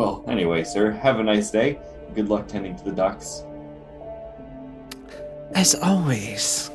[0.00, 1.78] Well, anyway, sir, have a nice day.
[2.14, 3.42] Good luck tending to the ducks.
[5.54, 6.70] As always.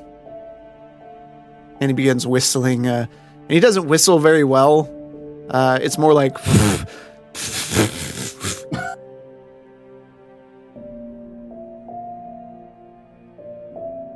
[1.80, 2.88] And he begins whistling.
[2.88, 3.08] Uh,
[3.42, 4.90] and he doesn't whistle very well.
[5.50, 6.38] Uh, it's more like.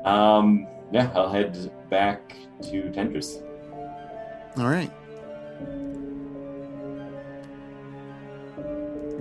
[0.06, 3.38] Um, yeah, I'll head back to Tendris.
[4.58, 4.92] All right.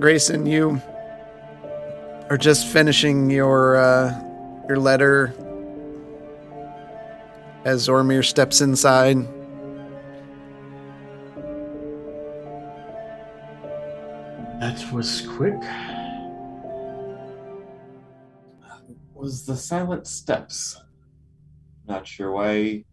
[0.00, 0.80] Grayson, you
[2.30, 4.18] are just finishing your uh,
[4.68, 5.34] your letter
[7.64, 9.18] as Zormir steps inside.
[14.60, 15.60] That was quick.
[19.14, 20.80] Was the silent steps?
[21.86, 22.84] Not sure why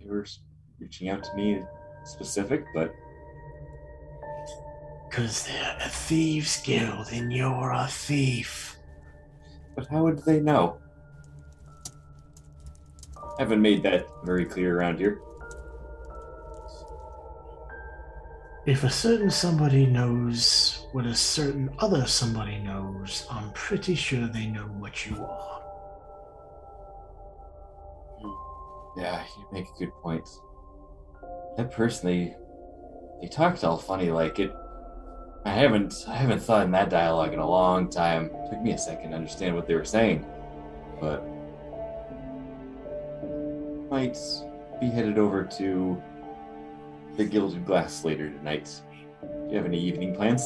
[0.00, 0.26] they were
[0.78, 1.62] reaching out to me
[2.04, 2.92] specific, but
[5.08, 8.78] Because they're a thieves' guild and you're a thief.
[9.76, 10.78] but how would they know?
[13.38, 15.20] Haven't made that very clear around here.
[18.66, 24.46] If a certain somebody knows what a certain other somebody knows, I'm pretty sure they
[24.46, 25.60] know what you are.
[28.96, 30.26] Yeah, you make a good point.
[31.56, 32.36] That person they
[33.20, 34.54] they talked all funny like it
[35.44, 38.30] I haven't I haven't thought in that dialogue in a long time.
[38.48, 40.24] took me a second to understand what they were saying.
[41.00, 41.22] But
[43.94, 44.18] might
[44.80, 46.02] be headed over to
[47.16, 48.68] the Gilded Glass later tonight.
[49.22, 50.42] Do you have any evening plans?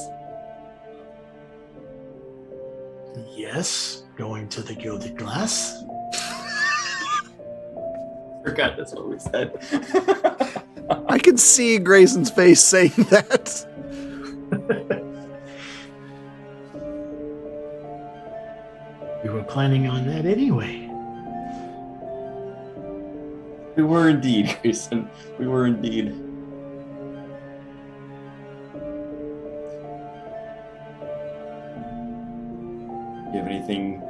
[3.34, 5.82] Yes, going to the Gilded Glass.
[8.44, 9.56] Forgot that's what we said.
[11.08, 13.66] I can see Grayson's face saying that.
[19.24, 20.87] We were planning on that anyway.
[23.78, 25.08] We were indeed, Grayson.
[25.38, 26.06] We were indeed.
[33.26, 34.02] You have anything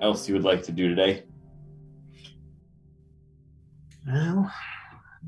[0.00, 1.24] else you would like to do today?
[4.06, 4.50] Well,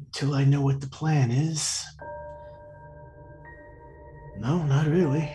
[0.07, 1.85] until I know what the plan is.
[4.39, 5.31] No, not really.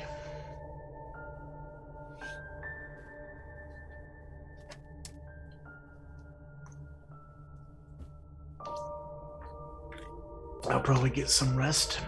[10.69, 11.99] I'll probably get some rest.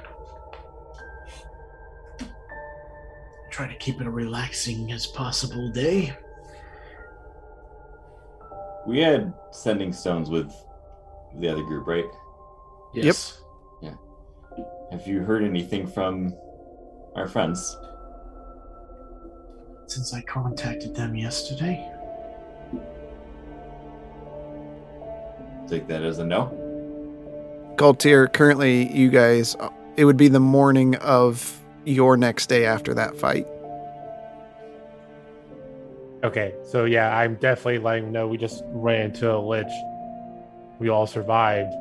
[3.50, 6.16] Try to keep it a relaxing as possible day.
[8.88, 10.54] We had sending stones with
[11.40, 12.06] the other group, right?
[12.94, 13.42] Yes.
[13.82, 13.96] Yeah.
[14.92, 16.34] Have you heard anything from
[17.16, 17.78] our friends?
[19.88, 21.90] Since I contacted them yesterday.
[25.68, 26.61] Take that as a no.
[27.82, 29.56] Galtier, currently, you guys,
[29.98, 33.48] it would be the morning of your next day after that fight.
[36.24, 39.66] Okay, so yeah, I'm definitely letting them know we just ran into a lich.
[40.78, 41.74] We all survived,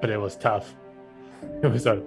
[0.00, 0.74] but it was tough.
[1.62, 2.00] It was a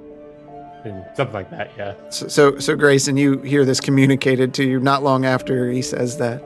[1.14, 1.72] something like that.
[1.77, 1.94] Yeah.
[2.10, 6.18] So, so, so, Grayson, you hear this communicated to you not long after he says
[6.19, 6.42] that.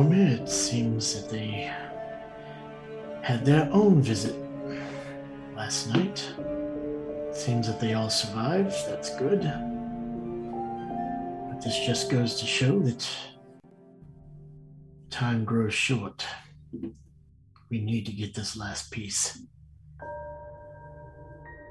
[0.00, 1.70] Well, Zormir, it seems that they
[3.20, 4.34] had their own visit
[5.54, 6.26] last night.
[7.32, 8.74] Seems that they all survived.
[8.88, 9.42] That's good.
[11.50, 13.06] But this just goes to show that
[15.10, 16.24] time grows short.
[17.68, 19.38] We need to get this last piece.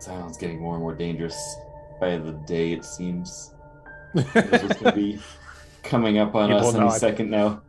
[0.02, 1.36] Sounds getting more and more dangerous
[2.00, 3.56] by the day, it seems.
[4.14, 5.20] This was going to be
[5.82, 6.94] coming up on People us any nod.
[6.94, 7.64] second now.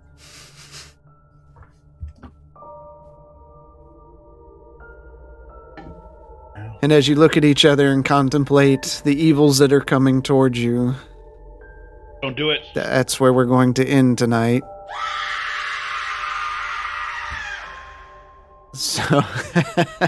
[6.82, 10.58] And as you look at each other and contemplate the evils that are coming towards
[10.58, 10.94] you,
[12.22, 12.60] Don't do it.
[12.74, 14.62] that's where we're going to end tonight.
[18.72, 19.02] So,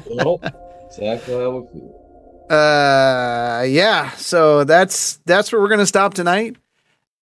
[0.09, 0.41] Well,
[0.87, 2.47] exactly how we feel.
[2.49, 4.11] uh, yeah.
[4.13, 6.57] So that's that's where we're gonna stop tonight.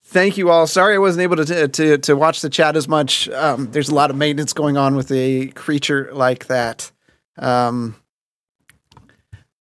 [0.03, 0.67] Thank you all.
[0.67, 3.27] Sorry I wasn't able to to to watch the chat as much.
[3.29, 6.91] Um, there's a lot of maintenance going on with a creature like that.
[7.37, 7.95] Um,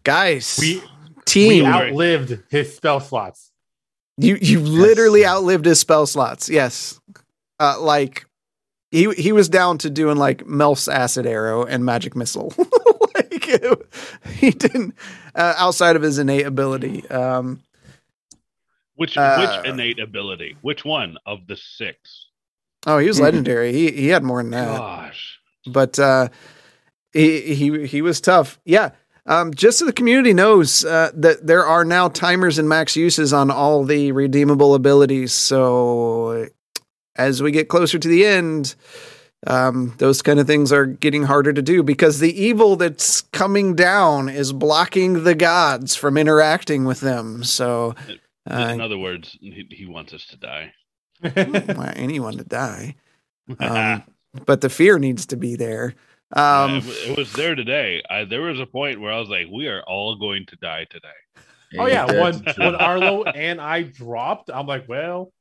[0.04, 0.84] guys, We we
[1.26, 3.52] team, outlived his spell slots.
[4.18, 6.50] you you literally outlived his spell slots.
[6.50, 7.00] Yes,
[7.60, 8.26] uh, like
[8.92, 12.54] he he was down to doing like Melf's acid arrow and magic missile.
[13.16, 13.44] like
[14.40, 14.96] he didn't
[15.36, 17.08] uh, outside of his innate ability.
[17.10, 17.62] Um,
[18.96, 20.58] Which Uh, which innate ability?
[20.62, 22.26] Which one of the six?
[22.88, 23.74] oh, he was legendary.
[23.74, 24.78] He he had more than that.
[24.78, 25.40] Gosh.
[25.68, 26.30] but uh,
[27.14, 28.60] he he he was tough.
[28.66, 28.92] Yeah.
[29.30, 33.32] Um, just so the community knows uh, that there are now timers and max uses
[33.32, 35.34] on all the redeemable abilities.
[35.34, 36.50] So
[37.16, 38.74] as we get closer to the end,
[39.46, 43.76] um, those kind of things are getting harder to do because the evil that's coming
[43.76, 47.44] down is blocking the gods from interacting with them.
[47.44, 47.94] So
[48.50, 50.74] uh, In other words, he, he wants us to die.
[51.22, 52.96] want anyone to die,
[53.60, 54.04] um,
[54.46, 55.94] but the fear needs to be there.
[56.36, 58.04] Um, Yeah, it, was there today.
[58.10, 60.86] I, there was a point where I was like, "We are all going to die
[60.90, 61.08] today."
[61.80, 65.32] Oh yeah, Ain't when when Arlo and I dropped, I'm like, well,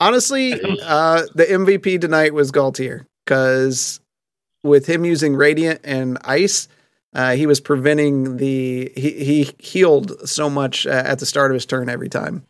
[0.00, 0.52] Honestly,
[0.82, 4.00] uh, the MVP tonight was Galtier because
[4.62, 6.68] with him using Radiant and Ice,
[7.14, 11.54] uh, he was preventing the he he healed so much uh, at the start of
[11.54, 12.46] his turn every time,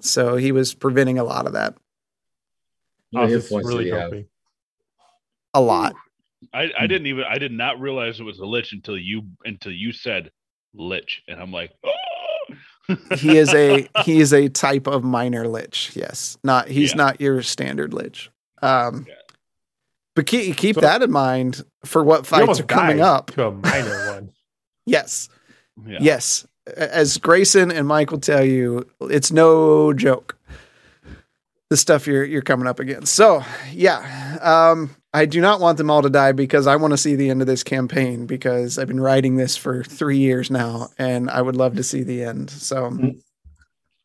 [0.00, 1.74] so he was preventing a lot of that.
[3.14, 4.26] Oh, many this hit is points did really helping.
[5.54, 5.94] A lot.
[6.52, 6.70] I, Hmm.
[6.78, 9.92] I didn't even I did not realize it was a lich until you until you
[9.92, 10.30] said
[10.74, 11.94] lich, and I'm like, oh!
[13.16, 15.92] He is a he is a type of minor lich.
[15.94, 16.96] Yes, not he's Yeah.
[16.96, 18.30] not your standard lich.
[18.62, 19.14] Um, Yeah.
[20.16, 23.30] but keep keep So- that in mind for what He fights almost are coming up.
[23.32, 24.30] to a minor one.
[24.86, 25.28] Yes.
[25.86, 25.98] yeah.
[26.00, 26.46] Yes,
[26.76, 30.36] as Grayson and Mike will tell you, it's no joke.
[31.68, 33.14] The stuff you're you're coming up against.
[33.14, 36.96] So yeah, um, I do not want them all to die because I want to
[36.96, 40.88] see the end of this campaign because I've been writing this for three years now,
[40.98, 42.50] and I would love to see the end.
[42.50, 43.14] So Do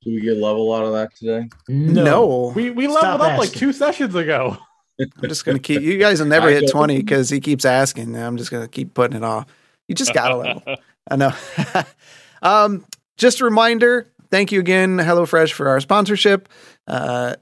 [0.05, 1.49] we get level out of that today?
[1.67, 4.57] no, We we Stop leveled up like two sessions ago.
[4.99, 5.81] I'm just gonna keep.
[5.81, 8.15] You guys will never hit twenty because he keeps asking.
[8.15, 9.45] I'm just gonna keep putting it off.
[9.87, 10.75] You just got a level.
[11.11, 11.33] I know.
[12.41, 12.85] um,
[13.17, 14.07] just a reminder.
[14.31, 16.49] Thank you again, HelloFresh, for our sponsorship.
[16.87, 17.35] Uh,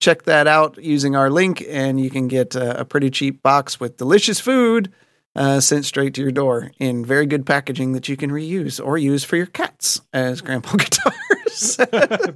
[0.00, 3.80] check that out using our link, and you can get a, a pretty cheap box
[3.80, 4.92] with delicious food
[5.38, 8.98] uh, sent straight to your door in very good packaging that you can reuse or
[8.98, 11.78] use for your cats as Grandpa Guitars.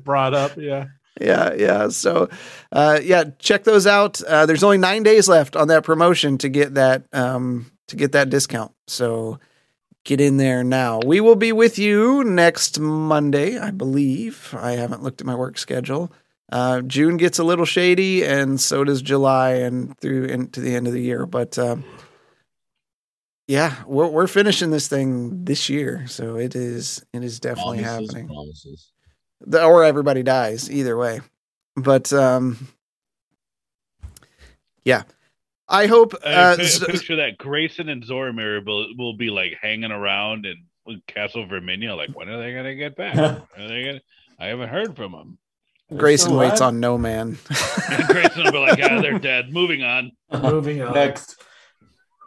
[0.04, 0.86] Brought up, yeah.
[1.20, 1.88] yeah, yeah.
[1.88, 2.28] So,
[2.70, 4.22] uh, yeah, check those out.
[4.22, 8.12] Uh, there's only nine days left on that promotion to get that um, to get
[8.12, 8.72] that discount.
[8.86, 9.40] So,
[10.04, 11.00] get in there now.
[11.04, 14.54] We will be with you next Monday, I believe.
[14.56, 16.12] I haven't looked at my work schedule.
[16.52, 20.86] Uh, June gets a little shady, and so does July, and through into the end
[20.86, 21.24] of the year.
[21.26, 21.82] But um,
[23.48, 28.08] yeah, we're we're finishing this thing this year, so it is it is definitely Promises,
[28.10, 28.92] happening Promises.
[29.40, 31.20] the, or everybody dies either way
[31.74, 32.68] but um
[34.84, 35.04] yeah
[35.70, 39.90] i hope uh, pi- s- picture that Grayson and Zoramir will, will be like hanging
[39.90, 41.96] around in Castle Verminia.
[41.96, 43.16] Like, when are they gonna get back?
[43.56, 44.00] Are they gonna?
[44.38, 45.38] I haven't heard from them.
[45.96, 47.38] Grayson waits on no man.
[47.90, 49.52] And Grayson will be like, "Yeah, they're dead.
[49.52, 50.94] Moving on." Moving on.
[50.94, 51.36] Next.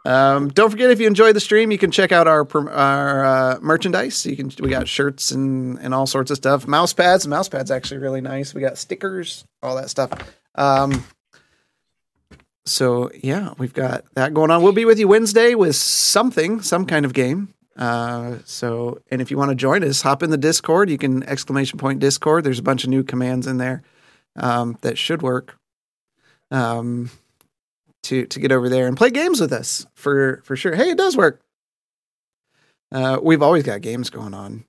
[0.04, 3.58] um don't forget if you enjoy the stream you can check out our our uh,
[3.60, 4.24] merchandise.
[4.24, 6.66] You can we got shirts and and all sorts of stuff.
[6.68, 7.26] Mouse pads.
[7.26, 8.54] Mouse pads actually really nice.
[8.54, 10.12] We got stickers all that stuff.
[10.54, 11.04] Um
[12.64, 14.62] so yeah we've got that going on.
[14.62, 19.30] We'll be with you wednesday with something some kind of game uh so and if
[19.30, 22.58] you want to join us hop in the discord you can exclamation point discord there's
[22.58, 23.82] a bunch of new commands in there
[24.36, 25.58] um that should work
[26.50, 27.10] um
[28.02, 30.98] to to get over there and play games with us for for sure hey it
[30.98, 31.42] does work
[32.92, 34.64] uh we've always got games going on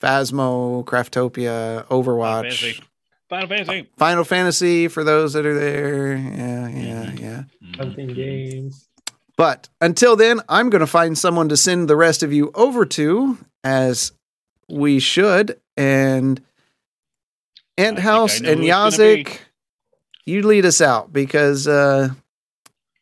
[0.00, 2.82] phasmo craftopia overwatch Fantasy.
[3.28, 3.88] Final Fantasy.
[3.96, 6.16] Final Fantasy for those that are there.
[6.16, 7.42] Yeah, yeah, yeah.
[7.62, 7.76] Mhm.
[7.76, 8.88] Hunting games.
[9.40, 12.84] But until then, I'm going to find someone to send the rest of you over
[12.84, 14.12] to, as
[14.68, 15.58] we should.
[15.78, 16.42] And
[17.78, 19.24] Ant House and who it's gonna be.
[19.24, 19.38] Yazik,
[20.26, 22.10] you lead us out because uh,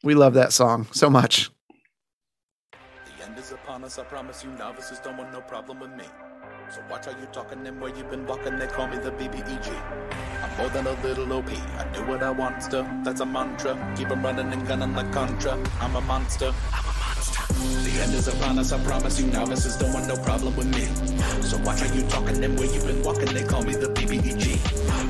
[0.04, 1.50] we love that song so much.
[2.70, 6.04] The end is upon us, I promise you novices don't want no problem with me.
[6.78, 9.68] So watch how you talking and where you been walking, they call me the BBEG.
[10.44, 13.74] I'm more than a little OP, I do what I want to, that's a mantra.
[13.96, 17.42] Keep 'em running and gunning like Contra, I'm a monster, I'm a monster.
[17.82, 19.26] The end is upon us, I promise you.
[19.26, 20.84] Novices don't want no problem with me.
[21.42, 23.34] So watch how you talking and where you been walking.
[23.34, 24.60] They call me the BBEG.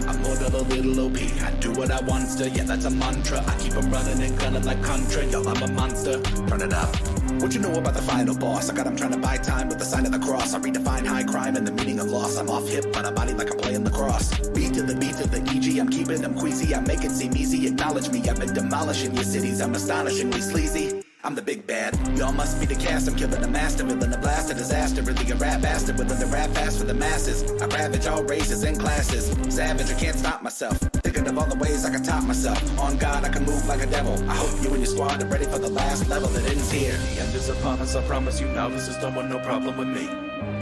[0.09, 1.19] I'm more than a little OP.
[1.49, 3.45] I do what I want to, yeah, that's a mantra.
[3.47, 5.23] I keep 'em running and gunning like Contra.
[5.27, 6.19] Yo, I'm a monster.
[6.49, 6.97] Turn it up.
[7.41, 8.69] What you know about the final boss?
[8.69, 10.55] I got him trying to buy time with the sign of the cross.
[10.55, 12.37] I redefine high crime and the meaning of loss.
[12.37, 14.29] I'm off hip, but a body like I'm playing lacrosse.
[14.51, 15.79] Beat to the beat to the EG.
[15.79, 16.75] I'm keeping them queasy.
[16.75, 17.69] I make it seem easy.
[17.69, 18.29] Acknowledge me.
[18.29, 19.61] I've been demolishing your cities.
[19.61, 21.08] I'm astonishingly sleazy.
[21.25, 21.99] I'm the big bad.
[22.17, 23.09] Y'all must be the cast.
[23.09, 25.03] I'm killing the master, villain, the blast, a disaster.
[25.03, 27.43] Really a rap bastard, willing the rap fast for the masses.
[27.61, 29.27] I ravage all races and classes.
[29.53, 30.79] Savage, I can't stop myself.
[30.79, 32.63] Thinking of all the ways I can top myself.
[32.79, 34.15] On God, I can move like a devil.
[34.31, 36.93] I hope you and your squad are ready for the last level that ends here.
[36.93, 38.47] The end is upon us, I promise you.
[38.49, 40.07] Novices don't want no problem with me.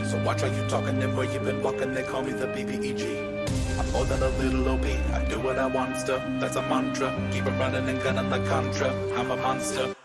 [0.08, 1.92] So watch how you talking and where you been walking.
[1.92, 3.78] They call me the BBEG.
[3.78, 4.86] I'm more than a little OP.
[4.86, 6.38] I do what I want to.
[6.40, 7.12] That's a mantra.
[7.30, 8.90] Keep it running and gunning like Contra.
[9.18, 9.95] I'm a monster.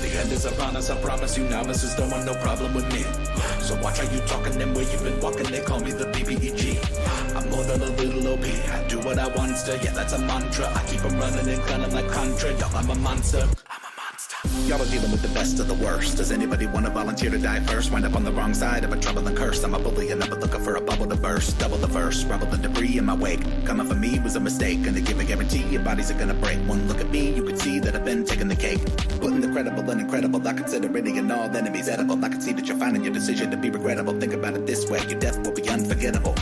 [0.00, 1.44] The end is upon us, I promise you.
[1.44, 3.02] Novices don't want no problem with me.
[3.60, 5.46] So watch how you talking and where you been walking.
[5.50, 6.78] They call me the BBEG.
[7.36, 8.44] I'm more than a little OP.
[8.44, 9.78] I do what I want to.
[9.82, 10.66] Yeah, that's a mantra.
[10.74, 12.52] I keep 'em running and gunning like Contra.
[12.58, 13.38] Yo, I'm a monster.
[13.40, 13.87] I'm a monster.
[14.66, 16.18] Y'all are dealing with the best of the worst.
[16.18, 17.90] Does anybody want to volunteer to die first?
[17.90, 19.64] Wind up on the wrong side of a troubling curse.
[19.64, 21.58] I'm a bully and never looking for a bubble to burst.
[21.58, 23.40] Double the verse, rubble the debris in my wake.
[23.64, 24.82] Coming for me was a mistake.
[24.84, 26.58] Gonna give a guarantee your bodies are gonna break.
[26.68, 28.84] One look at me, you can see that I've been taking the cake.
[29.20, 30.46] Putting the credible and incredible.
[30.46, 32.24] I consider any and all enemies edible.
[32.24, 34.20] I can see that you're finding your decision to be regrettable.
[34.20, 36.34] Think about it this way, your death will be unforgettable.